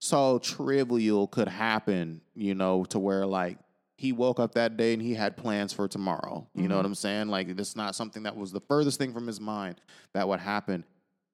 so 0.00 0.38
trivial 0.38 1.26
could 1.26 1.48
happen, 1.48 2.20
you 2.34 2.54
know, 2.54 2.84
to 2.84 2.98
where 2.98 3.26
like 3.26 3.58
he 3.96 4.12
woke 4.12 4.38
up 4.38 4.54
that 4.54 4.76
day 4.76 4.92
and 4.92 5.02
he 5.02 5.12
had 5.12 5.36
plans 5.36 5.72
for 5.72 5.88
tomorrow. 5.88 6.46
You 6.54 6.68
know 6.68 6.76
what 6.76 6.82
mm-hmm. 6.82 6.92
I'm 6.92 6.94
saying? 6.94 7.28
Like 7.28 7.48
it's 7.48 7.74
not 7.74 7.96
something 7.96 8.22
that 8.22 8.36
was 8.36 8.52
the 8.52 8.60
furthest 8.60 8.98
thing 8.98 9.12
from 9.12 9.26
his 9.26 9.40
mind 9.40 9.80
that 10.14 10.28
would 10.28 10.38
happen. 10.38 10.84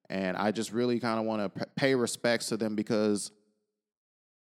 And 0.09 0.35
I 0.35 0.51
just 0.51 0.71
really 0.71 0.99
kind 0.99 1.19
of 1.19 1.25
want 1.25 1.41
to 1.41 1.59
p- 1.59 1.71
pay 1.75 1.95
respects 1.95 2.47
to 2.47 2.57
them 2.57 2.75
because 2.75 3.31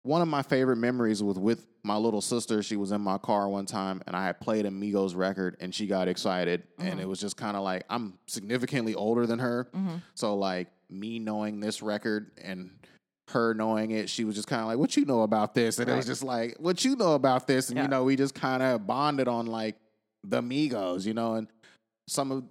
one 0.02 0.22
of 0.22 0.28
my 0.28 0.42
favorite 0.42 0.76
memories 0.76 1.22
was 1.22 1.38
with 1.38 1.66
my 1.82 1.96
little 1.96 2.20
sister. 2.20 2.62
She 2.62 2.76
was 2.76 2.92
in 2.92 3.00
my 3.00 3.16
car 3.16 3.48
one 3.48 3.66
time 3.66 4.02
and 4.06 4.14
I 4.14 4.24
had 4.24 4.40
played 4.40 4.66
a 4.66 4.70
Migos 4.70 5.16
record 5.16 5.56
and 5.60 5.74
she 5.74 5.86
got 5.86 6.08
excited. 6.08 6.64
And 6.78 6.90
mm-hmm. 6.90 7.00
it 7.00 7.08
was 7.08 7.20
just 7.20 7.38
kind 7.38 7.56
of 7.56 7.62
like, 7.62 7.84
I'm 7.88 8.18
significantly 8.26 8.94
older 8.94 9.26
than 9.26 9.38
her. 9.38 9.68
Mm-hmm. 9.74 9.96
So, 10.14 10.36
like, 10.36 10.68
me 10.90 11.18
knowing 11.18 11.60
this 11.60 11.82
record 11.82 12.32
and 12.42 12.70
her 13.30 13.54
knowing 13.54 13.90
it, 13.90 14.08
she 14.10 14.24
was 14.24 14.34
just 14.36 14.48
kind 14.48 14.62
of 14.62 14.68
like, 14.68 14.78
What 14.78 14.96
you 14.96 15.04
know 15.04 15.22
about 15.22 15.54
this? 15.54 15.78
And 15.78 15.88
it 15.90 15.94
was 15.96 16.06
just 16.06 16.22
like, 16.22 16.56
What 16.58 16.84
you 16.84 16.96
know 16.96 17.14
about 17.14 17.46
this? 17.46 17.68
And, 17.68 17.76
Yeah. 17.76 17.82
you 17.84 17.88
know, 17.88 18.04
we 18.04 18.16
just 18.16 18.34
kind 18.34 18.62
of 18.62 18.86
bonded 18.86 19.28
on 19.28 19.46
like 19.46 19.76
the 20.24 20.40
Migos, 20.42 21.06
you 21.06 21.14
know, 21.14 21.34
and 21.34 21.48
some 22.08 22.30
of 22.32 22.44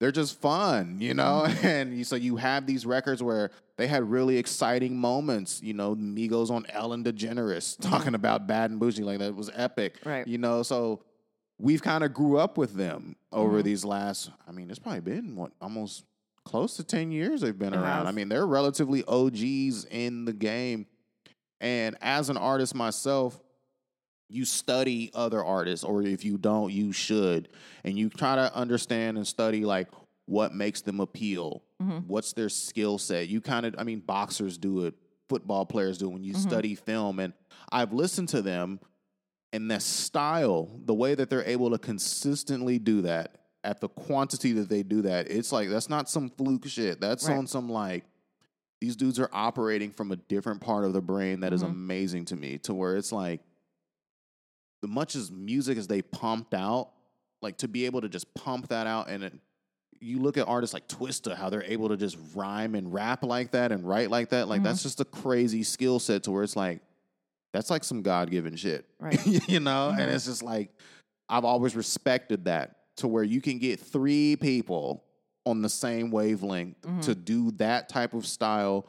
they're 0.00 0.10
just 0.12 0.40
fun, 0.40 0.96
you 1.00 1.14
know? 1.14 1.44
And 1.62 1.96
you, 1.96 2.04
so 2.04 2.16
you 2.16 2.36
have 2.36 2.66
these 2.66 2.84
records 2.84 3.22
where 3.22 3.50
they 3.76 3.86
had 3.86 4.02
really 4.10 4.36
exciting 4.36 4.96
moments, 4.96 5.60
you 5.62 5.74
know, 5.74 5.94
Migos 5.94 6.50
on 6.50 6.66
Ellen 6.70 7.04
DeGeneres 7.04 7.78
talking 7.80 8.14
about 8.14 8.46
Bad 8.48 8.70
and 8.70 8.80
Boujee, 8.80 9.04
like 9.04 9.18
that 9.20 9.34
was 9.34 9.50
epic, 9.54 9.98
Right. 10.04 10.26
you 10.26 10.38
know? 10.38 10.62
So 10.64 11.02
we've 11.60 11.82
kind 11.82 12.02
of 12.02 12.12
grew 12.12 12.36
up 12.38 12.58
with 12.58 12.74
them 12.74 13.14
over 13.30 13.60
Mhm. 13.60 13.64
these 13.64 13.84
last, 13.84 14.30
I 14.48 14.50
mean, 14.52 14.70
it's 14.70 14.78
probably 14.80 15.00
been 15.00 15.36
what, 15.36 15.52
almost 15.60 16.04
close 16.44 16.76
to 16.76 16.84
10 16.84 17.10
years 17.12 17.40
they've 17.40 17.58
been 17.58 17.74
It 17.74 17.78
around. 17.78 18.06
I 18.06 18.12
mean, 18.12 18.28
they're 18.28 18.46
relatively 18.46 19.04
OGs 19.06 19.84
in 19.86 20.24
the 20.24 20.32
game. 20.32 20.86
And 21.60 21.96
as 22.00 22.28
an 22.28 22.36
artist 22.36 22.74
myself, 22.74 23.40
you 24.28 24.44
study 24.44 25.10
other 25.14 25.44
artists, 25.44 25.84
or 25.84 26.02
if 26.02 26.24
you 26.24 26.38
don't, 26.38 26.72
you 26.72 26.92
should. 26.92 27.48
And 27.84 27.98
you 27.98 28.08
try 28.08 28.34
to 28.36 28.54
understand 28.54 29.18
and 29.18 29.26
study 29.26 29.64
like 29.64 29.88
what 30.24 30.54
makes 30.54 30.80
them 30.80 31.00
appeal, 31.00 31.62
Mhm. 31.82 32.06
what's 32.06 32.32
their 32.32 32.48
skill 32.48 32.96
set. 32.98 33.28
You 33.28 33.40
kind 33.40 33.66
of, 33.66 33.74
I 33.78 33.84
mean, 33.84 34.00
boxers 34.00 34.56
do 34.56 34.86
it, 34.86 34.94
football 35.28 35.66
players 35.66 35.98
do 35.98 36.06
it 36.08 36.12
when 36.12 36.24
you 36.24 36.34
study 36.34 36.74
film. 36.74 37.18
And 37.20 37.34
I've 37.70 37.92
listened 37.92 38.28
to 38.30 38.42
them 38.42 38.80
and 39.52 39.70
that 39.70 39.82
style, 39.82 40.80
the 40.86 40.94
way 40.94 41.14
that 41.14 41.28
they're 41.28 41.44
able 41.46 41.70
to 41.70 41.78
consistently 41.78 42.78
do 42.78 43.02
that 43.02 43.41
at 43.64 43.80
the 43.80 43.88
quantity 43.88 44.52
that 44.52 44.68
they 44.68 44.82
do 44.82 45.02
that, 45.02 45.30
it's 45.30 45.52
like 45.52 45.68
that's 45.68 45.88
not 45.88 46.08
some 46.10 46.28
fluke 46.30 46.66
shit. 46.66 47.00
That's 47.00 47.28
Right. 47.28 47.36
on 47.36 47.46
some 47.46 47.68
like 47.70 48.04
these 48.80 48.96
dudes 48.96 49.20
are 49.20 49.30
operating 49.32 49.92
from 49.92 50.10
a 50.10 50.16
different 50.16 50.60
part 50.60 50.84
of 50.84 50.92
the 50.92 51.00
brain 51.00 51.40
that 51.40 51.52
is 51.52 51.62
Mhm. 51.62 51.68
amazing 51.70 52.24
to 52.26 52.36
me. 52.36 52.58
To 52.58 52.74
where 52.74 52.96
it's 52.96 53.12
like 53.12 53.40
the 54.80 54.88
much 54.88 55.14
as 55.14 55.30
music 55.30 55.78
as 55.78 55.86
they 55.86 56.02
pumped 56.02 56.54
out, 56.54 56.90
like 57.40 57.56
to 57.58 57.68
be 57.68 57.86
able 57.86 58.00
to 58.00 58.08
just 58.08 58.32
pump 58.34 58.68
that 58.68 58.86
out 58.88 59.08
and 59.08 59.22
it, 59.22 59.32
you 60.00 60.18
look 60.18 60.36
at 60.36 60.48
artists 60.48 60.74
like 60.74 60.88
Twista, 60.88 61.36
how 61.36 61.48
they're 61.48 61.62
able 61.62 61.88
to 61.90 61.96
just 61.96 62.16
rhyme 62.34 62.74
and 62.74 62.92
rap 62.92 63.22
like 63.22 63.52
that 63.52 63.70
and 63.70 63.86
write 63.88 64.10
like 64.10 64.30
that. 64.30 64.48
Like 64.48 64.60
Mhm. 64.60 64.64
that's 64.64 64.82
just 64.82 65.00
a 65.00 65.04
crazy 65.04 65.62
skill 65.62 66.00
set 66.00 66.24
to 66.24 66.32
where 66.32 66.42
it's 66.42 66.56
like 66.56 66.82
that's 67.52 67.70
like 67.70 67.84
some 67.84 68.02
God 68.02 68.30
given 68.30 68.56
shit. 68.56 68.86
Right. 68.98 69.24
you 69.48 69.60
know? 69.60 69.90
And 69.90 70.00
Mhm. 70.10 70.14
it's 70.14 70.24
just 70.24 70.42
like 70.42 70.74
I've 71.28 71.44
always 71.44 71.76
respected 71.76 72.46
that 72.46 72.78
to 72.96 73.08
where 73.08 73.24
you 73.24 73.40
can 73.40 73.58
get 73.58 73.80
three 73.80 74.36
people 74.36 75.04
on 75.46 75.62
the 75.62 75.68
same 75.68 76.10
wavelength 76.10 76.80
Mhm. 76.82 77.02
to 77.02 77.14
do 77.14 77.50
that 77.52 77.88
type 77.88 78.14
of 78.14 78.26
style, 78.26 78.86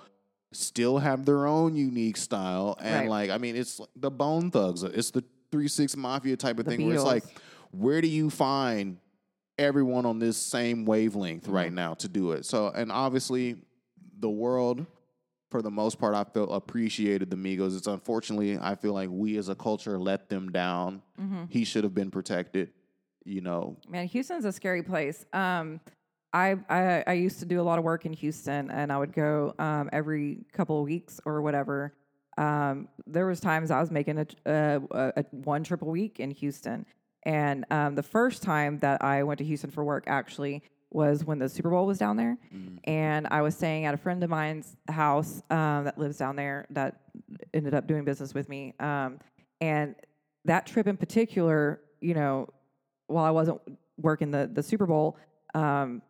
still 0.52 1.00
have 1.00 1.26
their 1.26 1.48
own 1.48 1.76
unique 1.76 2.18
style. 2.18 2.78
And 2.80 3.10
Right. 3.10 3.10
like, 3.10 3.30
I 3.32 3.38
mean, 3.40 3.56
it's 3.56 3.82
the 3.96 4.12
Bone 4.12 4.52
Thugs, 4.52 4.84
it's 4.84 5.12
the 5.12 5.24
Three 5.52 5.68
Six 5.68 5.96
Mafia 5.96 6.36
type 6.38 6.60
of 6.60 6.66
The 6.66 6.72
thing 6.72 6.86
where 6.86 6.96
it's 6.96 7.04
like, 7.04 7.24
where 7.72 8.02
do 8.02 8.08
you 8.08 8.30
find 8.30 8.98
everyone 9.58 10.06
on 10.06 10.20
this 10.20 10.36
same 10.38 10.86
wavelength 10.86 11.48
right 11.48 11.68
Mm-hmm. 11.68 11.76
now 11.76 11.94
to 11.96 12.08
do 12.08 12.32
it? 12.34 12.46
So, 12.46 12.68
and 12.70 12.92
obviously, 12.92 13.56
the 14.20 14.30
world, 14.30 14.86
for 15.50 15.62
the 15.62 15.72
most 15.72 15.98
part, 16.00 16.14
I 16.16 16.24
feel 16.24 16.52
appreciated 16.52 17.30
the 17.30 17.36
Migos. 17.36 17.76
It's 17.78 17.88
unfortunately, 17.88 18.58
I 18.60 18.76
feel 18.76 18.94
like 18.94 19.10
we 19.12 19.38
as 19.38 19.50
a 19.50 19.56
culture 19.56 20.00
let 20.00 20.30
them 20.30 20.52
down. 20.52 21.02
Mm-hmm. 21.20 21.44
He 21.50 21.64
should 21.66 21.84
have 21.84 21.94
been 21.96 22.10
protected. 22.12 22.72
You 23.26 23.42
know, 23.42 23.78
Man, 23.88 24.08
Houston's 24.08 24.46
a 24.46 24.52
scary 24.52 24.84
place. 24.84 25.26
Um, 25.34 25.80
I, 26.34 26.56
I 26.70 27.04
I 27.08 27.14
used 27.14 27.40
to 27.40 27.46
do 27.46 27.62
a 27.62 27.64
lot 27.64 27.78
of 27.78 27.86
work 27.86 28.06
in 28.06 28.14
Houston, 28.14 28.72
and 28.72 28.92
I 28.92 28.98
would 28.98 29.14
go 29.14 29.54
um, 29.60 29.90
every 29.94 30.46
couple 30.52 30.80
of 30.80 30.84
weeks 30.86 31.20
or 31.26 31.42
whatever. 31.42 31.94
Um, 32.38 32.88
there 33.06 33.28
was 33.28 33.40
times 33.40 33.70
I 33.70 33.80
was 33.80 33.92
making 33.92 34.18
a, 34.18 34.28
a, 34.46 34.82
a, 34.92 35.14
a 35.18 35.26
one 35.32 35.64
trip 35.64 35.84
a 35.84 35.86
week 35.86 36.20
in 36.20 36.32
Houston, 36.32 36.86
and 37.24 37.66
um, 37.70 37.96
the 37.96 38.04
first 38.04 38.42
time 38.42 38.80
that 38.80 39.04
I 39.04 39.24
went 39.24 39.38
to 39.38 39.46
Houston 39.46 39.70
for 39.70 39.84
work 39.84 40.06
actually 40.08 40.64
was 40.90 41.24
when 41.24 41.40
the 41.40 41.50
Super 41.50 41.70
Bowl 41.70 41.86
was 41.86 41.98
down 42.00 42.18
there, 42.18 42.38
and 42.84 43.28
I 43.30 43.42
was 43.42 43.56
staying 43.56 43.86
at 43.86 43.94
a 43.94 43.98
friend 43.98 44.24
of 44.24 44.30
mine's 44.30 44.76
house 44.90 45.44
um, 45.50 45.86
that 45.86 45.98
lives 45.98 46.18
down 46.18 46.36
there 46.36 46.66
that 46.72 47.02
ended 47.54 47.74
up 47.76 47.88
doing 47.88 48.04
business 48.04 48.34
with 48.34 48.50
me, 48.50 48.74
um, 48.80 49.20
and 49.62 49.96
that 50.46 50.66
trip 50.66 50.88
in 50.88 50.98
particular, 50.98 51.80
you 52.02 52.16
know, 52.16 52.48
while 53.08 53.26
I 53.26 53.32
wasn't 53.32 53.62
working 53.98 54.32
the 54.32 54.50
the 54.52 54.64
Super 54.64 54.86
Bowl, 54.86 55.18
um, 55.54 56.02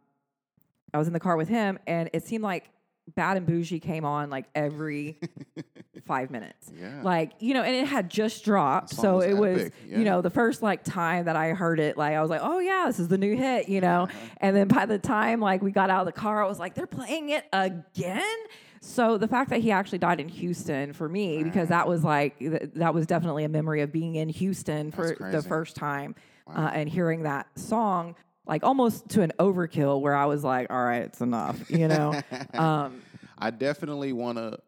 I 0.93 0.97
was 0.97 1.07
in 1.07 1.13
the 1.13 1.19
car 1.19 1.35
with 1.35 1.49
him, 1.49 1.79
and 1.87 2.09
it 2.13 2.25
seemed 2.25 2.43
like 2.43 2.69
Bad 3.15 3.37
and 3.37 3.47
Boujee 3.47 3.81
came 3.81 4.05
on 4.05 4.29
like 4.29 4.45
every 4.55 5.19
five 6.05 6.31
minutes. 6.31 6.71
Yeah. 6.79 7.01
Like 7.03 7.33
you 7.39 7.53
know, 7.53 7.63
and 7.63 7.75
it 7.75 7.87
had 7.87 8.09
just 8.09 8.45
dropped, 8.45 8.91
so 8.91 9.19
it 9.19 9.33
was 9.33 9.71
yeah. 9.87 9.97
you 9.97 10.05
know 10.05 10.21
the 10.21 10.29
first 10.29 10.61
like 10.61 10.83
time 10.83 11.25
that 11.25 11.35
I 11.35 11.49
heard 11.49 11.79
it, 11.79 11.97
like 11.97 12.13
I 12.13 12.21
was 12.21 12.29
like, 12.29 12.41
oh 12.43 12.59
yeah, 12.59 12.85
this 12.87 12.99
is 12.99 13.09
the 13.09 13.17
new 13.17 13.35
hit, 13.35 13.67
you 13.67 13.81
know. 13.81 14.07
And 14.37 14.55
then 14.55 14.67
by 14.67 14.85
the 14.85 14.99
time 14.99 15.41
like 15.41 15.61
we 15.61 15.71
got 15.71 15.89
out 15.89 16.01
of 16.01 16.05
the 16.05 16.19
car, 16.19 16.43
I 16.43 16.47
was 16.47 16.59
like, 16.59 16.75
they're 16.75 16.87
playing 16.87 17.29
it 17.29 17.45
again. 17.51 18.37
So 18.79 19.17
the 19.17 19.29
fact 19.29 19.49
that 19.49 19.61
he 19.61 19.71
actually 19.71 19.99
died 19.99 20.19
in 20.19 20.27
Houston 20.27 20.91
for 20.93 21.07
me, 21.07 21.43
because 21.43 21.69
that 21.69 21.87
was 21.87 22.03
like 22.03 22.37
th- 22.39 22.71
that 22.75 22.93
was 22.93 23.05
definitely 23.05 23.43
a 23.43 23.49
memory 23.49 23.81
of 23.81 23.91
being 23.91 24.15
in 24.15 24.29
Houston 24.29 24.91
for 24.91 25.15
the 25.31 25.41
first 25.41 25.75
time 25.75 26.15
uh, 26.47 26.71
and 26.73 26.89
hearing 26.89 27.23
that 27.23 27.47
song, 27.57 28.15
like 28.45 28.63
almost 28.63 29.09
to 29.09 29.21
an 29.21 29.31
overkill, 29.39 30.01
where 30.01 30.15
I 30.15 30.25
was 30.25 30.43
like, 30.43 30.67
all 30.69 30.83
right, 30.83 31.03
it's 31.03 31.21
enough, 31.21 31.59
you 31.69 31.87
know. 31.87 32.19
um, 32.53 33.01
I 33.37 33.51
definitely 33.51 34.13
want 34.13 34.37
to 34.37 34.59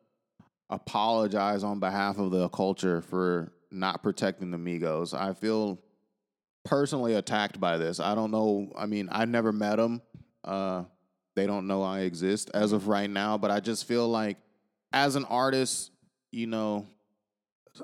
apologize 0.70 1.64
on 1.64 1.80
behalf 1.80 2.18
of 2.18 2.32
the 2.32 2.50
culture 2.50 3.02
for 3.02 3.52
not 3.72 4.02
protecting 4.04 4.52
the 4.52 4.58
Migos. 4.58 5.14
I 5.14 5.34
feel 5.34 5.80
personally 6.64 7.14
attacked 7.14 7.60
by 7.60 7.78
this. 7.78 8.00
I 8.00 8.16
don't 8.16 8.32
know. 8.32 8.72
I 8.76 8.86
mean, 8.86 9.10
I've 9.12 9.30
never 9.30 9.52
met 9.52 9.78
them. 9.78 10.02
Uh, 10.44 10.84
they 11.36 11.46
don't 11.46 11.68
know 11.68 11.84
I 11.84 12.02
exist 12.02 12.50
as 12.54 12.72
of 12.72 12.88
right 12.88 13.10
now, 13.10 13.38
but 13.38 13.52
I 13.52 13.60
just 13.60 13.88
feel 13.88 14.08
like 14.08 14.38
as 14.92 15.16
an 15.16 15.26
artist, 15.26 15.92
you 16.32 16.48
know, 16.48 16.88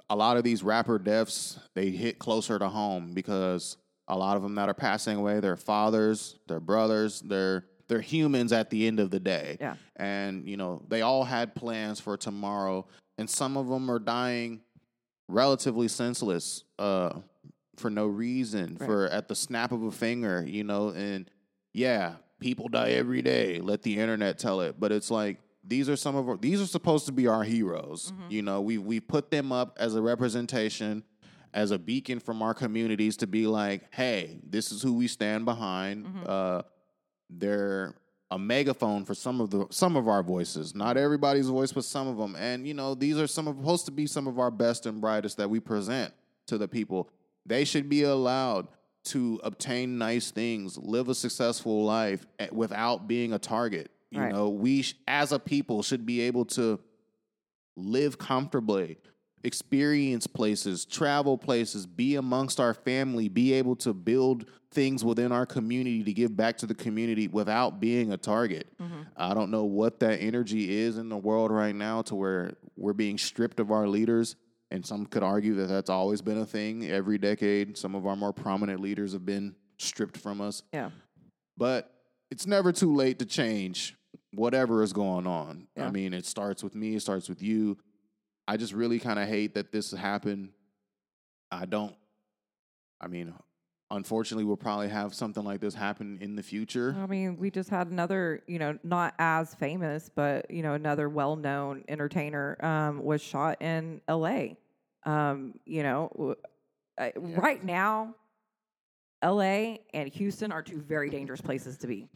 a 0.10 0.15
lot 0.15 0.38
of 0.38 0.43
these 0.43 0.63
rapper 0.63 0.97
deaths, 0.97 1.60
they 1.75 1.89
hit 1.89 2.17
closer 2.17 2.58
to 2.58 2.69
home 2.69 3.13
because 3.13 3.77
a 4.12 4.17
lot 4.17 4.36
of 4.38 4.43
them 4.43 4.56
that 4.56 4.67
are 4.69 4.74
passing 4.76 5.17
away, 5.17 5.39
they're 5.39 5.56
fathers, 5.56 6.38
they're 6.47 6.60
brothers, 6.60 7.21
they're 7.21 7.65
they're 7.88 8.02
humans 8.02 8.54
at 8.54 8.69
the 8.69 8.86
end 8.88 9.00
of 9.00 9.10
the 9.10 9.19
day. 9.19 9.58
Yeah. 9.60 9.76
And 9.95 10.47
you 10.47 10.58
know, 10.58 10.84
they 10.88 11.02
all 11.02 11.24
had 11.24 11.56
plans 11.56 12.00
for 12.00 12.15
tomorrow, 12.17 12.86
and 13.17 13.30
some 13.30 13.58
of 13.58 13.67
them 13.67 13.89
are 13.89 14.00
dying 14.00 14.62
relatively 15.28 15.88
senseless 15.88 16.65
uh 16.78 17.13
for 17.77 17.90
no 17.90 18.06
reason, 18.06 18.77
Right. 18.79 18.85
for 18.85 19.08
at 19.08 19.27
the 19.27 19.35
snap 19.35 19.71
of 19.71 19.81
a 19.83 19.92
finger, 19.92 20.44
you 20.46 20.63
know, 20.63 20.90
and 20.90 21.29
yeah, 21.73 22.15
people 22.40 22.67
die 22.67 22.92
every 22.92 23.21
day. 23.21 23.60
Let 23.60 23.81
the 23.81 23.98
internet 23.98 24.38
tell 24.38 24.62
it. 24.62 24.75
But 24.77 24.92
it's 24.92 25.10
like 25.10 25.40
these 25.63 25.90
are 25.90 25.96
some 25.96 26.15
of 26.15 26.27
our, 26.27 26.38
these 26.38 26.62
are 26.62 26.65
supposed 26.67 27.06
to 27.06 27.12
be 27.12 27.27
our 27.27 27.44
heroes. 27.44 28.12
Mm-hmm. 28.12 28.31
You 28.31 28.42
know, 28.42 28.62
we 28.62 28.77
we 28.77 29.00
put 29.00 29.31
them 29.31 29.52
up 29.54 29.77
as 29.79 29.96
a 29.96 30.02
representation 30.02 31.04
as 31.54 31.71
a 31.71 31.79
beacon 31.79 32.19
from 32.19 32.41
our 32.41 32.54
communities 32.54 33.17
to 33.17 33.27
be 33.27 33.47
like, 33.47 33.93
hey, 33.93 34.39
this 34.47 34.71
is 34.71 34.81
who 34.81 34.93
we 34.93 35.08
stand 35.08 35.45
behind. 35.45 36.06
Mm-hmm. 36.06 36.23
Uh, 36.25 36.62
they're 37.29 37.95
a 38.29 38.39
megaphone 38.39 39.04
for 39.04 39.13
some 39.13 39.41
of 39.41 39.49
the 39.49 39.65
some 39.71 39.95
of 39.97 40.08
our 40.08 40.23
voices. 40.23 40.73
Not 40.73 40.95
everybody's 40.97 41.47
voice, 41.49 41.71
but 41.71 41.83
some 41.83 42.08
of 42.08 42.17
them. 42.17 42.35
And 42.37 42.65
you 42.67 42.73
know, 42.73 42.95
these 42.95 43.17
are 43.17 43.27
some 43.27 43.47
of 43.47 43.58
supposed 43.58 43.85
to 43.87 43.91
be 43.91 44.08
some 44.08 44.27
of 44.27 44.39
our 44.39 44.52
best 44.52 44.85
and 44.85 45.02
brightest 45.02 45.37
that 45.37 45.49
we 45.49 45.60
present 45.60 46.13
to 46.47 46.58
the 46.58 46.67
people. 46.67 47.10
They 47.45 47.65
should 47.65 47.89
be 47.89 48.04
allowed 48.04 48.67
to 49.04 49.39
obtain 49.43 49.97
nice 49.97 50.31
things, 50.31 50.77
live 50.77 51.10
a 51.10 51.15
successful 51.15 51.83
life 51.83 52.25
eh, 52.39 52.47
without 52.52 53.08
being 53.08 53.33
a 53.33 53.39
target. 53.39 53.89
You 54.12 54.21
Right. 54.21 54.31
know, 54.31 54.49
we 54.49 54.83
sh- 54.83 54.95
as 55.08 55.31
a 55.31 55.39
people 55.39 55.81
should 55.83 56.06
be 56.06 56.21
able 56.21 56.45
to 56.45 56.79
live 57.75 58.17
comfortably, 58.17 58.97
experience 59.44 60.27
places, 60.27 60.85
travel 60.85 61.37
places, 61.37 61.85
be 61.85 62.15
amongst 62.15 62.60
our 62.60 62.73
family, 62.73 63.29
be 63.29 63.54
able 63.54 63.75
to 63.77 63.94
build 63.94 64.46
things 64.71 65.04
within 65.04 65.31
our 65.31 65.46
community 65.46 66.04
to 66.04 66.13
give 66.13 66.35
back 66.35 66.58
to 66.58 66.65
the 66.65 66.73
community 66.73 67.27
without 67.27 67.79
being 67.79 68.12
a 68.13 68.17
target. 68.17 68.67
Mm-hmm. 68.81 69.02
I 69.17 69.33
don't 69.33 69.52
know 69.52 69.65
what 69.65 70.00
that 70.00 70.21
energy 70.21 70.79
is 70.79 70.98
in 70.98 71.10
the 71.10 71.17
world 71.17 71.52
right 71.52 71.75
now 71.75 72.02
to 72.04 72.15
where 72.15 72.54
we're 72.77 72.94
being 72.94 73.17
stripped 73.17 73.60
of 73.60 73.71
our 73.71 73.87
leaders. 73.87 74.35
And 74.69 74.85
some 74.85 75.06
could 75.06 75.23
argue 75.23 75.56
that 75.56 75.67
that's 75.67 75.89
always 75.89 76.21
been 76.21 76.37
a 76.37 76.46
thing 76.46 76.89
every 76.89 77.17
decade. 77.17 77.77
Some 77.77 77.94
of 77.94 78.08
our 78.08 78.15
more 78.15 78.31
prominent 78.31 78.79
leaders 78.79 79.12
have 79.12 79.25
been 79.25 79.56
stripped 79.77 80.17
from 80.17 80.39
us. 80.39 80.63
Yeah. 80.71 80.92
But 81.58 81.94
it's 82.29 82.48
never 82.48 82.71
too 82.71 82.96
late 82.96 83.19
to 83.19 83.25
change 83.25 83.96
whatever 84.33 84.81
is 84.81 84.94
going 84.94 85.27
on. 85.27 85.67
I 85.77 85.89
mean, 85.89 86.13
it 86.13 86.25
starts 86.25 86.63
with 86.63 86.75
me, 86.75 86.96
it 86.96 87.02
starts 87.02 87.27
with 87.27 87.42
you. 87.42 87.77
I 88.52 88.58
just 88.58 88.73
really 88.73 88.99
kind 88.99 89.17
of 89.17 89.29
hate 89.29 89.54
that 89.54 89.71
this 89.71 89.91
happened. 89.91 90.49
I 91.54 91.65
don't, 91.65 91.95
I 92.99 93.08
mean, 93.08 93.33
unfortunately, 93.89 94.43
we'll 94.43 94.58
probably 94.58 94.89
have 94.89 95.13
something 95.13 95.45
like 95.45 95.62
this 95.62 95.73
happen 95.73 96.17
in 96.19 96.35
the 96.35 96.43
future. 96.43 96.93
I 97.02 97.06
mean, 97.06 97.37
we 97.37 97.49
just 97.49 97.69
had 97.69 97.87
another, 97.87 98.41
you 98.47 98.60
know, 98.60 98.77
not 98.83 99.13
as 99.19 99.56
famous, 99.56 100.12
but 100.13 100.52
you 100.52 100.63
know, 100.63 100.73
another 100.73 101.08
well-known 101.08 101.85
entertainer 101.87 102.58
um, 102.60 103.02
was 103.02 103.21
shot 103.21 103.62
in 103.62 104.02
L.A. 104.10 104.58
Um, 105.06 105.54
you 105.65 105.83
know, 105.83 106.35
uh, 106.97 107.10
right 107.15 107.63
now, 107.63 108.15
L.A. 109.21 109.79
and 109.93 110.10
Houston 110.10 110.52
are 110.52 110.62
two 110.62 110.81
very 110.81 111.10
dangerous 111.10 111.39
places 111.39 111.77
to 111.77 111.87
be. 111.87 112.10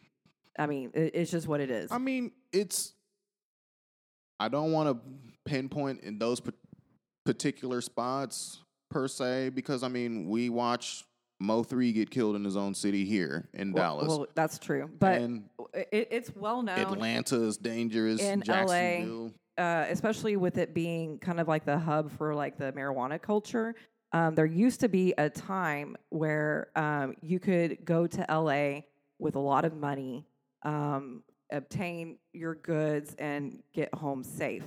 I 0.59 0.65
mean, 0.65 0.91
it, 0.93 1.11
it's 1.15 1.31
just 1.31 1.47
what 1.47 1.61
it 1.61 1.71
is. 1.71 1.93
I 1.93 1.97
mean, 1.97 2.33
it's, 2.51 2.91
I 4.37 4.49
don't 4.49 4.73
want 4.73 4.89
to 4.89 5.34
pinpoint 5.45 6.01
in 6.01 6.17
those 6.19 6.39
pa- 6.39 6.51
particular 7.25 7.81
spots 7.81 8.61
per 8.89 9.07
se, 9.07 9.49
because 9.49 9.83
I 9.83 9.87
mean, 9.87 10.27
we 10.27 10.49
watch 10.49 11.05
Mo3 11.41 11.93
get 11.93 12.09
killed 12.09 12.35
in 12.35 12.43
his 12.43 12.57
own 12.57 12.73
city 12.73 13.05
here 13.05 13.47
in 13.53 13.71
Well- 13.71 13.97
Dallas. 13.97 14.07
Well, 14.07 14.27
that's 14.35 14.59
true, 14.59 14.89
but 14.99 15.21
it, 15.73 16.07
it's 16.11 16.35
well 16.35 16.61
known. 16.61 16.79
Atlanta 16.79 17.41
is 17.41 17.57
dangerous. 17.57 18.21
in 18.21 18.43
LA. 18.47 19.29
Uh, 19.57 19.85
especially 19.89 20.35
with 20.35 20.57
it 20.57 20.73
being 20.73 21.17
kind 21.19 21.39
of 21.39 21.47
like 21.47 21.63
the 21.63 21.79
hub 21.79 22.11
for 22.17 22.35
like 22.35 22.57
the 22.57 22.73
marijuana 22.73 23.21
culture. 23.21 23.73
Um, 24.11 24.35
there 24.35 24.45
used 24.45 24.81
to 24.81 24.89
be 24.89 25.13
a 25.17 25.29
time 25.29 25.95
where 26.09 26.67
um, 26.75 27.15
you 27.21 27.39
could 27.39 27.85
go 27.85 28.05
to 28.05 28.25
LA 28.29 28.81
with 29.17 29.35
a 29.35 29.39
lot 29.39 29.63
of 29.63 29.73
money, 29.77 30.25
um, 30.63 31.23
obtain 31.53 32.17
your 32.33 32.55
goods, 32.55 33.15
and 33.17 33.63
get 33.73 33.93
home 33.93 34.25
safe. 34.25 34.63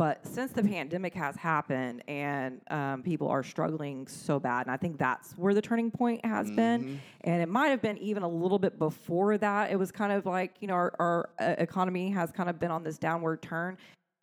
But 0.00 0.26
since 0.26 0.50
the 0.52 0.62
pandemic 0.62 1.12
has 1.12 1.36
happened 1.36 2.02
and 2.08 2.62
um, 2.70 3.02
people 3.02 3.28
are 3.28 3.42
struggling 3.42 4.06
so 4.06 4.40
bad, 4.40 4.64
and 4.64 4.70
I 4.72 4.78
think 4.78 4.96
that's 4.96 5.32
where 5.32 5.52
the 5.52 5.60
turning 5.60 5.90
point 5.90 6.24
has 6.24 6.50
been. 6.50 7.02
And 7.20 7.42
it 7.42 7.50
might 7.50 7.68
have 7.68 7.82
been 7.82 7.98
even 7.98 8.22
a 8.22 8.28
little 8.28 8.58
bit 8.58 8.78
before 8.78 9.36
that. 9.36 9.70
It 9.70 9.78
was 9.78 9.92
kind 9.92 10.10
of 10.10 10.24
like, 10.24 10.56
you 10.60 10.68
know, 10.68 10.72
our, 10.72 10.94
our 10.98 11.30
uh, 11.38 11.54
economy 11.58 12.08
has 12.12 12.32
kind 12.32 12.48
of 12.48 12.58
been 12.58 12.70
on 12.70 12.82
this 12.82 12.96
downward 12.96 13.42
turn. 13.42 13.76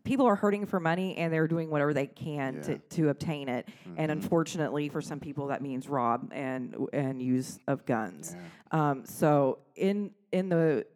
People 0.04 0.26
are 0.26 0.36
hurting 0.36 0.66
for 0.66 0.80
money 0.80 1.16
and 1.16 1.32
they're 1.32 1.48
doing 1.48 1.70
whatever 1.70 1.94
they 1.94 2.08
can 2.08 2.60
to, 2.64 2.80
to 2.80 3.10
obtain 3.10 3.48
it. 3.48 3.70
And 3.98 4.12
unfortunately, 4.12 4.90
for 4.90 5.00
some 5.00 5.20
people, 5.20 5.46
that 5.46 5.62
means 5.62 5.88
rob 5.88 6.32
and 6.34 6.76
and 6.92 7.22
use 7.22 7.60
of 7.68 7.86
guns. 7.86 8.36
Um, 8.72 9.06
so 9.06 9.60
in 9.76 10.10
in 10.32 10.50
the 10.50 10.88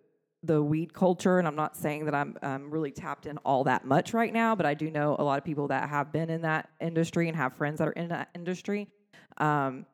the 0.43 0.61
weed 0.61 0.93
culture, 0.93 1.37
and 1.37 1.47
I'm 1.47 1.55
not 1.55 1.75
saying 1.75 2.05
that 2.05 2.15
I'm 2.15 2.37
um, 2.41 2.71
really 2.71 2.91
tapped 2.91 3.25
in 3.27 3.37
all 3.39 3.63
that 3.65 3.85
much 3.85 4.13
right 4.13 4.33
now, 4.33 4.55
but 4.55 4.65
I 4.65 4.73
do 4.73 4.89
know 4.89 5.15
a 5.19 5.23
lot 5.23 5.37
of 5.37 5.43
people 5.43 5.67
that 5.67 5.89
have 5.89 6.11
been 6.11 6.29
in 6.29 6.41
that 6.41 6.69
industry 6.79 7.27
and 7.27 7.37
have 7.37 7.53
friends 7.53 7.77
that 7.77 7.87
are 7.87 7.93
in 7.93 8.09
that 8.09 8.29
industry. 8.33 8.87
Um, 9.37 9.85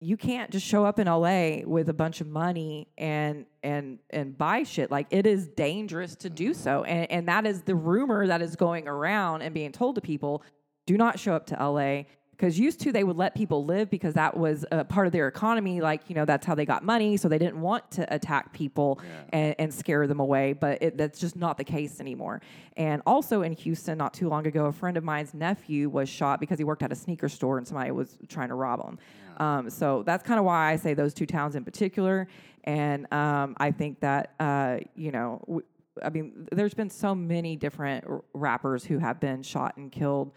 you 0.00 0.16
can't 0.16 0.50
just 0.50 0.64
show 0.64 0.84
up 0.84 0.98
in 0.98 1.06
LA 1.06 1.62
with 1.64 1.88
a 1.88 1.94
bunch 1.94 2.20
of 2.20 2.28
money 2.28 2.88
and 2.96 3.46
and 3.62 3.98
and 4.10 4.36
buy 4.36 4.62
shit. 4.62 4.90
Like 4.90 5.06
it 5.10 5.26
is 5.26 5.48
dangerous 5.48 6.14
to 6.16 6.30
do 6.30 6.54
so, 6.54 6.84
and 6.84 7.10
and 7.10 7.28
that 7.28 7.46
is 7.46 7.62
the 7.62 7.74
rumor 7.74 8.26
that 8.26 8.40
is 8.40 8.54
going 8.54 8.86
around 8.86 9.42
and 9.42 9.52
being 9.52 9.72
told 9.72 9.96
to 9.96 10.00
people: 10.00 10.42
do 10.86 10.96
not 10.96 11.18
show 11.18 11.34
up 11.34 11.46
to 11.46 11.56
LA. 11.56 12.04
Because 12.38 12.56
used 12.56 12.78
to 12.82 12.92
they 12.92 13.02
would 13.02 13.16
let 13.16 13.34
people 13.34 13.64
live 13.64 13.90
because 13.90 14.14
that 14.14 14.36
was 14.36 14.64
a 14.70 14.84
part 14.84 15.08
of 15.08 15.12
their 15.12 15.26
economy. 15.26 15.80
Like 15.80 16.02
you 16.08 16.14
know 16.14 16.24
that's 16.24 16.46
how 16.46 16.54
they 16.54 16.64
got 16.64 16.84
money, 16.84 17.16
so 17.16 17.28
they 17.28 17.38
didn't 17.38 17.60
want 17.60 17.90
to 17.92 18.14
attack 18.14 18.52
people 18.52 19.00
and, 19.32 19.56
and 19.58 19.74
scare 19.74 20.06
them 20.06 20.20
away. 20.20 20.52
But 20.52 20.80
it, 20.80 20.96
that's 20.96 21.18
just 21.18 21.34
not 21.34 21.58
the 21.58 21.64
case 21.64 21.98
anymore. 21.98 22.40
And 22.76 23.02
also 23.06 23.42
in 23.42 23.52
Houston, 23.54 23.98
not 23.98 24.14
too 24.14 24.28
long 24.28 24.46
ago, 24.46 24.66
a 24.66 24.72
friend 24.72 24.96
of 24.96 25.02
mine's 25.02 25.34
nephew 25.34 25.88
was 25.88 26.08
shot 26.08 26.38
because 26.38 26.58
he 26.58 26.64
worked 26.64 26.84
at 26.84 26.92
a 26.92 26.94
sneaker 26.94 27.28
store 27.28 27.58
and 27.58 27.66
somebody 27.66 27.90
was 27.90 28.16
trying 28.28 28.48
to 28.50 28.54
rob 28.54 28.84
him. 28.86 28.98
Um, 29.44 29.68
so 29.70 30.04
that's 30.04 30.22
kind 30.22 30.38
of 30.38 30.44
why 30.44 30.70
I 30.70 30.76
say 30.76 30.94
those 30.94 31.14
two 31.14 31.26
towns 31.26 31.56
in 31.56 31.64
particular. 31.64 32.28
And 32.64 33.12
um, 33.12 33.56
I 33.58 33.72
think 33.72 34.00
that, 34.00 34.34
uh, 34.38 34.78
you 34.94 35.10
know, 35.10 35.42
w- 35.46 35.66
I 36.02 36.10
mean, 36.10 36.46
there's 36.52 36.74
been 36.74 36.90
so 36.90 37.14
many 37.14 37.56
different 37.56 38.04
rappers 38.32 38.84
who 38.84 38.98
have 38.98 39.18
been 39.18 39.42
shot 39.42 39.76
and 39.76 39.90
killed 39.90 40.32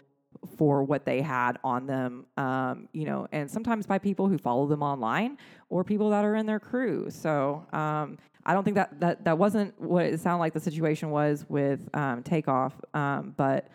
for 0.57 0.83
what 0.83 1.05
they 1.05 1.21
had 1.21 1.57
on 1.63 1.85
them, 1.85 2.25
um, 2.37 2.87
you 2.93 3.05
know, 3.05 3.27
and 3.31 3.49
sometimes 3.49 3.85
by 3.85 3.97
people 3.99 4.27
who 4.27 4.37
follow 4.37 4.65
them 4.67 4.81
online 4.81 5.37
or 5.69 5.83
people 5.83 6.09
that 6.09 6.25
are 6.25 6.35
in 6.35 6.45
their 6.45 6.59
crew. 6.59 7.09
So 7.09 7.65
um, 7.73 8.17
I 8.45 8.53
don't 8.53 8.63
think 8.63 8.75
that, 8.75 8.99
that 8.99 9.23
that 9.25 9.37
wasn't 9.37 9.79
what 9.79 10.05
it 10.05 10.19
sounded 10.19 10.39
like 10.39 10.53
the 10.53 10.59
situation 10.59 11.11
was 11.11 11.45
with 11.47 11.87
um, 11.95 12.23
Takeoff, 12.23 12.73
um, 12.93 13.33
but 13.37 13.67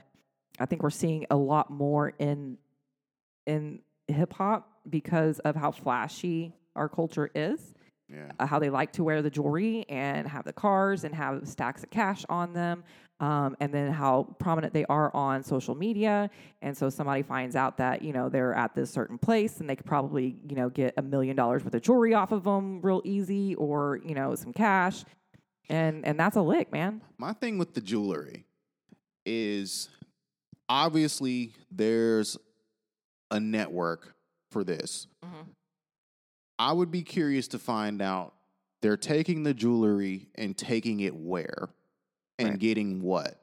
I 0.59 0.67
think 0.67 0.83
we're 0.83 0.91
seeing 0.91 1.27
a 1.31 1.37
lot 1.37 1.71
more 1.71 2.13
in 2.19 2.59
in 3.47 3.81
hip 4.09 4.33
hop 4.33 4.69
because 4.91 5.39
of 5.41 5.55
how 5.55 5.71
flashy 5.71 6.53
our 6.75 6.89
culture 6.89 7.31
is, 7.35 7.75
Yeah. 8.09 8.33
uh, 8.41 8.47
how 8.47 8.59
they 8.59 8.71
like 8.71 8.93
to 8.95 9.05
wear 9.05 9.23
the 9.23 9.31
jewelry 9.31 9.85
and 9.89 10.27
have 10.27 10.45
the 10.45 10.53
cars 10.53 11.05
and 11.05 11.15
have 11.15 11.47
stacks 11.49 11.85
of 11.85 11.91
cash 11.91 12.25
on 12.29 12.53
them, 12.53 12.83
um, 13.21 13.57
and 13.61 13.73
then 13.73 13.91
how 13.91 14.35
prominent 14.39 14.73
they 14.73 14.85
are 14.87 15.15
on 15.15 15.43
social 15.43 15.75
media. 15.75 16.31
And 16.63 16.77
so 16.77 16.91
somebody 16.91 17.23
finds 17.23 17.57
out 17.57 17.79
that 17.79 18.03
you 18.03 18.13
know 18.13 18.29
they're 18.29 18.55
at 18.55 18.75
this 18.75 18.91
certain 18.91 19.19
place 19.19 19.61
and 19.61 19.69
they 19.69 19.77
could 19.77 19.87
probably 19.87 20.37
you 20.49 20.57
know 20.57 20.69
get 20.69 20.95
a 20.97 21.03
million 21.03 21.37
dollars 21.37 21.65
worth 21.65 21.75
of 21.75 21.83
jewelry 21.83 22.15
off 22.15 22.33
of 22.33 22.45
them 22.45 22.81
real 22.83 23.03
easy, 23.05 23.55
or 23.55 24.01
you 24.05 24.15
know 24.15 24.35
some 24.35 24.53
cash, 24.53 25.05
and 25.69 26.05
and 26.05 26.19
that's 26.19 26.37
a 26.37 26.43
lick, 26.43 26.73
man. 26.73 27.01
My 27.19 27.33
thing 27.33 27.59
with 27.59 27.75
the 27.75 27.81
jewelry 27.81 28.45
is 29.25 29.89
obviously 30.69 31.53
there's 31.71 32.37
a 33.31 33.41
network 33.41 34.15
for 34.51 34.63
this. 34.65 35.07
I 36.59 36.73
would 36.73 36.91
be 36.91 37.03
curious 37.03 37.49
to 37.49 37.59
find 37.59 38.01
out 38.01 38.35
they're 38.83 38.97
taking 38.97 39.43
the 39.43 39.53
jewelry 39.53 40.29
and 40.37 40.57
taking 40.57 41.01
it 41.01 41.15
where 41.15 41.69
and 42.39 42.51
Right. 42.51 42.59
getting 42.59 43.03
what. 43.03 43.41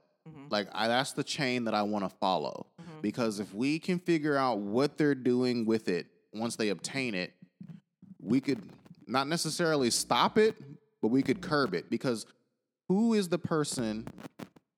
Like 0.50 0.68
I, 0.72 0.88
that's 0.88 1.14
the 1.14 1.24
chain 1.24 1.66
that 1.66 1.74
I 1.74 1.82
want 1.84 2.06
to 2.10 2.16
follow 2.18 2.68
because 3.02 3.40
if 3.40 3.54
we 3.54 3.80
can 3.80 4.00
figure 4.00 4.38
out 4.38 4.60
what 4.60 4.98
they're 4.98 5.16
doing 5.16 5.66
with 5.66 5.90
it 5.90 6.06
once 6.34 6.56
they 6.56 6.70
obtain 6.70 7.14
it, 7.16 7.34
we 8.22 8.40
could 8.40 8.62
not 9.08 9.28
necessarily 9.28 9.90
stop 9.90 10.38
it, 10.38 10.56
but 11.02 11.10
we 11.10 11.24
could 11.24 11.42
curb 11.42 11.74
it 11.74 11.90
because 11.90 12.26
who 12.88 13.14
is 13.16 13.28
the 13.30 13.38
person 13.38 14.08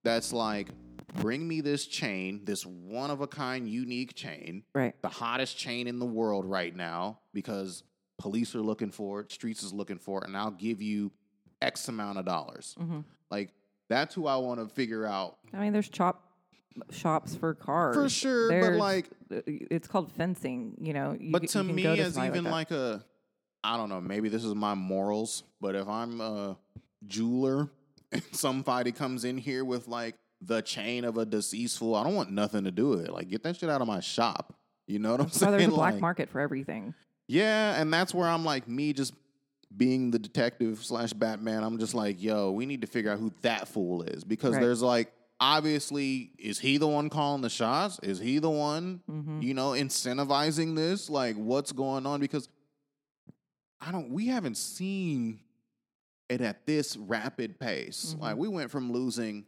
that's 0.04 0.32
like, 0.34 0.70
bring 1.16 1.48
me 1.48 1.62
this 1.62 1.86
chain, 1.86 2.42
this 2.46 2.66
one 2.66 3.12
of 3.12 3.22
a 3.22 3.28
kind, 3.28 3.68
unique 3.70 4.16
chain, 4.16 4.64
Right. 4.74 5.00
the 5.02 5.10
hottest 5.10 5.58
chain 5.58 5.88
in 5.88 6.00
the 6.00 6.06
world 6.06 6.46
right 6.46 6.76
now 6.76 7.20
because 7.34 7.84
police 8.18 8.56
are 8.56 8.62
looking 8.62 8.92
for 8.92 9.20
it, 9.22 9.32
streets 9.32 9.62
is 9.62 9.74
looking 9.74 10.00
for 10.00 10.22
it, 10.22 10.28
and 10.28 10.36
I'll 10.38 10.52
give 10.52 10.82
you 10.82 11.12
X 11.62 11.88
amount 11.88 12.18
of 12.18 12.26
dollars. 12.26 12.76
Mm-hmm. 12.80 13.02
Like 13.30 13.52
that's 13.90 14.16
who 14.16 14.28
I 14.28 14.36
want 14.38 14.60
to 14.60 14.68
figure 14.74 15.06
out 15.06 15.38
I 15.54 15.58
mean, 15.60 15.74
there's 15.74 15.90
chop 15.90 16.22
shops 16.92 17.36
for 17.36 17.54
cars 17.54 17.96
for 17.96 18.10
sure. 18.10 18.50
But 18.62 18.74
like, 18.78 19.10
uh, 19.34 19.42
it's 19.46 19.88
called 19.88 20.12
fencing. 20.12 20.76
You 20.82 20.94
know, 20.94 21.16
you, 21.20 21.32
but 21.32 21.48
to 21.50 21.64
me, 21.64 21.84
to 21.84 21.90
as 21.98 22.18
even 22.18 22.44
like, 22.44 22.70
like 22.70 22.72
a, 22.72 23.04
I 23.64 23.78
don't 23.78 23.90
know, 23.90 24.02
maybe 24.02 24.30
this 24.30 24.44
is 24.44 24.54
my 24.54 24.74
morals, 24.74 25.44
but 25.62 25.76
if 25.76 25.88
I'm 25.88 26.20
a 26.22 26.58
jeweler 27.08 27.70
and 28.12 28.24
somebody 28.32 28.92
comes 28.92 29.24
in 29.26 29.38
here 29.38 29.64
with 29.64 29.88
like 29.88 30.16
the 30.42 30.62
chain 30.62 31.06
of 31.06 31.18
a 31.18 31.26
deceased 31.26 31.80
fool, 31.80 31.96
I 31.96 32.04
don't 32.04 32.16
want 32.16 32.32
nothing 32.32 32.66
to 32.66 32.72
do 32.72 32.90
with 32.90 33.06
it. 33.06 33.12
Like, 33.12 33.30
get 33.30 33.44
that 33.44 33.56
shit 33.58 33.70
out 33.70 33.82
of 33.82 33.88
my 33.88 34.00
shop. 34.02 34.54
You 34.88 35.00
know 35.00 35.12
what 35.12 35.22
I'm 35.22 35.30
So 35.30 35.46
saying? 35.46 35.52
there's 35.58 35.68
a 35.68 35.70
black 35.72 35.94
Like, 35.94 36.02
market 36.02 36.30
for 36.30 36.40
everything. 36.42 36.94
Yeah, 37.28 37.80
and 37.82 37.92
that's 37.92 38.14
where 38.14 38.28
I'm 38.28 38.46
like 38.46 38.68
me 38.68 38.94
just 38.94 39.14
being 39.78 40.12
the 40.12 40.20
detective 40.20 40.84
slash 40.84 41.14
Batman. 41.14 41.64
I'm 41.64 41.78
just 41.80 41.94
like, 41.94 42.22
yo, 42.22 42.52
we 42.52 42.66
need 42.66 42.82
to 42.82 42.88
figure 42.88 43.12
out 43.12 43.20
who 43.20 43.32
that 43.42 43.68
fool 43.68 44.04
is 44.04 44.24
because 44.24 44.54
Right. 44.54 44.62
there's 44.62 44.82
like 44.82 45.12
obviously 45.40 46.32
is 46.40 46.60
he 46.60 46.78
the 46.78 46.88
one 46.88 47.10
calling 47.10 47.42
the 47.42 47.50
shots? 47.50 48.00
Is 48.02 48.20
he 48.20 48.40
the 48.40 48.50
one 48.50 49.02
Mm-hmm. 49.10 49.42
you 49.42 49.54
know 49.54 49.72
incentivizing 49.72 50.76
this? 50.76 51.10
Like 51.10 51.36
what's 51.36 51.72
going 51.72 52.06
on? 52.06 52.20
Because 52.20 52.48
I 53.82 53.92
don't. 53.92 54.10
We 54.12 54.28
haven't 54.28 54.56
seen 54.58 55.42
it 56.30 56.42
at 56.42 56.66
this 56.66 56.98
rapid 56.98 57.60
pace. 57.60 58.14
Mm-hmm. 58.14 58.22
Like 58.22 58.38
we 58.38 58.48
went 58.48 58.72
from 58.72 58.92
losing 58.92 59.46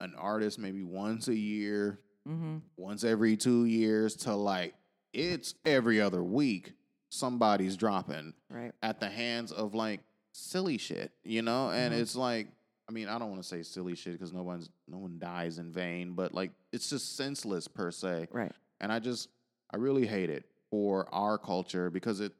an 0.00 0.14
artist 0.18 0.58
maybe 0.58 0.82
once 0.82 1.28
a 1.28 1.34
year 1.36 2.00
Mm-hmm. 2.26 2.56
once 2.78 3.04
every 3.04 3.36
two 3.36 3.66
years 3.66 4.16
to 4.16 4.34
like 4.34 4.72
it's 5.12 5.54
every 5.66 6.00
other 6.00 6.22
week 6.22 6.72
somebody's 7.14 7.76
dropping 7.76 8.34
Right. 8.50 8.72
at 8.82 9.00
the 9.00 9.08
hands 9.08 9.52
of 9.52 9.74
like 9.74 10.00
silly 10.32 10.78
shit, 10.78 11.12
you 11.22 11.42
know? 11.42 11.70
And 11.70 11.94
Mhm. 11.94 11.98
it's 12.00 12.16
like, 12.16 12.48
I 12.88 12.92
mean, 12.92 13.08
I 13.08 13.18
don't 13.18 13.30
want 13.30 13.42
to 13.42 13.48
say 13.48 13.62
silly 13.62 13.94
shit 13.94 14.12
because 14.14 14.32
no 14.32 14.42
one's 14.42 14.68
no 14.88 14.98
one 14.98 15.18
dies 15.18 15.58
in 15.58 15.72
vain, 15.72 16.12
but 16.14 16.34
like 16.34 16.52
it's 16.72 16.90
just 16.90 17.16
senseless 17.16 17.68
per 17.68 17.90
se. 17.90 18.28
Right. 18.30 18.52
And 18.80 18.92
I 18.92 18.98
just 18.98 19.28
I 19.70 19.76
really 19.76 20.06
hate 20.06 20.28
it 20.30 20.44
for 20.70 21.08
our 21.14 21.38
culture 21.38 21.88
because 21.90 22.20
it 22.20 22.32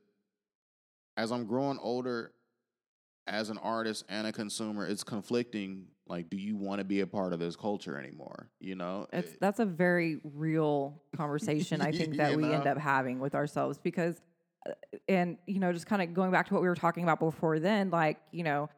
as 1.17 1.31
I'm 1.31 1.47
growing 1.47 1.79
older 1.79 2.33
as 3.27 3.49
an 3.49 3.57
artist 3.59 4.05
and 4.09 4.27
a 4.27 4.33
consumer, 4.33 4.87
it's 4.87 5.05
conflicting. 5.05 5.87
Like, 6.07 6.29
do 6.29 6.37
you 6.37 6.57
want 6.57 6.81
to 6.81 6.85
be 6.85 7.01
a 7.01 7.07
part 7.07 7.33
of 7.33 7.39
this 7.39 7.57
culture 7.57 7.99
anymore? 7.99 8.51
You 8.61 8.75
know? 8.75 9.07
It's 9.13 9.37
that's 9.41 9.61
a 9.61 9.65
very 9.65 10.21
real 10.23 11.01
conversation 11.17 11.81
I 11.81 11.93
think 11.93 12.17
that 12.19 12.37
we 12.37 12.53
end 12.53 12.67
up 12.67 12.77
having 12.77 13.21
with 13.21 13.35
ourselves 13.35 13.79
because 13.79 14.21
and 15.09 15.37
you 15.47 15.59
know 15.59 15.73
just 15.73 15.87
kind 15.87 16.01
of 16.03 16.15
going 16.15 16.31
back 16.31 16.47
to 16.49 16.55
what 16.55 16.63
we 16.63 16.69
were 16.69 16.75
talking 16.75 17.03
about 17.03 17.19
before 17.21 17.59
then 17.59 17.91
like 17.91 18.19
you 18.33 18.43
know 18.45 18.69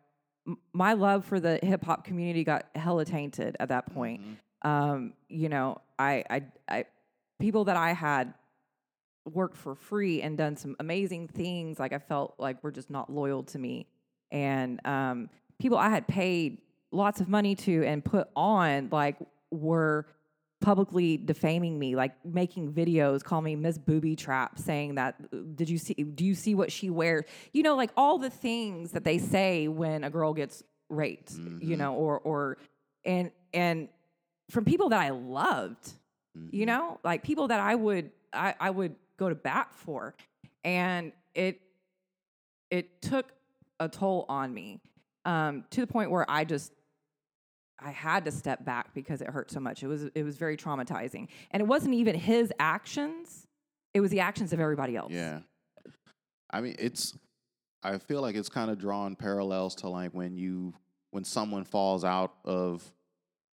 m- 0.46 0.58
my 0.72 0.92
love 0.94 1.24
for 1.24 1.38
the 1.40 1.58
hip 1.62 1.84
hop 1.84 2.04
community 2.04 2.42
got 2.44 2.66
hella 2.74 3.04
tainted 3.04 3.56
at 3.60 3.68
that 3.68 3.86
point 3.94 4.20
Mhm. 4.20 4.68
um 4.68 5.12
you 5.28 5.48
know 5.48 5.80
I 5.98 6.24
I 6.28 6.42
I 6.68 6.84
people 7.38 7.64
that 7.64 7.76
I 7.76 7.92
had 7.92 8.34
worked 9.32 9.56
for 9.56 9.74
free 9.74 10.22
and 10.22 10.38
done 10.38 10.56
some 10.56 10.76
amazing 10.78 11.28
things 11.28 11.78
like 11.78 11.92
I 11.92 11.98
felt 11.98 12.34
like 12.38 12.62
were 12.62 12.70
just 12.70 12.90
not 12.90 13.10
loyal 13.12 13.42
to 13.44 13.58
me 13.58 13.86
and 14.30 14.80
um 14.86 15.28
people 15.58 15.78
I 15.78 15.90
had 15.90 16.06
paid 16.06 16.58
lots 16.92 17.20
of 17.20 17.28
money 17.28 17.54
to 17.56 17.84
and 17.84 18.04
put 18.04 18.28
on 18.36 18.88
like 18.92 19.16
were 19.50 20.06
publicly 20.66 21.16
defaming 21.16 21.78
me 21.78 21.94
like 21.94 22.12
making 22.26 22.72
videos 22.72 23.22
calling 23.22 23.44
me 23.44 23.54
miss 23.54 23.78
booby 23.78 24.16
trap 24.16 24.58
saying 24.58 24.96
that 24.96 25.14
did 25.54 25.68
you 25.70 25.78
see 25.78 25.94
do 25.94 26.24
you 26.24 26.34
see 26.34 26.56
what 26.56 26.72
she 26.72 26.90
wears 26.90 27.24
you 27.52 27.62
know 27.62 27.76
like 27.76 27.92
all 27.96 28.18
the 28.18 28.28
things 28.28 28.90
that 28.90 29.04
they 29.04 29.16
say 29.16 29.68
when 29.68 30.02
a 30.02 30.10
girl 30.10 30.34
gets 30.34 30.64
raped 30.88 31.30
you 31.60 31.76
Mhm. 31.76 31.78
know 31.78 31.94
or 31.94 32.18
or 32.18 32.58
and 33.04 33.30
and 33.54 33.88
from 34.50 34.64
people 34.64 34.88
that 34.88 35.00
I 35.00 35.10
loved 35.10 35.92
you 36.50 36.64
Mhm. 36.64 36.66
know 36.66 36.98
like 37.04 37.22
people 37.22 37.46
that 37.46 37.60
i 37.60 37.74
would 37.76 38.10
I, 38.32 38.54
I 38.58 38.70
would 38.70 38.96
go 39.16 39.28
to 39.28 39.36
bat 39.36 39.68
for 39.72 40.16
and 40.64 41.12
it 41.32 41.60
it 42.70 43.00
took 43.02 43.32
a 43.78 43.88
toll 43.88 44.26
on 44.28 44.52
me 44.52 44.80
um, 45.24 45.64
to 45.70 45.80
the 45.82 45.86
point 45.86 46.10
where 46.10 46.28
i 46.28 46.42
just 46.44 46.72
i 47.78 47.90
had 47.90 48.24
to 48.24 48.30
step 48.30 48.64
back 48.64 48.94
because 48.94 49.20
it 49.20 49.28
hurt 49.28 49.50
so 49.50 49.60
much. 49.60 49.82
It 49.82 49.86
was 49.86 50.04
it 50.14 50.22
was 50.22 50.36
very 50.36 50.56
traumatizing. 50.56 51.28
And 51.50 51.60
it 51.60 51.66
wasn't 51.66 51.94
even 51.94 52.14
his 52.14 52.52
actions 52.58 53.46
it 53.96 54.00
was 54.00 54.10
the 54.10 54.20
actions 54.20 54.52
of 54.52 54.60
everybody 54.60 54.94
else. 54.94 55.10
Yeah. 55.10 55.38
I 56.50 56.60
mean, 56.60 56.76
it's, 56.78 57.16
I 57.82 57.96
feel 57.96 58.20
like 58.20 58.36
it's 58.36 58.50
kind 58.50 58.70
of 58.70 58.78
drawn 58.78 59.16
parallels 59.16 59.74
to 59.76 59.88
like 59.88 60.10
when 60.12 60.36
you, 60.36 60.74
when 61.12 61.24
someone 61.24 61.64
falls 61.64 62.04
out 62.04 62.34
of 62.44 62.84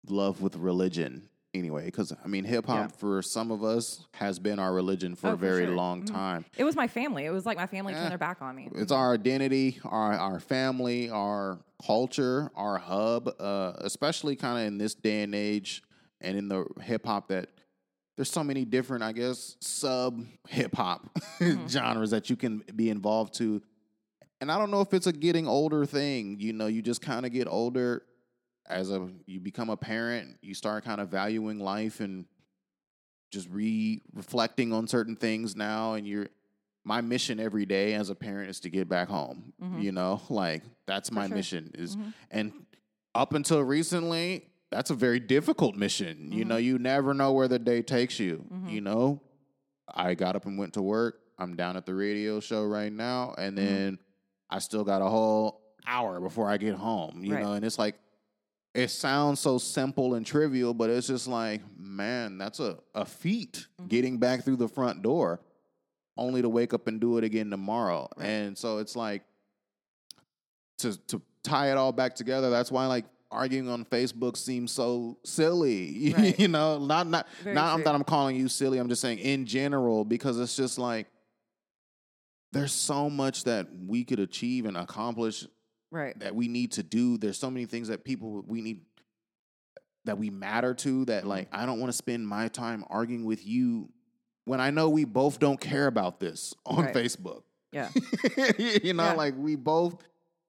love 0.08 0.42
with 0.42 0.56
religion 0.56 1.28
anyway. 1.54 1.90
Cause 1.90 2.12
I 2.24 2.28
mean, 2.28 2.44
hip 2.44 2.66
hop 2.66 2.90
Yeah. 2.90 2.96
for 2.96 3.22
some 3.22 3.50
of 3.50 3.62
us 3.62 4.04
has 4.14 4.38
been 4.38 4.58
our 4.58 4.72
religion 4.72 5.14
for 5.14 5.28
Oh, 5.28 5.32
a 5.32 5.36
for 5.36 5.40
very 5.40 5.66
sure. 5.66 5.74
long 5.74 6.02
Mhm. 6.02 6.06
time. 6.06 6.44
it 6.56 6.64
was 6.64 6.76
my 6.76 6.88
family 6.88 7.24
it 7.26 7.30
was 7.30 7.44
like 7.46 7.56
my 7.56 7.66
family 7.66 7.92
turned 7.94 8.10
their 8.10 8.18
back 8.18 8.40
on 8.42 8.56
me 8.56 8.68
It's 8.74 8.92
our 8.92 9.12
identity, 9.14 9.78
our 9.84 10.12
our 10.12 10.40
family, 10.40 11.10
our 11.10 11.58
culture, 11.84 12.50
our 12.54 12.78
hub, 12.78 13.28
uh, 13.40 13.72
especially 13.78 14.36
kind 14.36 14.58
of 14.60 14.66
in 14.66 14.78
this 14.78 14.94
day 14.94 15.22
and 15.22 15.34
age 15.34 15.82
and 16.20 16.36
in 16.36 16.48
the 16.48 16.64
hip 16.80 17.04
hop 17.06 17.28
that 17.28 17.48
there's 18.16 18.30
so 18.30 18.44
many 18.44 18.64
different, 18.64 19.02
I 19.02 19.12
guess, 19.12 19.56
sub 19.60 20.24
hip 20.48 20.74
hop 20.74 21.08
Mm-hmm. 21.40 21.66
genres 21.66 22.10
that 22.10 22.30
you 22.30 22.36
can 22.36 22.62
be 22.76 22.88
involved 22.90 23.34
to. 23.34 23.60
And 24.40 24.50
I 24.50 24.58
don't 24.58 24.70
know 24.70 24.80
if 24.80 24.92
it's 24.92 25.06
a 25.06 25.12
getting 25.12 25.46
older 25.46 25.86
thing. 25.86 26.36
You 26.40 26.52
know, 26.52 26.66
you 26.66 26.82
just 26.82 27.00
kind 27.00 27.24
of 27.24 27.32
get 27.32 27.46
older 27.48 28.02
as 28.66 28.90
a 28.90 29.08
you 29.26 29.40
become 29.40 29.70
a 29.70 29.76
parent, 29.76 30.38
you 30.42 30.54
start 30.54 30.84
kind 30.84 31.00
of 31.00 31.08
valuing 31.08 31.58
life 31.58 32.00
and 32.00 32.24
just 33.30 33.48
re 33.50 34.00
reflecting 34.14 34.72
on 34.72 34.86
certain 34.86 35.16
things 35.16 35.56
now 35.56 35.94
and 35.94 36.06
you're 36.06 36.28
my 36.84 37.00
mission 37.00 37.38
every 37.38 37.64
day 37.64 37.94
as 37.94 38.10
a 38.10 38.14
parent 38.14 38.50
is 38.50 38.60
to 38.60 38.68
get 38.70 38.88
back 38.88 39.08
home. 39.08 39.52
Mhm. 39.62 39.82
You 39.82 39.92
know, 39.92 40.20
like 40.30 40.62
that's 40.86 41.10
my 41.10 41.26
sure. 41.28 41.36
mission 41.36 41.70
is 41.74 41.96
Mhm. 41.96 42.12
and 42.30 42.52
up 43.14 43.34
until 43.34 43.60
recently, 43.60 44.48
that's 44.70 44.90
a 44.90 44.94
very 44.94 45.20
difficult 45.20 45.76
mission. 45.76 46.32
You 46.32 46.44
Mhm. 46.44 46.48
know, 46.48 46.56
you 46.56 46.78
never 46.78 47.12
know 47.14 47.32
where 47.32 47.46
the 47.48 47.58
day 47.58 47.82
takes 47.82 48.18
you. 48.18 48.44
Mhm. 48.52 48.70
You 48.72 48.80
know, 48.80 49.20
I 49.92 50.14
got 50.14 50.34
up 50.34 50.46
and 50.46 50.58
went 50.58 50.72
to 50.74 50.82
work. 50.82 51.20
I'm 51.38 51.56
down 51.56 51.76
at 51.76 51.84
the 51.86 51.94
radio 51.94 52.40
show 52.40 52.64
right 52.64 52.92
now, 52.92 53.34
and 53.36 53.56
Mm-hmm. 53.56 53.66
then 53.66 53.98
I 54.50 54.58
still 54.60 54.84
got 54.84 55.02
a 55.02 55.08
whole 55.08 55.60
hour 55.86 56.20
before 56.20 56.48
I 56.48 56.56
get 56.56 56.74
home. 56.74 57.22
You 57.24 57.34
Right. 57.34 57.42
know, 57.42 57.52
and 57.54 57.64
it's 57.64 57.78
like 57.78 57.96
it 58.74 58.88
sounds 58.88 59.38
so 59.40 59.58
simple 59.58 60.14
and 60.14 60.24
trivial, 60.24 60.72
but 60.74 60.88
it's 60.90 61.06
just 61.06 61.28
like, 61.28 61.60
man, 61.78 62.38
that's 62.38 62.58
a, 62.60 62.78
a 62.94 63.04
feat 63.04 63.66
Mm-hmm. 63.78 63.88
getting 63.88 64.18
back 64.18 64.44
through 64.44 64.56
the 64.56 64.68
front 64.68 65.02
door, 65.02 65.40
only 66.16 66.40
to 66.42 66.48
wake 66.48 66.72
up 66.72 66.86
and 66.86 67.00
do 67.00 67.18
it 67.18 67.24
again 67.24 67.50
tomorrow. 67.50 68.08
Right. 68.16 68.26
And 68.28 68.56
so 68.58 68.78
it's 68.78 68.96
like 68.96 69.22
to 70.78 70.96
to 71.08 71.20
tie 71.42 71.70
it 71.70 71.76
all 71.76 71.92
back 71.92 72.14
together. 72.14 72.48
That's 72.50 72.70
why 72.72 72.86
like 72.86 73.04
arguing 73.30 73.68
on 73.68 73.84
Facebook 73.84 74.36
seems 74.36 74.72
so 74.72 75.18
silly. 75.24 76.14
Right. 76.16 76.38
you 76.38 76.48
know, 76.48 76.78
not 76.78 77.06
not 77.06 77.26
Very 77.42 77.54
not 77.54 77.76
true. 77.76 77.84
that 77.84 77.94
I'm 77.94 78.04
calling 78.04 78.36
you 78.36 78.48
silly. 78.48 78.78
I'm 78.78 78.88
just 78.88 79.00
saying 79.02 79.18
in 79.18 79.44
general 79.46 80.04
because 80.04 80.38
it's 80.40 80.56
just 80.56 80.78
like 80.78 81.08
there's 82.52 82.72
so 82.72 83.08
much 83.10 83.44
that 83.44 83.66
we 83.86 84.04
could 84.04 84.20
achieve 84.20 84.66
and 84.66 84.76
accomplish 84.76 85.46
right 85.92 86.18
that 86.18 86.34
we 86.34 86.48
need 86.48 86.72
to 86.72 86.82
do. 86.82 87.16
There's 87.18 87.38
so 87.38 87.50
many 87.50 87.66
things 87.66 87.86
that 87.88 88.04
people 88.04 88.42
we 88.46 88.60
need 88.62 88.80
that 90.04 90.18
we 90.18 90.30
matter 90.30 90.74
to 90.74 90.88
Mm-hmm. 90.88 91.04
that 91.04 91.26
like 91.26 91.48
I 91.52 91.64
don't 91.66 91.78
want 91.78 91.90
to 91.92 91.96
spend 91.96 92.26
my 92.26 92.48
time 92.48 92.84
arguing 92.90 93.24
with 93.24 93.46
you 93.46 93.88
when 94.44 94.60
I 94.60 94.70
know 94.70 94.88
we 94.88 95.04
both 95.04 95.38
don't 95.38 95.60
care 95.60 95.86
about 95.86 96.18
this 96.18 96.52
on 96.66 96.86
Right. 96.86 96.94
Facebook. 96.94 97.42
yeah 97.72 97.88
you 98.82 98.92
know, 98.94 99.04
Yeah. 99.04 99.12
like 99.14 99.34
we 99.38 99.54
both 99.54 100.02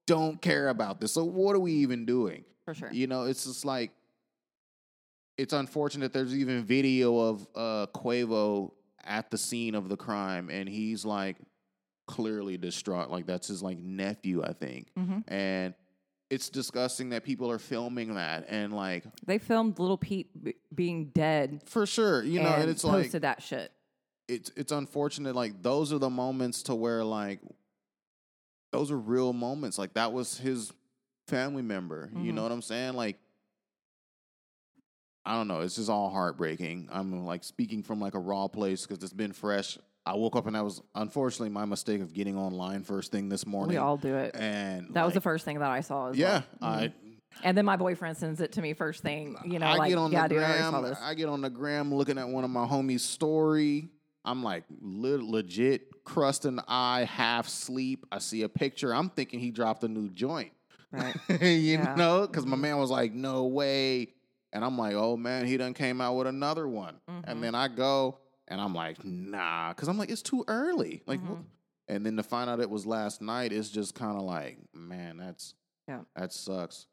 don't 0.07 0.41
care 0.41 0.69
about 0.69 0.99
this. 0.99 1.11
So 1.11 1.23
what 1.23 1.55
are 1.55 1.59
we 1.59 1.73
even 1.73 2.05
doing? 2.05 2.45
for 2.65 2.73
sure 2.73 2.89
You 2.91 3.05
know, 3.07 3.25
it's 3.25 3.43
just 3.45 3.63
like 3.65 3.91
it's 5.37 5.53
unfortunate 5.53 6.13
there's 6.13 6.35
even 6.35 6.63
video 6.63 7.17
of 7.19 7.47
uh 7.55 7.85
Quavo 7.93 8.71
at 9.03 9.29
the 9.31 9.37
scene 9.37 9.75
of 9.75 9.89
the 9.89 9.97
crime 9.97 10.49
and 10.49 10.67
he's 10.69 11.03
like 11.05 11.37
clearly 12.07 12.57
distraught. 12.57 13.09
Like 13.09 13.25
that's 13.25 13.47
his 13.47 13.61
like 13.63 13.77
nephew, 13.77 14.43
I 14.43 14.53
think. 14.53 14.87
hmm 14.95 15.19
And 15.27 15.73
it's 16.29 16.49
disgusting 16.49 17.09
that 17.09 17.23
people 17.23 17.51
are 17.51 17.59
filming 17.59 18.15
that 18.15 18.45
and 18.49 18.73
like 18.73 19.03
they 19.25 19.37
filmed 19.37 19.77
little 19.77 19.97
pete 19.97 20.29
b- 20.43 20.55
being 20.73 21.05
dead 21.13 21.61
for 21.65 21.85
sure, 21.85 22.23
you 22.23 22.39
know, 22.39 22.53
and, 22.53 22.63
and 22.63 22.71
it's 22.71 22.83
like 22.83 23.03
posted 23.03 23.21
that 23.23 23.41
shit 23.41 23.71
it's 24.29 24.49
it's 24.55 24.71
unfortunate 24.71 25.35
like 25.35 25.61
those 25.61 25.91
are 25.91 25.97
the 25.99 26.09
moments 26.09 26.63
to 26.63 26.73
where 26.73 27.03
like 27.03 27.41
those 28.71 28.89
are 28.89 28.97
real 28.97 29.33
moments 29.33 29.77
like 29.77 29.93
that 29.95 30.13
was 30.13 30.37
his 30.37 30.71
family 31.27 31.61
member 31.61 32.09
you 32.15 32.31
Mhm. 32.31 32.35
know 32.35 32.43
what 32.43 32.51
i'm 32.53 32.61
saying 32.61 32.93
like 32.93 33.17
i 35.25 35.35
don't 35.35 35.47
know 35.49 35.59
it's 35.59 35.75
just 35.75 35.89
all 35.89 36.09
heartbreaking 36.09 36.87
i'm 36.91 37.25
like 37.25 37.43
speaking 37.43 37.83
from 37.83 37.99
like 37.99 38.13
a 38.13 38.19
raw 38.19 38.47
place 38.47 38.85
because 38.85 39.03
it's 39.03 39.13
been 39.13 39.33
fresh 39.33 39.77
i 40.05 40.13
woke 40.13 40.35
up 40.35 40.45
and 40.47 40.55
that 40.55 40.63
was 40.63 40.81
unfortunately 40.95 41.49
my 41.49 41.65
mistake 41.65 42.01
of 42.01 42.13
getting 42.13 42.37
online 42.37 42.83
first 42.83 43.11
thing 43.11 43.29
this 43.29 43.45
morning 43.45 43.69
we 43.69 43.77
all 43.77 43.97
do 43.97 44.15
it 44.15 44.35
and 44.35 44.93
that 44.93 45.05
was 45.05 45.13
the 45.13 45.21
first 45.21 45.45
thing 45.45 45.59
that 45.59 45.69
i 45.71 45.81
saw 45.81 46.09
as 46.09 46.17
yeah 46.17 46.41
well. 46.61 46.71
Mhm. 46.71 46.75
i 46.75 46.93
and 47.43 47.57
then 47.57 47.65
my 47.65 47.75
boyfriend 47.77 48.15
sends 48.15 48.39
it 48.41 48.51
to 48.51 48.61
me 48.61 48.73
first 48.73 49.01
thing 49.01 49.35
you 49.45 49.57
know 49.59 49.65
I 49.65 49.75
like 49.75 49.89
get 49.89 49.97
on 49.97 50.11
yeah 50.11 50.27
the 50.27 50.35
dude 50.35 50.43
i 50.43 50.69
gram. 50.69 50.95
I 51.01 51.13
get 51.15 51.29
on 51.29 51.41
the 51.41 51.49
gram 51.49 51.93
looking 51.93 52.17
at 52.19 52.27
one 52.27 52.43
of 52.43 52.49
my 52.51 52.65
homies' 52.67 52.99
story. 52.99 53.89
I'm 54.23 54.43
like 54.43 54.63
le- 54.81 55.17
legit 55.17 56.03
crust 56.05 56.45
and 56.45 56.61
eye, 56.67 57.05
half 57.05 57.49
sleep. 57.49 58.05
I 58.11 58.19
see 58.19 58.43
a 58.43 58.49
picture. 58.49 58.93
I'm 58.93 59.09
thinking 59.09 59.39
he 59.39 59.49
dropped 59.51 59.83
a 59.83 59.87
new 59.87 60.09
joint. 60.09 60.51
right 60.91 61.15
you 61.41 61.47
Yeah. 61.47 61.95
know, 61.95 62.27
because 62.27 62.45
my 62.45 62.55
Mhm. 62.55 62.59
man 62.61 62.77
was 62.77 62.91
like, 62.91 63.13
"No 63.13 63.45
way," 63.45 64.13
and 64.53 64.63
I'm 64.63 64.77
like, 64.77 64.93
"Oh 64.93 65.17
man, 65.17 65.47
he 65.47 65.57
done 65.57 65.73
came 65.73 65.99
out 66.01 66.13
with 66.15 66.27
another 66.27 66.67
one." 66.67 66.95
Mhm. 67.09 67.23
And 67.25 67.43
then 67.43 67.55
I 67.55 67.67
go 67.67 68.19
And 68.53 68.61
I'm 68.61 68.75
like, 68.75 69.03
nah, 69.03 69.69
because 69.73 69.87
I'm 69.87 69.97
like, 69.97 70.11
it's 70.11 70.21
too 70.21 70.45
early. 70.47 71.01
Like, 71.07 71.19
Mm-hmm. 71.19 71.41
and 71.87 72.05
then 72.05 72.15
to 72.17 72.23
find 72.23 72.51
out 72.51 72.59
it 72.59 72.69
was 72.69 72.85
last 72.85 73.19
night, 73.19 73.51
it's 73.51 73.69
just 73.69 73.95
kind 73.95 74.15
of 74.15 74.21
like, 74.21 74.59
man, 74.75 75.17
that's 75.17 75.55
Yeah. 75.87 76.01
that 76.15 76.31
sucks. 76.31 76.85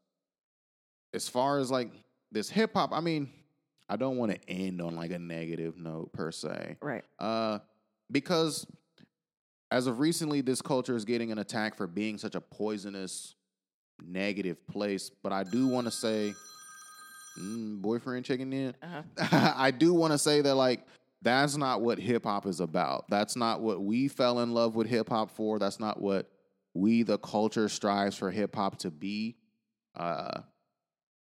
As 1.13 1.29
far 1.29 1.59
as 1.59 1.71
like 1.71 1.91
this 2.33 2.49
hip 2.49 2.73
hop, 2.73 2.93
I 2.95 3.01
mean, 3.01 3.29
I 3.91 3.97
don't 3.97 4.17
want 4.17 4.33
to 4.33 4.51
end 4.51 4.81
on 4.81 4.97
like 4.97 5.11
a 5.11 5.19
negative 5.19 5.77
note 5.77 6.15
per 6.15 6.33
se. 6.33 6.79
Right. 6.81 7.05
Uh, 7.19 7.59
because 8.11 8.67
as 9.71 9.87
of 9.87 10.01
recently, 10.01 10.41
this 10.41 10.63
culture 10.63 10.97
is 10.97 11.05
getting 11.05 11.31
an 11.31 11.39
attack 11.39 11.75
for 11.77 11.87
being 11.87 12.17
such 12.17 12.35
a 12.37 12.41
poisonous, 12.41 13.35
negative 14.03 14.67
place. 14.67 15.11
But 15.23 15.33
I 15.35 15.45
do 15.45 15.67
want 15.67 15.89
to 15.89 15.91
say, 15.91 16.33
mm, 17.39 17.83
boyfriend 17.83 18.25
checking 18.25 18.51
in. 18.55 18.75
Uh-huh. 18.83 19.53
I 19.57 19.71
do 19.73 19.93
want 19.93 20.13
to 20.13 20.19
say 20.19 20.41
that 20.41 20.55
like 20.55 20.87
that's 21.23 21.57
not 21.57 21.83
what 21.83 21.99
hip 21.99 22.25
hop 22.25 22.47
is 22.47 22.61
about. 22.61 23.05
That's 23.09 23.37
not 23.37 23.61
what 23.61 23.83
we 23.83 24.09
fell 24.09 24.41
in 24.41 24.53
love 24.53 24.75
with 24.75 24.87
hip 24.87 25.09
hop 25.09 25.31
for. 25.31 25.59
That's 25.59 25.81
not 25.81 26.01
what 26.01 26.31
we 26.75 27.03
the 27.03 27.19
culture 27.19 27.69
strives 27.69 28.17
for 28.17 28.31
hip 28.31 28.55
hop 28.55 28.79
to 28.79 28.91
be. 28.91 29.37
Uh, 29.95 30.41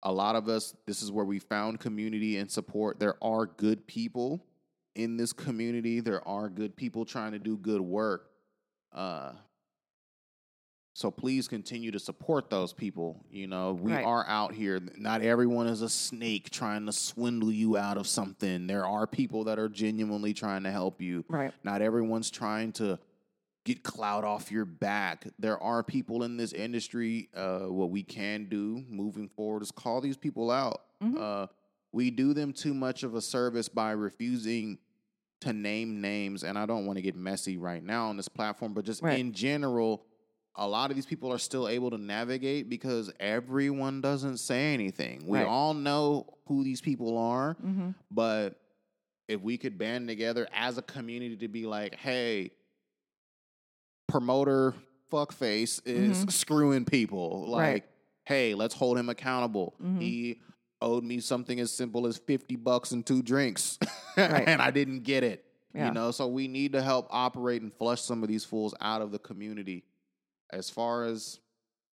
a 0.03 0.11
lot 0.11 0.35
of 0.35 0.49
us, 0.49 0.75
this 0.85 1.01
is 1.01 1.11
where 1.11 1.25
we 1.25 1.39
found 1.39 1.79
community 1.79 2.37
and 2.37 2.49
support. 2.49 2.99
There 2.99 3.15
are 3.23 3.45
good 3.45 3.87
people 3.87 4.45
in 4.95 5.17
this 5.17 5.33
community. 5.33 5.99
There 5.99 6.25
are 6.27 6.49
good 6.49 6.75
people 6.75 7.05
trying 7.05 7.31
to 7.31 7.39
do 7.39 7.57
good 7.57 7.81
work. 7.81 8.29
Uh, 8.93 9.33
so 10.95 11.11
please 11.11 11.49
continue 11.49 11.91
to 11.91 11.99
support 11.99 12.49
those 12.49 12.71
people. 12.71 13.21
You 13.29 13.47
know, 13.47 13.73
we 13.73 13.91
Right. 13.91 14.05
are 14.05 14.25
out 14.27 14.53
here. 14.53 14.79
Not 14.95 15.21
everyone 15.21 15.67
is 15.67 15.81
a 15.81 15.89
snake 15.89 16.49
trying 16.51 16.85
to 16.85 16.93
swindle 16.93 17.51
you 17.51 17.75
out 17.75 17.97
of 17.97 18.07
something. 18.07 18.65
There 18.65 18.85
are 18.85 19.05
people 19.05 19.43
that 19.43 19.59
are 19.59 19.67
genuinely 19.67 20.33
trying 20.33 20.63
to 20.63 20.71
help 20.71 21.01
you. 21.01 21.25
Right. 21.27 21.53
Not 21.65 21.81
everyone's 21.81 22.31
trying 22.31 22.71
to 22.73 22.97
get 23.65 23.83
clout 23.83 24.23
off 24.23 24.53
your 24.53 24.63
back. 24.63 25.27
There 25.37 25.61
are 25.61 25.83
people 25.83 26.23
in 26.23 26.37
this 26.37 26.53
industry. 26.53 27.27
Uh, 27.35 27.65
what 27.65 27.89
we 27.89 28.01
can 28.01 28.45
do 28.45 28.81
moving 28.87 29.27
forward 29.27 29.63
is 29.63 29.71
call 29.71 29.99
these 29.99 30.15
people 30.15 30.49
out. 30.49 30.81
Mhm. 31.03 31.17
Uh, 31.19 31.47
we 31.91 32.09
do 32.09 32.33
them 32.33 32.53
too 32.53 32.73
much 32.73 33.03
of 33.03 33.15
a 33.15 33.21
service 33.21 33.67
by 33.67 33.91
refusing 33.91 34.77
to 35.41 35.51
name 35.51 35.99
names. 35.99 36.45
And 36.45 36.57
I 36.57 36.65
don't 36.65 36.85
want 36.85 36.95
to 36.95 37.01
get 37.01 37.17
messy 37.17 37.57
right 37.57 37.83
now 37.83 38.07
on 38.07 38.15
this 38.15 38.29
platform, 38.29 38.73
but 38.73 38.85
just 38.85 39.01
Right. 39.01 39.19
in 39.19 39.33
general, 39.33 40.05
a 40.57 40.67
lot 40.67 40.89
of 40.89 40.95
these 40.95 41.05
people 41.05 41.31
are 41.33 41.37
still 41.37 41.67
able 41.67 41.89
to 41.91 41.97
navigate 41.97 42.69
because 42.69 43.11
everyone 43.19 44.01
doesn't 44.01 44.37
say 44.37 44.73
anything. 44.73 45.27
We 45.27 45.37
Right. 45.39 45.47
all 45.47 45.73
know 45.73 46.33
who 46.47 46.63
these 46.63 46.79
people 46.81 47.17
are. 47.17 47.55
Mm-hmm. 47.55 47.89
But 48.11 48.59
if 49.27 49.41
we 49.41 49.57
could 49.57 49.77
band 49.77 50.07
together 50.07 50.47
as 50.53 50.77
a 50.77 50.81
community 50.81 51.35
to 51.37 51.47
be 51.47 51.65
like, 51.65 51.95
hey, 51.95 52.51
promoter 54.07 54.73
fuckface 55.11 55.81
is 55.85 56.25
Mhm. 56.25 56.31
screwing 56.31 56.85
people. 56.85 57.45
Like, 57.49 57.59
Right. 57.61 57.83
hey, 58.25 58.53
let's 58.55 58.75
hold 58.75 58.97
him 58.97 59.09
accountable. 59.09 59.75
Mhm. 59.81 60.01
He 60.01 60.41
owed 60.81 61.03
me 61.03 61.19
something 61.19 61.59
as 61.59 61.71
simple 61.71 62.05
as 62.07 62.17
50 62.17 62.55
bucks 62.55 62.91
and 62.91 63.05
two 63.05 63.21
drinks. 63.21 63.77
Right. 64.17 64.47
and 64.47 64.61
I 64.61 64.71
didn't 64.71 65.01
get 65.01 65.23
it. 65.23 65.43
Yeah. 65.73 65.87
You 65.87 65.93
know, 65.93 66.11
so 66.11 66.27
we 66.27 66.47
need 66.47 66.71
to 66.71 66.81
help 66.81 67.07
operate 67.09 67.61
and 67.61 67.73
flush 67.73 68.01
some 68.01 68.23
of 68.23 68.29
these 68.29 68.45
fools 68.45 68.73
out 68.79 69.01
of 69.01 69.11
the 69.11 69.19
community. 69.19 69.83
As 70.51 70.69
far 70.69 71.03
as 71.05 71.39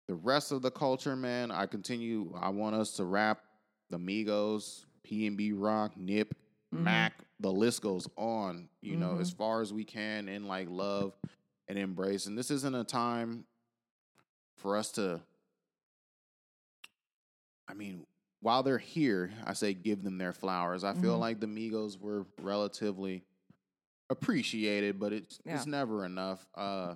the 0.07 0.15
rest 0.15 0.51
of 0.51 0.61
the 0.61 0.71
culture, 0.71 1.15
man, 1.15 1.51
I 1.51 1.65
continue. 1.65 2.33
I 2.39 2.49
want 2.49 2.75
us 2.75 2.91
to 2.93 3.05
rap 3.05 3.41
the 3.89 3.97
Migos, 3.97 4.85
PnB 5.03 5.53
Rock, 5.55 5.95
Nip, 5.97 6.33
Mhm. 6.73 6.81
Mac. 6.83 7.13
The 7.39 7.51
list 7.51 7.81
goes 7.81 8.07
on. 8.17 8.69
You 8.81 8.97
know, 8.97 9.15
Mhm. 9.15 9.21
as 9.21 9.31
far 9.31 9.61
as 9.61 9.71
we 9.73 9.83
can 9.85 10.27
in 10.27 10.45
like 10.45 10.67
love 10.69 11.15
and 11.67 11.77
embrace. 11.77 12.25
And 12.25 12.37
this 12.37 12.51
isn't 12.51 12.75
a 12.75 12.83
time 12.83 13.45
for 14.57 14.75
us 14.75 14.91
to. 14.93 15.21
I 17.67 17.73
mean, 17.75 18.05
while 18.41 18.63
they're 18.63 18.77
here, 18.79 19.31
I 19.45 19.53
say 19.53 19.73
give 19.73 20.03
them 20.03 20.17
their 20.17 20.33
flowers. 20.33 20.83
I 20.83 20.93
feel 20.93 21.15
Mhm. 21.17 21.19
like 21.19 21.39
the 21.39 21.45
Migos 21.47 21.99
were 21.99 22.25
relatively 22.41 23.23
appreciated, 24.09 24.99
but 24.99 25.13
it's 25.13 25.39
it's 25.45 25.67
never 25.67 26.03
enough. 26.03 26.47
Uh, 26.55 26.95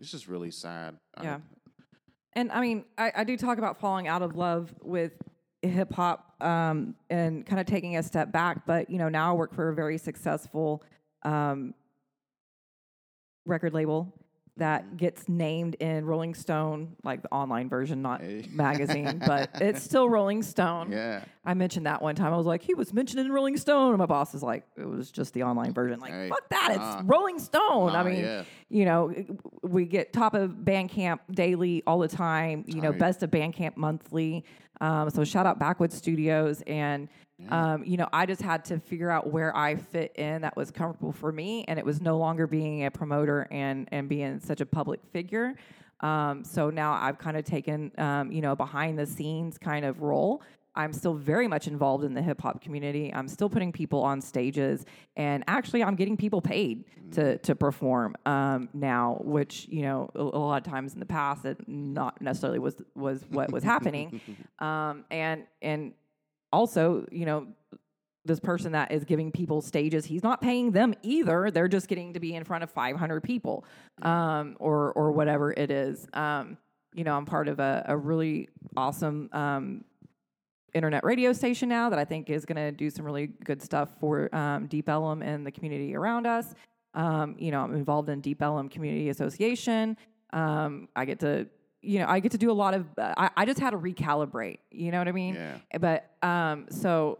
it's 0.00 0.10
just 0.10 0.28
really 0.28 0.50
sad. 0.50 0.96
Yeah. 1.22 1.38
And 2.34 2.50
I 2.50 2.60
mean, 2.60 2.84
I, 2.98 3.12
I 3.16 3.24
do 3.24 3.36
talk 3.36 3.58
about 3.58 3.78
falling 3.78 4.08
out 4.08 4.22
of 4.22 4.36
love 4.36 4.74
with 4.82 5.12
hip 5.62 5.92
hop 5.92 6.34
um, 6.42 6.94
and 7.08 7.46
kind 7.46 7.60
of 7.60 7.66
taking 7.66 7.96
a 7.96 8.02
step 8.02 8.32
back. 8.32 8.66
But, 8.66 8.90
you 8.90 8.98
know, 8.98 9.08
now 9.08 9.32
I 9.32 9.34
work 9.36 9.54
for 9.54 9.68
a 9.68 9.74
very 9.74 9.98
successful 9.98 10.82
um, 11.22 11.74
record 13.46 13.72
label 13.72 14.12
that 14.56 14.96
gets 14.96 15.28
named 15.28 15.74
in 15.80 16.04
Rolling 16.04 16.32
Stone, 16.34 16.94
like 17.02 17.22
the 17.22 17.30
online 17.32 17.68
version, 17.68 18.02
not 18.02 18.20
Hey. 18.20 18.46
magazine, 18.52 19.20
but 19.26 19.50
it's 19.54 19.82
still 19.82 20.08
Rolling 20.08 20.42
Stone. 20.42 20.92
yeah. 20.92 21.24
I 21.44 21.54
mentioned 21.54 21.86
that 21.86 22.00
one 22.00 22.14
time. 22.14 22.32
I 22.32 22.36
was 22.36 22.46
like, 22.46 22.62
he 22.62 22.72
was 22.74 22.92
mentioned 22.94 23.20
in 23.20 23.32
Rolling 23.32 23.56
Stone. 23.56 23.90
And 23.90 23.98
my 23.98 24.06
boss 24.06 24.32
was 24.32 24.42
like, 24.42 24.64
it 24.76 24.88
was 24.88 25.10
just 25.10 25.34
the 25.34 25.42
online 25.42 25.72
version. 25.74 25.98
Like, 26.00 26.12
Hey, 26.12 26.28
fuck 26.28 26.48
that. 26.50 26.68
It's 26.70 26.78
nah. 26.78 27.02
Rolling 27.04 27.38
Stone. 27.38 27.90
I 27.96 28.02
mean, 28.04 28.24
yeah. 28.24 28.44
you 28.70 28.84
know, 28.84 29.12
we 29.62 29.84
get 29.86 30.12
top 30.12 30.34
of 30.34 30.50
Bandcamp 30.52 31.18
daily 31.32 31.82
all 31.86 31.98
the 31.98 32.08
time, 32.08 32.64
you 32.66 32.80
know, 32.80 32.92
Tight. 32.92 33.00
best 33.00 33.22
of 33.24 33.30
Bandcamp 33.30 33.76
monthly. 33.76 34.44
Um, 34.80 35.10
so 35.10 35.24
shout 35.24 35.46
out 35.46 35.58
Backwoodz 35.58 36.00
Studioz. 36.00 36.62
And, 36.66 37.08
um, 37.48 37.84
you 37.84 37.96
know, 37.96 38.08
I 38.12 38.26
just 38.26 38.42
had 38.42 38.64
to 38.66 38.78
figure 38.78 39.10
out 39.10 39.30
where 39.30 39.56
I 39.56 39.76
fit 39.76 40.14
in 40.16 40.42
that 40.42 40.56
was 40.56 40.70
comfortable 40.70 41.12
for 41.12 41.32
me. 41.32 41.64
And 41.66 41.78
it 41.78 41.84
was 41.84 42.00
no 42.00 42.18
longer 42.18 42.46
being 42.46 42.84
a 42.84 42.90
promoter 42.90 43.48
and, 43.50 43.88
and 43.90 44.08
being 44.08 44.40
such 44.40 44.60
a 44.60 44.66
public 44.66 45.00
figure. 45.12 45.54
Um, 46.00 46.44
so 46.44 46.70
now 46.70 46.92
I've 46.92 47.18
kind 47.18 47.36
of 47.36 47.44
taken, 47.44 47.90
um, 47.98 48.30
you 48.30 48.40
know, 48.40 48.54
behind 48.54 48.98
the 48.98 49.06
scenes 49.06 49.58
kind 49.58 49.84
of 49.84 50.00
role. 50.00 50.42
I'm 50.76 50.92
still 50.92 51.14
very 51.14 51.46
much 51.46 51.68
involved 51.68 52.04
in 52.04 52.14
the 52.14 52.22
hip 52.22 52.40
hop 52.40 52.60
community. 52.60 53.12
I'm 53.14 53.28
still 53.28 53.48
putting 53.48 53.70
people 53.70 54.02
on 54.02 54.20
stages, 54.20 54.84
and 55.16 55.44
actually, 55.46 55.84
I'm 55.84 55.94
getting 55.94 56.16
people 56.16 56.40
paid 56.40 56.84
to 57.12 57.38
to 57.38 57.54
perform 57.54 58.16
um, 58.26 58.68
now, 58.74 59.20
which 59.22 59.68
you 59.68 59.82
know 59.82 60.10
a, 60.16 60.20
a 60.20 60.22
lot 60.22 60.66
of 60.66 60.70
times 60.70 60.94
in 60.94 60.98
the 60.98 61.06
past 61.06 61.44
it 61.44 61.68
not 61.68 62.20
necessarily 62.20 62.58
was 62.58 62.74
was 62.96 63.24
what 63.30 63.52
was 63.52 63.62
happening, 63.62 64.20
um, 64.58 65.04
and 65.12 65.44
and 65.62 65.92
also 66.54 67.06
you 67.10 67.26
know 67.26 67.46
this 68.24 68.40
person 68.40 68.72
that 68.72 68.90
is 68.90 69.04
giving 69.04 69.30
people 69.30 69.60
stages 69.60 70.04
he's 70.06 70.22
not 70.22 70.40
paying 70.40 70.70
them 70.70 70.94
either. 71.02 71.50
They're 71.50 71.68
just 71.68 71.88
getting 71.88 72.14
to 72.14 72.20
be 72.20 72.34
in 72.34 72.44
front 72.44 72.64
of 72.64 72.70
500 72.70 73.22
people 73.22 73.64
um, 74.02 74.56
or 74.58 74.92
or 74.92 75.12
whatever 75.12 75.52
it 75.52 75.70
is. 75.70 76.06
Um, 76.14 76.56
you 76.94 77.04
know 77.04 77.16
i'm 77.16 77.26
part 77.26 77.48
of 77.48 77.58
a, 77.58 77.84
a 77.88 77.96
really 77.96 78.48
awesome 78.76 79.28
um, 79.32 79.84
internet 80.72 81.04
radio 81.04 81.32
station 81.32 81.68
now 81.68 81.90
that 81.90 81.98
i 81.98 82.04
think 82.04 82.30
is 82.30 82.44
going 82.44 82.56
to 82.56 82.72
do 82.72 82.88
some 82.88 83.04
really 83.04 83.26
good 83.44 83.60
stuff 83.60 83.90
for 84.00 84.34
um, 84.34 84.66
deep 84.66 84.88
ellum 84.88 85.22
and 85.22 85.46
the 85.46 85.50
community 85.50 85.94
around 85.94 86.26
us. 86.26 86.54
Um, 86.94 87.34
you 87.38 87.50
know 87.50 87.60
i'm 87.60 87.74
involved 87.74 88.08
in 88.08 88.20
deep 88.20 88.40
ellum 88.40 88.68
community 88.68 89.08
association. 89.08 89.96
Um, 90.32 90.88
i 90.96 91.04
get 91.04 91.20
to 91.20 91.46
you 91.84 91.98
know 91.98 92.06
i 92.08 92.18
get 92.20 92.32
to 92.32 92.38
do 92.38 92.50
a 92.50 92.52
lot 92.52 92.74
of 92.74 92.86
I, 92.98 93.30
I 93.36 93.44
just 93.44 93.60
had 93.60 93.70
to 93.70 93.78
recalibrate 93.78 94.58
you 94.70 94.90
know 94.90 94.98
what 94.98 95.08
i 95.08 95.12
mean 95.12 95.34
Yeah. 95.34 95.78
but 95.78 96.10
um, 96.22 96.66
so 96.70 97.18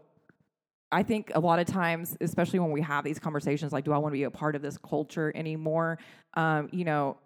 I 0.91 1.03
think 1.03 1.31
a 1.35 1.39
lot 1.39 1.59
of 1.59 1.65
times, 1.65 2.15
especially 2.21 2.59
when 2.59 2.71
we 2.71 2.79
have 2.81 3.03
these 3.03 3.19
conversations, 3.19 3.73
like, 3.73 3.83
do 3.83 3.91
I 3.91 3.97
want 3.97 4.13
to 4.13 4.17
be 4.17 4.23
a 4.23 4.31
part 4.31 4.55
of 4.55 4.61
this 4.61 4.77
culture 4.77 5.31
anymore? 5.35 5.97
Um, 6.35 6.69
you 6.71 6.85
know, 6.85 7.17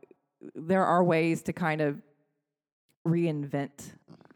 there 0.55 0.83
are 0.85 1.03
ways 1.03 1.43
to 1.43 1.53
kind 1.53 1.81
of 1.81 2.01
reinvent 3.07 3.91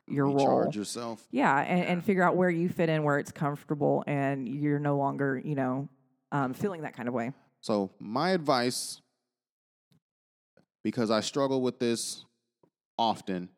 your 0.08 0.26
role. 0.26 0.36
Recharge 0.36 0.76
yourself. 0.76 1.26
Yeah, 1.32 1.58
and, 1.62 1.84
and 1.86 2.06
figure 2.06 2.22
out 2.22 2.36
where 2.36 2.50
you 2.50 2.70
fit 2.70 2.90
in, 2.90 3.04
where 3.04 3.18
it's 3.18 3.32
comfortable, 3.32 4.04
and 4.06 4.48
you're 4.48 4.78
no 4.78 4.98
longer, 4.98 5.42
you 5.44 5.56
know, 5.56 5.88
um, 6.32 6.54
feeling 6.54 6.82
that 6.82 6.96
kind 6.96 7.08
of 7.08 7.16
way. 7.16 7.32
So 7.62 7.90
my 8.00 8.32
advice, 8.32 9.02
because 10.84 11.10
I 11.10 11.22
struggle 11.22 11.62
with 11.62 11.80
this 11.80 12.26
often, 12.98 13.50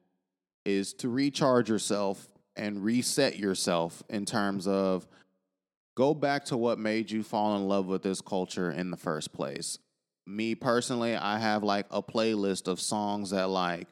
is 0.65 0.93
to 0.93 1.09
recharge 1.09 1.69
yourself 1.69 2.27
and 2.55 2.83
reset 2.83 3.37
yourself 3.37 4.03
in 4.09 4.25
terms 4.25 4.67
of 4.67 5.07
go 5.95 6.13
back 6.13 6.45
to 6.45 6.57
what 6.57 6.79
made 6.79 7.11
you 7.11 7.23
fall 7.23 7.55
in 7.55 7.67
love 7.67 7.85
with 7.85 8.03
this 8.03 8.21
culture 8.21 8.71
in 8.71 8.91
the 8.91 8.97
first 8.97 9.33
place. 9.33 9.79
Me 10.27 10.55
personally, 10.55 11.15
I 11.15 11.37
have 11.37 11.63
like 11.63 11.85
a 11.91 12.01
playlist 12.01 12.67
of 12.67 12.79
songs 12.79 13.29
that 13.29 13.49
like 13.49 13.87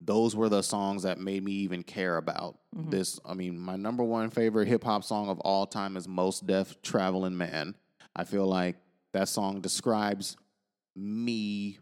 those 0.00 0.36
were 0.36 0.48
the 0.48 0.62
songs 0.62 1.04
that 1.04 1.18
made 1.18 1.42
me 1.42 1.52
even 1.52 1.82
care 1.82 2.16
about 2.16 2.58
mm-hmm. 2.76 2.90
this. 2.90 3.18
I 3.24 3.34
mean, 3.34 3.58
my 3.58 3.76
number 3.76 4.04
one 4.04 4.30
favorite 4.30 4.68
hip 4.68 4.84
hop 4.84 5.04
song 5.04 5.28
of 5.28 5.40
all 5.40 5.66
time 5.66 5.96
is 5.96 6.06
Mos 6.06 6.40
Def 6.40 6.80
Traveling 6.82 7.36
Man. 7.36 7.74
I 8.14 8.24
feel 8.24 8.46
like 8.46 8.76
that 9.12 9.28
song 9.28 9.60
describes 9.60 10.36
me, 10.94 11.78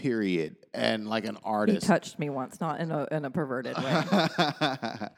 period, 0.00 0.56
and 0.72 1.08
like 1.08 1.26
an 1.26 1.36
artist. 1.44 1.82
He 1.82 1.86
touched 1.86 2.18
me 2.18 2.30
once, 2.30 2.60
not 2.60 2.80
in 2.80 2.90
a 2.90 3.06
in 3.10 3.24
a 3.24 3.30
perverted 3.30 3.76
way. 3.76 3.84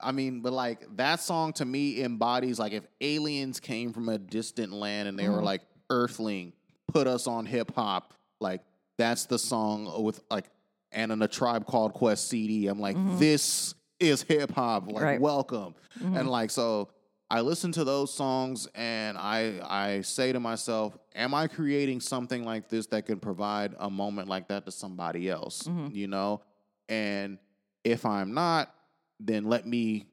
I 0.00 0.12
mean, 0.12 0.40
but 0.40 0.52
like 0.52 0.84
that 0.96 1.20
song 1.20 1.54
to 1.54 1.64
me 1.64 2.02
embodies 2.02 2.58
like 2.58 2.72
if 2.72 2.86
aliens 3.00 3.58
came 3.58 3.92
from 3.92 4.08
a 4.08 4.18
distant 4.18 4.72
land 4.72 5.08
and 5.08 5.18
they 5.18 5.28
were 5.28 5.36
mm-hmm. 5.36 5.44
like 5.44 5.62
Earthling 5.88 6.52
put 6.92 7.06
us 7.06 7.26
on 7.26 7.46
hip 7.46 7.74
hop. 7.74 8.12
Like 8.40 8.62
that's 8.98 9.26
the 9.26 9.38
song 9.38 10.02
with 10.02 10.20
like 10.30 10.50
and 10.92 11.12
in 11.12 11.22
a 11.22 11.28
tribe 11.28 11.66
called 11.66 11.94
Quest 11.94 12.28
CD. 12.28 12.66
I'm 12.66 12.80
like, 12.80 12.96
mm-hmm. 12.96 13.18
this 13.18 13.74
is 13.98 14.22
hip 14.22 14.52
hop. 14.52 14.90
Like, 14.90 15.02
Right. 15.02 15.20
welcome. 15.20 15.74
Mm-hmm. 15.98 16.16
And 16.16 16.30
like, 16.30 16.50
so 16.50 16.88
I 17.28 17.40
listen 17.40 17.72
to 17.72 17.84
those 17.84 18.12
songs 18.14 18.68
and 18.74 19.18
I 19.18 19.60
I 19.64 20.00
say 20.02 20.32
to 20.32 20.40
myself, 20.40 20.96
am 21.14 21.34
I 21.34 21.48
creating 21.48 22.00
something 22.00 22.44
like 22.44 22.68
this 22.68 22.86
that 22.88 23.06
can 23.06 23.18
provide 23.18 23.74
a 23.78 23.90
moment 23.90 24.28
like 24.28 24.48
that 24.48 24.64
to 24.66 24.72
somebody 24.72 25.28
else? 25.28 25.62
Mm-hmm. 25.64 25.94
You 25.94 26.06
know? 26.08 26.42
And 26.88 27.38
if 27.82 28.06
I'm 28.06 28.32
not, 28.34 28.72
then 29.18 29.44
let 29.44 29.66
me 29.66 30.06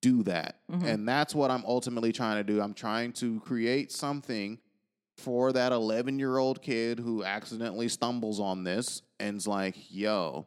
do 0.00 0.22
that. 0.24 0.56
Mm-hmm. 0.70 0.86
And 0.86 1.08
that's 1.08 1.34
what 1.34 1.50
I'm 1.50 1.64
ultimately 1.64 2.12
trying 2.12 2.36
to 2.36 2.44
do. 2.44 2.60
I'm 2.60 2.74
trying 2.74 3.12
to 3.14 3.40
create 3.40 3.92
something 3.92 4.58
for 5.16 5.52
that 5.52 5.72
11 5.72 6.18
year 6.18 6.38
old 6.38 6.62
kid 6.62 6.98
who 6.98 7.24
accidentally 7.24 7.88
stumbles 7.88 8.40
on 8.40 8.64
this 8.64 9.02
and's 9.20 9.46
like, 9.46 9.76
yo, 9.90 10.46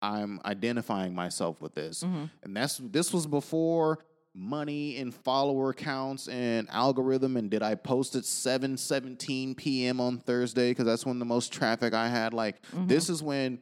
I'm 0.00 0.40
identifying 0.44 1.14
myself 1.14 1.60
with 1.60 1.74
this. 1.74 2.02
Mm-hmm. 2.02 2.24
And 2.42 2.56
that's 2.56 2.78
this 2.78 3.12
was 3.12 3.26
before 3.26 3.98
money 4.34 4.96
and 4.98 5.14
follower 5.14 5.72
counts 5.72 6.28
and 6.28 6.68
algorithm 6.70 7.36
and 7.36 7.50
did 7.50 7.62
I 7.62 7.74
post 7.74 8.14
at 8.14 8.24
7 8.24 8.76
17 8.76 9.54
p.m. 9.54 10.00
on 10.00 10.18
Thursday 10.18 10.70
because 10.70 10.84
that's 10.84 11.04
when 11.04 11.18
the 11.18 11.24
most 11.24 11.52
traffic 11.52 11.94
I 11.94 12.08
had. 12.08 12.32
Like 12.32 12.62
mm-hmm. 12.66 12.86
this 12.86 13.08
is 13.08 13.22
when 13.22 13.60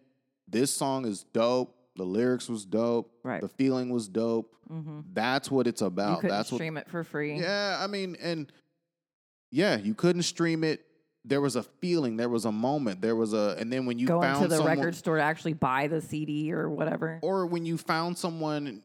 this 0.49 0.75
song 0.75 1.07
is 1.07 1.25
dope. 1.33 1.75
The 1.97 2.05
lyrics 2.05 2.49
was 2.49 2.67
dope. 2.67 3.11
Right. 3.23 3.41
The 3.41 3.49
feeling 3.49 3.89
was 3.89 4.07
dope. 4.07 4.55
Mm-hmm. 4.71 5.01
That's 5.14 5.51
what 5.51 5.67
it's 5.67 5.83
about. 5.83 6.23
That's 6.23 6.53
what 6.53 6.59
stream 6.59 6.77
it 6.77 6.91
for 6.91 7.05
free. 7.05 7.41
yeah, 7.41 7.79
I 7.81 7.87
mean, 7.87 8.17
and 8.21 8.53
yeah, 9.51 9.77
you 9.77 9.95
couldn't 9.95 10.23
stream 10.23 10.64
it. 10.64 10.85
There 11.25 11.41
was 11.41 11.57
a 11.57 11.62
feeling, 11.62 12.17
there 12.17 12.29
was 12.29 12.45
a 12.45 12.53
moment, 12.53 13.01
there 13.01 13.17
was 13.17 13.33
a, 13.33 13.57
and 13.59 13.73
then 13.73 13.85
when 13.85 13.99
you 13.99 14.07
Going 14.07 14.23
found 14.23 14.43
to 14.43 14.49
the 14.49 14.57
someone, 14.57 14.79
record 14.79 14.95
store 14.95 15.17
to 15.17 15.23
actually 15.23 15.55
buy 15.55 15.89
the 15.89 16.01
CD 16.01 16.53
or 16.53 16.71
whatever. 16.71 17.19
or 17.21 17.47
when 17.47 17.67
you 17.67 17.77
found 17.77 18.17
someone, 18.17 18.85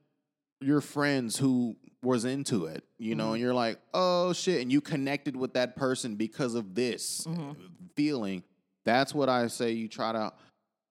your 0.62 0.82
friends 0.82 1.38
who 1.38 1.76
was 2.04 2.26
into 2.26 2.66
it, 2.66 2.84
you 2.98 3.16
know, 3.16 3.28
and 3.28 3.34
mm-hmm. 3.36 3.44
you're 3.44 3.54
like, 3.54 3.80
oh 3.94 4.34
shit, 4.34 4.62
and 4.62 4.72
you 4.72 4.82
connected 4.82 5.36
with 5.36 5.54
that 5.54 5.76
person 5.76 6.16
because 6.16 6.56
of 6.56 6.74
this 6.74 7.26
mm-hmm. 7.28 7.52
feeling. 7.96 8.44
That's 8.86 9.14
what 9.14 9.30
I 9.30 9.48
say. 9.48 9.72
You 9.72 9.88
try 9.88 10.12
to, 10.12 10.34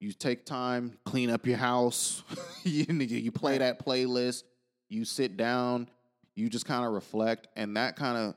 you 0.01 0.12
take 0.12 0.45
time, 0.45 0.97
clean 1.05 1.31
up 1.31 1.47
your 1.47 1.57
house, 1.57 2.23
you 2.64 2.85
you 2.85 3.33
play 3.33 3.59
that 3.59 3.85
playlist, 3.85 4.45
you 4.89 5.05
sit 5.05 5.37
down, 5.37 5.89
you 6.35 6.49
just 6.49 6.66
kind 6.66 6.85
of 6.85 6.93
reflect, 6.93 7.49
and 7.57 7.77
that 7.77 7.97
kind 7.97 8.16
of 8.16 8.35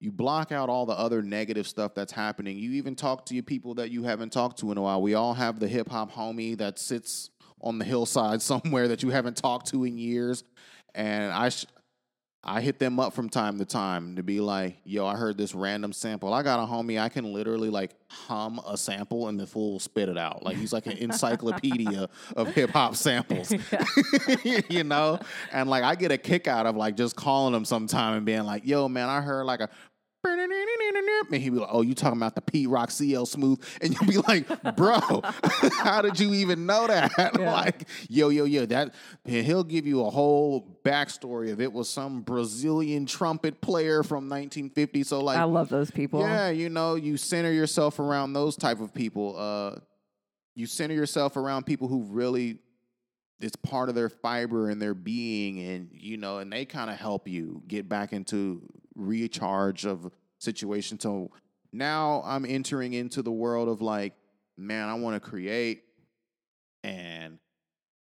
you 0.00 0.12
block 0.12 0.52
out 0.52 0.68
all 0.68 0.86
the 0.86 0.96
other 0.96 1.22
negative 1.22 1.66
stuff 1.66 1.94
that's 1.94 2.12
happening. 2.12 2.56
You 2.56 2.72
even 2.72 2.94
talk 2.94 3.26
to 3.26 3.34
your 3.34 3.42
people 3.42 3.74
that 3.74 3.90
you 3.90 4.04
haven't 4.04 4.32
talked 4.32 4.58
to 4.60 4.70
in 4.70 4.78
a 4.78 4.82
while. 4.82 5.02
We 5.02 5.14
all 5.14 5.34
have 5.34 5.58
the 5.58 5.66
hip 5.66 5.88
hop 5.88 6.12
homie 6.12 6.56
that 6.58 6.78
sits 6.78 7.30
on 7.60 7.78
the 7.78 7.84
hillside 7.84 8.42
somewhere 8.52 8.88
that 8.88 9.02
you 9.02 9.10
haven't 9.10 9.36
talked 9.36 9.68
to 9.68 9.84
in 9.84 9.98
years, 9.98 10.44
and 10.94 11.32
I. 11.32 11.50
Sh- 11.50 11.66
I 12.44 12.60
hit 12.60 12.78
them 12.78 13.00
up 13.00 13.14
from 13.14 13.28
time 13.28 13.58
to 13.58 13.64
time 13.64 14.16
to 14.16 14.22
be 14.22 14.40
like, 14.40 14.78
yo, 14.84 15.04
I 15.04 15.16
heard 15.16 15.36
this 15.36 15.54
random 15.54 15.92
sample. 15.92 16.32
I 16.32 16.42
got 16.42 16.62
a 16.62 16.66
homie, 16.66 16.98
I 16.98 17.08
can 17.08 17.32
literally 17.32 17.68
like 17.68 17.90
hum 18.08 18.60
a 18.66 18.76
sample 18.76 19.28
and 19.28 19.38
the 19.38 19.46
fool 19.46 19.72
will 19.72 19.80
spit 19.80 20.08
it 20.08 20.16
out. 20.16 20.44
Like 20.44 20.56
he's 20.56 20.72
like 20.72 20.86
an 20.86 20.92
encyclopedia 20.98 22.08
of 22.36 22.54
hip 22.54 22.70
hop 22.70 22.94
samples. 22.94 23.52
you 24.70 24.84
know? 24.84 25.18
And 25.52 25.68
like 25.68 25.82
I 25.82 25.96
get 25.96 26.12
a 26.12 26.16
kick 26.16 26.46
out 26.46 26.64
of 26.64 26.76
like 26.76 26.96
just 26.96 27.16
calling 27.16 27.54
him 27.54 27.64
sometime 27.64 28.14
and 28.16 28.24
being 28.24 28.44
like, 28.44 28.64
yo, 28.64 28.88
man, 28.88 29.08
I 29.08 29.20
heard 29.20 29.44
like 29.44 29.60
a 29.60 29.68
and 31.30 31.42
he'd 31.42 31.50
be 31.50 31.58
like, 31.58 31.68
"Oh, 31.70 31.82
you 31.82 31.94
talking 31.94 32.18
about 32.18 32.34
the 32.34 32.40
Pete 32.40 32.68
Rock 32.68 32.90
CL 32.90 33.26
Smooth?" 33.26 33.62
And 33.80 33.94
you'll 33.94 34.10
be 34.10 34.18
like, 34.18 34.76
"Bro, 34.76 35.00
how 35.72 36.02
did 36.02 36.18
you 36.18 36.34
even 36.34 36.66
know 36.66 36.86
that?" 36.86 37.34
like, 37.40 37.88
yo, 38.08 38.28
yo, 38.28 38.44
yo, 38.44 38.66
that. 38.66 38.94
He'll 39.24 39.64
give 39.64 39.86
you 39.86 40.04
a 40.04 40.10
whole 40.10 40.80
backstory 40.84 41.52
of 41.52 41.60
it 41.60 41.72
was 41.72 41.88
some 41.88 42.22
Brazilian 42.22 43.06
trumpet 43.06 43.60
player 43.60 44.02
from 44.02 44.28
1950. 44.28 45.04
So, 45.04 45.20
like, 45.20 45.38
I 45.38 45.44
love 45.44 45.68
those 45.68 45.90
people. 45.90 46.20
yeah, 46.20 46.50
you 46.50 46.68
know, 46.68 46.94
you 46.94 47.16
center 47.16 47.52
yourself 47.52 47.98
around 47.98 48.32
those 48.32 48.56
type 48.56 48.80
of 48.80 48.94
people. 48.94 49.36
Uh, 49.38 49.80
you 50.54 50.66
center 50.66 50.94
yourself 50.94 51.36
around 51.36 51.66
people 51.66 51.88
who 51.88 52.02
really 52.04 52.58
it's 53.40 53.56
part 53.56 53.88
of 53.88 53.94
their 53.94 54.08
fiber 54.08 54.68
and 54.68 54.82
their 54.82 54.94
being, 54.94 55.60
and 55.60 55.90
you 55.92 56.16
know, 56.16 56.38
and 56.38 56.52
they 56.52 56.64
kind 56.64 56.90
of 56.90 56.96
help 56.96 57.28
you 57.28 57.62
get 57.68 57.88
back 57.88 58.12
into 58.12 58.62
recharge 58.94 59.86
of 59.86 60.10
situation. 60.38 60.98
So 60.98 61.30
now 61.72 62.22
I'm 62.24 62.44
entering 62.44 62.94
into 62.94 63.22
the 63.22 63.32
world 63.32 63.68
of 63.68 63.82
like, 63.82 64.14
man, 64.56 64.88
I 64.88 64.94
want 64.94 65.22
to 65.22 65.30
create, 65.30 65.84
and 66.82 67.38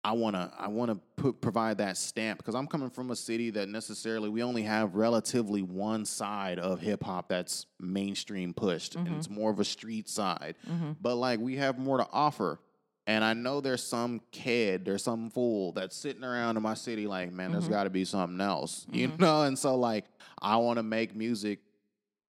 I 0.04 0.14
want 0.14 0.36
to 0.36 0.52
I 0.58 0.68
want 0.68 0.90
to 0.90 0.96
put 1.22 1.42
provide 1.42 1.78
that 1.78 1.96
stamp 1.96 2.40
because 2.40 2.56
I'm 2.56 2.66
coming 2.66 2.90
from 2.90 3.12
a 3.12 3.16
city 3.16 3.52
that 3.52 3.70
necessarily 3.70 4.30
we 4.30 4.42
only 4.42 4.64
have 4.64 4.96
relatively 4.96 5.62
one 5.62 6.06
side 6.06 6.58
of 6.58 6.82
hip 6.82 7.04
hop 7.04 7.30
that's 7.30 7.68
mainstream 7.80 8.54
pushed 8.54 8.96
and 8.96 9.08
it's 9.10 9.28
mm-hmm. 9.28 9.36
more 9.36 9.52
of 9.52 9.60
a 9.60 9.66
street 9.66 10.10
side. 10.10 10.56
Mm-hmm. 10.68 10.94
But 11.00 11.16
like 11.16 11.40
we 11.40 11.58
have 11.58 11.78
more 11.78 11.98
to 11.98 12.08
offer. 12.12 12.60
And 13.08 13.24
I 13.24 13.34
know 13.34 13.62
there's 13.62 13.84
some 13.84 14.22
kid, 14.32 14.86
there's 14.86 15.04
some 15.04 15.32
fool 15.32 15.72
that's 15.72 15.96
sitting 15.96 16.24
around 16.24 16.56
in 16.56 16.64
my 16.64 16.76
city 16.76 17.08
like, 17.08 17.32
man, 17.32 17.52
there's 17.52 17.66
mm-hmm. 17.66 17.74
got 17.74 17.84
to 17.84 17.90
be 17.90 18.06
something 18.06 18.40
else. 18.40 18.88
You 18.92 19.12
know, 19.20 19.44
and 19.44 19.58
so 19.58 19.76
like 19.76 20.06
I 20.42 20.58
want 20.58 20.78
to 20.78 20.84
make 20.84 21.16
music 21.16 21.60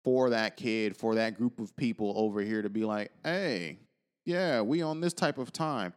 for 0.06 0.30
that 0.30 0.56
kid, 0.56 0.96
for 0.96 1.16
that 1.16 1.36
group 1.36 1.60
of 1.60 1.76
people 1.76 2.14
over 2.16 2.40
here 2.42 2.62
to 2.62 2.70
be 2.70 2.86
like, 2.86 3.12
hey, 3.24 3.80
yeah, 4.24 4.62
we 4.62 4.82
on 4.82 5.02
this 5.02 5.14
type 5.14 5.38
of 5.40 5.52
time. 5.52 5.94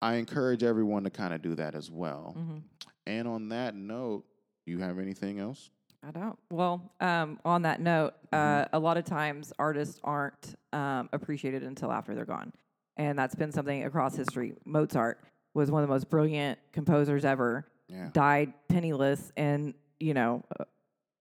I 0.00 0.14
encourage 0.14 0.62
everyone 0.62 1.02
to 1.04 1.10
kind 1.10 1.34
of 1.34 1.42
do 1.42 1.54
that 1.56 1.74
as 1.74 1.90
well. 1.90 2.36
And 3.06 3.26
on 3.28 3.48
that 3.50 3.74
note, 3.74 4.24
you 4.64 4.78
have 4.78 4.98
anything 4.98 5.40
else? 5.40 5.70
I 6.06 6.12
don't. 6.12 6.38
Well, 6.50 6.92
um, 7.00 7.40
on 7.44 7.62
that 7.62 7.80
note, 7.80 8.14
uh, 8.32 8.36
Mm-hmm. 8.36 8.76
a 8.76 8.78
lot 8.78 8.96
of 8.96 9.04
times 9.04 9.52
artists 9.58 9.98
aren't 10.04 10.54
um, 10.72 11.08
appreciated 11.12 11.64
until 11.64 11.90
after 11.90 12.14
they're 12.14 12.24
gone, 12.24 12.52
and 12.96 13.18
that's 13.18 13.34
been 13.34 13.50
something 13.50 13.84
across 13.84 14.14
history. 14.14 14.54
Mozart 14.64 15.20
was 15.54 15.70
one 15.72 15.82
of 15.82 15.88
the 15.88 15.92
most 15.92 16.08
brilliant 16.08 16.58
composers 16.72 17.24
ever. 17.24 17.66
Yeah. 17.88 18.10
Died 18.12 18.52
penniless, 18.68 19.32
and 19.36 19.74
you 19.98 20.14
know, 20.14 20.44
uh, 20.60 20.64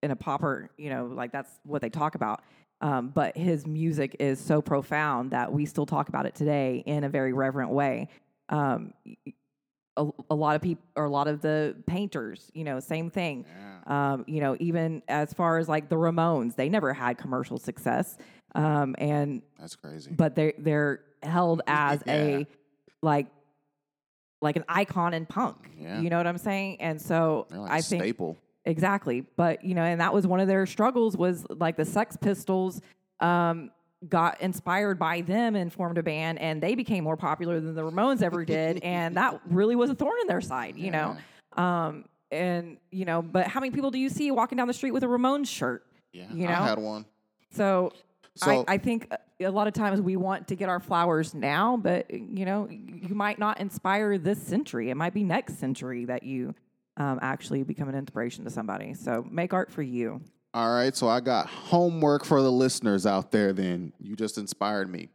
in 0.04 0.12
a 0.12 0.16
popper, 0.16 0.70
You 0.78 0.90
know, 0.90 1.06
like 1.08 1.32
that's 1.32 1.52
what 1.64 1.82
they 1.82 1.90
talk 1.90 2.16
about. 2.16 2.42
Um, 2.82 3.10
but 3.10 3.36
his 3.36 3.66
music 3.66 4.16
is 4.20 4.40
so 4.40 4.62
profound 4.62 5.32
that 5.32 5.52
we 5.52 5.66
still 5.66 5.86
talk 5.88 6.10
about 6.10 6.26
it 6.28 6.36
today 6.36 6.84
in 6.86 7.04
a 7.04 7.10
very 7.10 7.34
reverent 7.34 7.72
way. 7.72 8.08
Um, 8.50 8.94
a, 9.98 10.08
a 10.30 10.36
lot 10.36 10.56
of 10.56 10.62
people, 10.62 10.84
or 10.96 11.06
a 11.06 11.10
lot 11.10 11.28
of 11.28 11.42
the 11.42 11.76
painters, 11.88 12.52
you 12.54 12.64
know, 12.64 12.80
same 12.80 13.10
thing. 13.10 13.46
Um, 13.88 14.26
you 14.28 14.42
know, 14.42 14.56
even 14.60 15.02
as 15.08 15.34
far 15.34 15.58
as 15.58 15.68
like 15.68 15.90
the 15.90 15.96
Ramones, 15.96 16.56
they 16.56 16.70
never 16.70 16.94
had 16.94 17.18
commercial 17.18 17.58
success. 17.58 18.18
Um, 18.54 18.96
and 19.00 19.42
That's 19.60 19.76
crazy. 19.76 20.12
but 20.12 20.36
they 20.36 20.54
they're 20.60 21.02
held 21.24 21.62
as 21.68 22.04
Yeah. 22.06 22.14
a 22.14 22.48
like 23.02 23.28
like 24.42 24.56
an 24.56 24.66
icon 24.70 25.16
in 25.16 25.26
punk. 25.26 25.72
Yeah. 25.80 26.00
You 26.00 26.12
know 26.12 26.18
what 26.18 26.28
I'm 26.28 26.38
saying? 26.38 26.80
And 26.80 27.02
so 27.02 27.48
like 27.50 27.72
I 27.72 27.82
think 27.82 28.04
staple. 28.04 28.38
Exactly. 28.68 29.22
But, 29.38 29.64
you 29.64 29.74
know, 29.74 29.84
and 29.84 30.00
that 30.02 30.14
was 30.14 30.28
one 30.28 30.42
of 30.42 30.48
their 30.48 30.66
struggles 30.66 31.16
was 31.16 31.46
like 31.50 31.78
the 31.78 31.86
Sex 31.86 32.18
Pistols 32.18 32.82
um, 33.22 33.72
got 34.08 34.42
inspired 34.42 35.00
by 35.00 35.22
them 35.22 35.56
and 35.56 35.72
formed 35.72 35.98
a 35.98 36.04
band 36.04 36.38
and 36.40 36.62
they 36.62 36.76
became 36.76 37.04
more 37.06 37.16
popular 37.16 37.62
than 37.62 37.76
the 37.76 37.82
Ramones 37.82 38.22
ever 38.22 38.44
did. 38.44 38.80
and 38.84 39.16
that 39.16 39.40
really 39.50 39.76
was 39.76 39.90
a 39.90 39.96
thorn 39.96 40.18
in 40.22 40.28
their 40.28 40.42
side, 40.42 40.76
you 40.78 40.92
know? 40.92 41.16
Um, 41.56 42.06
and, 42.30 42.78
you 42.92 43.06
know, 43.06 43.22
but 43.22 43.48
how 43.48 43.62
many 43.62 43.72
people 43.72 43.90
do 43.90 44.00
you 44.00 44.10
see 44.10 44.32
walking 44.32 44.58
down 44.58 44.68
the 44.68 44.74
street 44.74 44.92
with 44.92 45.04
a 45.04 45.08
Ramones 45.08 45.48
shirt? 45.48 45.86
Yeah, 46.12 46.26
you 46.34 46.46
know? 46.48 46.54
I 46.54 46.68
had 46.68 46.78
one. 46.78 47.06
So, 47.52 47.94
So- 48.36 48.66
I, 48.68 48.74
I 48.74 48.78
think 48.78 49.10
a 49.40 49.50
lot 49.50 49.68
of 49.68 49.74
times 49.74 50.02
we 50.02 50.18
want 50.18 50.50
to 50.50 50.56
get 50.56 50.68
our 50.68 50.82
flowers 50.82 51.34
now, 51.34 51.78
but, 51.78 52.12
you 52.12 52.44
know, 52.44 52.68
you 52.70 53.16
might 53.16 53.40
not 53.40 53.62
inspire 53.62 54.18
this 54.18 54.42
century. 54.42 54.90
It 54.90 54.96
might 54.96 55.14
be 55.14 55.24
next 55.24 55.58
century 55.58 56.04
that 56.06 56.24
you 56.24 56.54
um, 56.98 57.20
actually 57.22 57.64
become 57.64 57.90
an 57.90 57.96
inspiration 57.96 58.44
to 58.44 58.50
somebody. 58.50 58.94
So 58.94 59.26
make 59.30 59.54
art 59.54 59.72
for 59.72 59.82
you. 59.82 60.22
All 60.54 60.74
right, 60.74 60.96
so 60.96 61.08
I 61.08 61.20
got 61.20 61.48
homework 61.48 62.26
for 62.26 62.42
the 62.42 62.52
listeners 62.52 63.06
out 63.06 63.32
there 63.32 63.54
then. 63.54 63.94
You 64.00 64.16
just 64.16 64.38
inspired 64.38 64.90
me. 64.90 65.10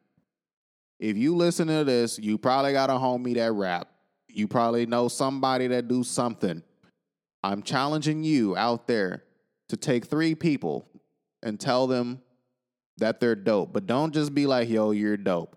If 1.01 1.17
you 1.17 1.35
listen 1.35 1.67
to 1.67 1.83
this, 1.83 2.19
you 2.19 2.39
probably 2.39 2.73
got 2.73 2.91
a 2.91 2.93
homie 2.93 3.35
that 3.35 3.53
rap. 3.53 3.89
You 4.29 4.47
probably 4.47 4.87
know 4.87 5.09
somebody 5.09 5.67
that 5.69 5.89
do 5.89 6.05
something. 6.05 6.63
I'm 7.43 7.63
challenging 7.63 8.23
you 8.23 8.57
out 8.57 8.87
there 8.87 9.25
to 9.69 9.77
take 9.77 10.07
three 10.07 10.35
people 10.35 10.87
and 11.43 11.59
tell 11.59 11.87
them 11.89 12.23
that 12.99 13.19
they're 13.19 13.35
dope. 13.35 13.73
But 13.73 13.87
don't 13.87 14.15
just 14.15 14.33
be 14.33 14.47
like, 14.47 14.69
yo, 14.69 14.93
you're 14.93 15.17
dope. 15.17 15.57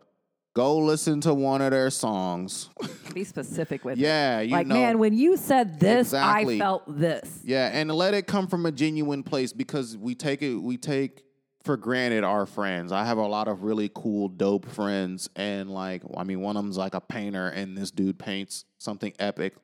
Go 0.56 0.78
listen 0.78 1.20
to 1.22 1.34
one 1.34 1.62
of 1.62 1.72
their 1.72 1.90
songs. 1.90 2.70
Be 3.14 3.26
specific 3.26 3.84
with 3.84 4.00
it. 4.00 4.02
yeah, 4.02 4.42
Like, 4.48 4.68
know. 4.68 4.76
man, 4.76 5.00
when 5.00 5.14
you 5.14 5.36
said 5.36 5.82
this, 5.82 6.08
Exactly. 6.08 6.56
I 6.56 6.60
felt 6.60 6.84
this. 7.00 7.42
Yeah, 7.44 7.70
and 7.74 7.92
let 7.92 8.14
it 8.14 8.26
come 8.26 8.48
from 8.48 8.66
a 8.66 8.72
genuine 8.72 9.22
place 9.22 9.52
because 9.52 9.98
we 9.98 10.16
take 10.16 10.42
it 10.42 10.56
we 10.56 10.78
take 10.78 11.24
for 11.66 11.76
granted 11.76 12.24
our 12.24 12.46
friends. 12.46 12.94
I 12.94 13.04
have 13.04 13.18
a 13.18 13.28
lot 13.28 13.50
of 13.50 13.64
really 13.64 13.92
cool, 13.94 14.30
dope 14.30 14.66
friends, 14.70 15.30
and 15.36 15.70
like, 15.70 16.04
I 16.16 16.24
mean, 16.24 16.40
one 16.40 16.56
of 16.56 16.64
them's 16.64 16.78
like 16.78 16.94
a 16.94 17.02
painter, 17.02 17.48
and 17.50 17.78
this 17.78 17.92
dude 17.92 18.18
paints 18.18 18.64
something 18.78 19.14
epic. 19.20 19.56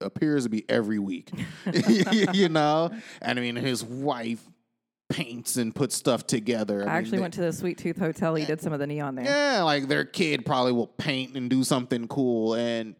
Appears 0.00 0.44
to 0.44 0.48
be 0.48 0.64
every 0.68 0.98
week, 0.98 1.30
you 2.32 2.48
know. 2.48 2.90
And 3.20 3.38
I 3.38 3.42
mean, 3.42 3.54
his 3.54 3.84
wife 3.84 4.40
paints 5.10 5.56
and 5.56 5.74
puts 5.74 5.94
stuff 5.94 6.26
together. 6.26 6.76
I, 6.82 6.84
mean, 6.84 6.88
actually 6.88 7.18
they- 7.18 7.22
went 7.22 7.34
to 7.34 7.42
the 7.42 7.52
Sweet 7.52 7.76
Tooth 7.76 7.98
Hotel. 7.98 8.34
He 8.36 8.46
did 8.46 8.60
some 8.62 8.72
of 8.72 8.78
the 8.78 8.86
neon 8.86 9.16
there. 9.16 9.26
yeah, 9.26 9.62
like 9.62 9.88
their 9.88 10.04
kid 10.06 10.46
probably 10.46 10.72
will 10.72 10.86
paint 10.86 11.36
and 11.36 11.50
do 11.50 11.62
something 11.64 12.08
cool. 12.08 12.54
And 12.54 12.94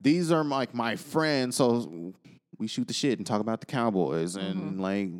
these 0.00 0.32
are 0.32 0.44
like 0.44 0.72
my 0.74 0.96
friends, 0.96 1.56
so 1.56 2.14
we 2.58 2.68
shoot 2.68 2.88
the 2.88 2.94
shit 2.94 3.18
and 3.18 3.26
talk 3.26 3.40
about 3.40 3.60
the 3.60 3.66
Cowboys 3.66 4.36
and 4.36 4.80
like 4.80 5.10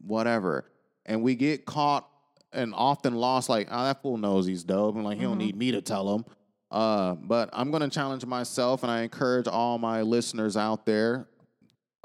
whatever. 0.00 0.70
And 1.06 1.22
we 1.22 1.34
get 1.34 1.64
caught 1.64 2.08
and 2.52 2.74
often 2.74 3.14
lost. 3.14 3.48
Like, 3.48 3.68
oh, 3.70 3.84
that 3.84 4.02
fool 4.02 4.18
knows 4.18 4.46
he's 4.46 4.62
dope, 4.64 4.94
and 4.94 5.04
like 5.04 5.18
he 5.18 5.24
don't 5.24 5.38
need 5.38 5.56
me 5.56 5.72
to 5.72 5.80
tell 5.82 6.14
him. 6.14 6.24
Uh, 6.70 7.14
but 7.14 7.48
I'm 7.54 7.70
gonna 7.70 7.88
challenge 7.88 8.26
myself, 8.26 8.82
and 8.82 8.92
I 8.92 9.02
encourage 9.02 9.48
all 9.48 9.78
my 9.78 10.02
listeners 10.02 10.56
out 10.56 10.84
there 10.84 11.26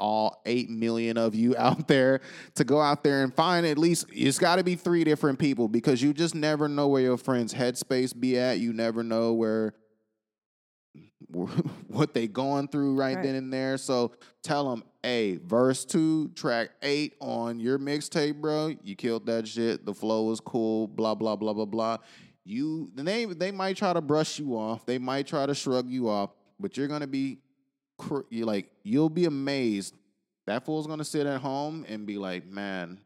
all 0.03 0.41
8 0.45 0.69
million 0.69 1.17
of 1.17 1.33
you 1.33 1.55
out 1.57 1.87
there 1.87 2.19
to 2.55 2.65
go 2.65 2.81
out 2.81 3.03
there 3.05 3.23
and 3.23 3.33
find 3.33 3.65
at 3.65 3.77
least 3.77 4.05
it's 4.11 4.37
got 4.37 4.57
to 4.57 4.63
be 4.63 4.75
three 4.75 5.05
different 5.05 5.39
people 5.39 5.69
because 5.69 6.01
you 6.01 6.13
just 6.13 6.35
never 6.35 6.67
know 6.67 6.89
where 6.89 7.01
your 7.01 7.17
friend's 7.17 7.53
headspace 7.53 8.19
be 8.19 8.37
at. 8.37 8.59
You 8.59 8.73
never 8.73 9.01
know 9.01 9.31
where 9.33 9.73
what 11.87 12.13
they 12.13 12.27
going 12.27 12.67
through 12.67 12.95
right, 12.95 13.15
Right. 13.15 13.23
then 13.23 13.35
and 13.35 13.51
there. 13.51 13.77
So 13.77 14.11
tell 14.43 14.69
them 14.69 14.83
hey 15.01 15.37
verse 15.37 15.85
2 15.85 16.29
track 16.35 16.71
8 16.83 17.15
on 17.21 17.59
your 17.61 17.79
mixtape 17.79 18.41
bro. 18.41 18.75
You 18.83 18.95
killed 18.95 19.25
that 19.27 19.47
shit. 19.47 19.85
The 19.85 19.93
flow 19.93 20.23
was 20.25 20.41
cool 20.41 20.87
blah 20.87 21.15
blah 21.15 21.37
blah 21.37 21.53
blah 21.53 21.65
blah. 21.65 21.97
You 22.43 22.91
they 22.93 23.23
they 23.25 23.51
might 23.51 23.77
try 23.77 23.93
to 23.93 24.01
brush 24.01 24.37
you 24.37 24.57
off. 24.57 24.85
They 24.85 24.97
might 24.97 25.27
try 25.27 25.45
to 25.45 25.55
shrug 25.55 25.89
you 25.89 26.09
off 26.09 26.31
but 26.59 26.77
you're 26.77 26.87
going 26.87 27.01
to 27.01 27.07
be 27.07 27.39
you 28.29 28.45
like 28.45 28.69
you'll 28.83 29.09
be 29.09 29.25
amazed. 29.25 29.95
That 30.45 30.65
fool's 30.65 30.87
gonna 30.87 31.05
sit 31.05 31.25
at 31.25 31.41
home 31.41 31.85
and 31.87 32.05
be 32.05 32.17
like, 32.17 32.45
"Man, 32.45 32.99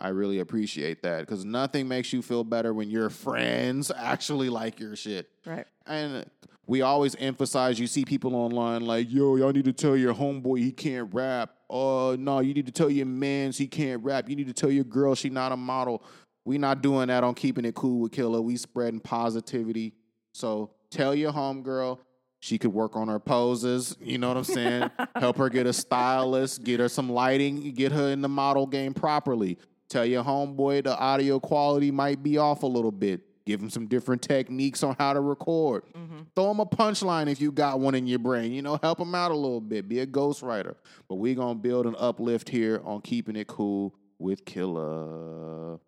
I 0.00 0.08
really 0.08 0.38
appreciate 0.38 1.02
that," 1.02 1.20
because 1.20 1.44
nothing 1.44 1.88
makes 1.88 2.12
you 2.12 2.22
feel 2.22 2.44
better 2.44 2.72
when 2.72 2.90
your 2.90 3.10
friends 3.10 3.90
actually 3.96 4.48
like 4.48 4.78
your 4.80 4.96
shit. 4.96 5.28
Right. 5.44 5.66
And 5.86 6.26
we 6.66 6.82
always 6.82 7.14
emphasize. 7.16 7.78
You 7.78 7.86
see 7.86 8.04
people 8.04 8.34
online 8.34 8.84
like, 8.84 9.10
"Yo, 9.10 9.36
y'all 9.36 9.52
need 9.52 9.64
to 9.64 9.72
tell 9.72 9.96
your 9.96 10.14
homeboy 10.14 10.58
he 10.58 10.72
can't 10.72 11.12
rap." 11.12 11.54
Oh 11.68 12.16
no, 12.18 12.40
you 12.40 12.54
need 12.54 12.66
to 12.66 12.72
tell 12.72 12.90
your 12.90 13.06
mans 13.06 13.58
he 13.58 13.66
can't 13.66 14.02
rap. 14.04 14.28
You 14.28 14.36
need 14.36 14.46
to 14.46 14.52
tell 14.52 14.70
your 14.70 14.84
girl 14.84 15.14
she 15.14 15.30
not 15.30 15.52
a 15.52 15.56
model. 15.56 16.02
We 16.44 16.58
not 16.58 16.80
doing 16.80 17.08
that 17.08 17.24
on 17.24 17.34
keeping 17.34 17.64
it 17.64 17.74
cool 17.74 18.00
with 18.00 18.12
Killer. 18.12 18.40
We 18.40 18.56
spreading 18.56 19.00
positivity. 19.00 19.94
So 20.32 20.70
tell 20.90 21.14
your 21.14 21.32
homegirl 21.32 21.98
she 22.40 22.58
could 22.58 22.72
work 22.72 22.96
on 22.96 23.08
her 23.08 23.18
poses. 23.18 23.96
You 24.00 24.18
know 24.18 24.28
what 24.28 24.36
I'm 24.36 24.44
saying? 24.44 24.90
Help 25.16 25.36
her 25.38 25.48
get 25.48 25.66
a 25.66 25.72
stylist, 25.72 26.64
get 26.64 26.80
her 26.80 26.88
some 26.88 27.10
lighting, 27.10 27.72
get 27.72 27.92
her 27.92 28.10
in 28.10 28.22
the 28.22 28.28
model 28.28 28.66
game 28.66 28.94
properly. 28.94 29.58
Tell 29.88 30.04
your 30.04 30.24
homeboy 30.24 30.84
the 30.84 30.98
audio 30.98 31.38
quality 31.38 31.90
might 31.90 32.22
be 32.22 32.38
off 32.38 32.62
a 32.62 32.66
little 32.66 32.92
bit. 32.92 33.20
Give 33.46 33.60
him 33.60 33.70
some 33.70 33.86
different 33.86 34.22
techniques 34.22 34.82
on 34.82 34.96
how 34.98 35.12
to 35.12 35.20
record. 35.20 35.84
Mm-hmm. 35.96 36.18
Throw 36.34 36.50
him 36.50 36.58
a 36.58 36.66
punchline 36.66 37.30
if 37.30 37.40
you 37.40 37.52
got 37.52 37.78
one 37.78 37.94
in 37.94 38.08
your 38.08 38.18
brain. 38.18 38.52
You 38.52 38.62
know, 38.62 38.76
help 38.82 38.98
him 38.98 39.14
out 39.14 39.30
a 39.30 39.36
little 39.36 39.60
bit. 39.60 39.88
Be 39.88 40.00
a 40.00 40.06
ghostwriter. 40.06 40.74
But 41.08 41.16
we're 41.16 41.36
going 41.36 41.56
to 41.56 41.62
build 41.62 41.86
an 41.86 41.94
uplift 41.96 42.48
here 42.48 42.80
on 42.84 43.02
keeping 43.02 43.36
it 43.36 43.46
cool 43.46 43.94
with 44.18 44.44
Killer. 44.44 45.78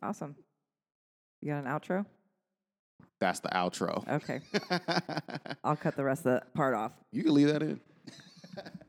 Awesome. 0.00 0.36
You 1.40 1.48
got 1.48 1.64
an 1.64 1.70
outro? 1.70 2.06
That's 3.22 3.38
the 3.38 3.50
outro. 3.50 4.04
Okay. 4.08 4.40
I'll 5.64 5.76
cut 5.76 5.94
the 5.94 6.02
rest 6.02 6.26
of 6.26 6.40
the 6.40 6.42
part 6.54 6.74
off. 6.74 6.90
you 7.12 7.22
can 7.22 7.34
leave 7.34 7.46
that 7.46 7.62
in. 7.62 7.80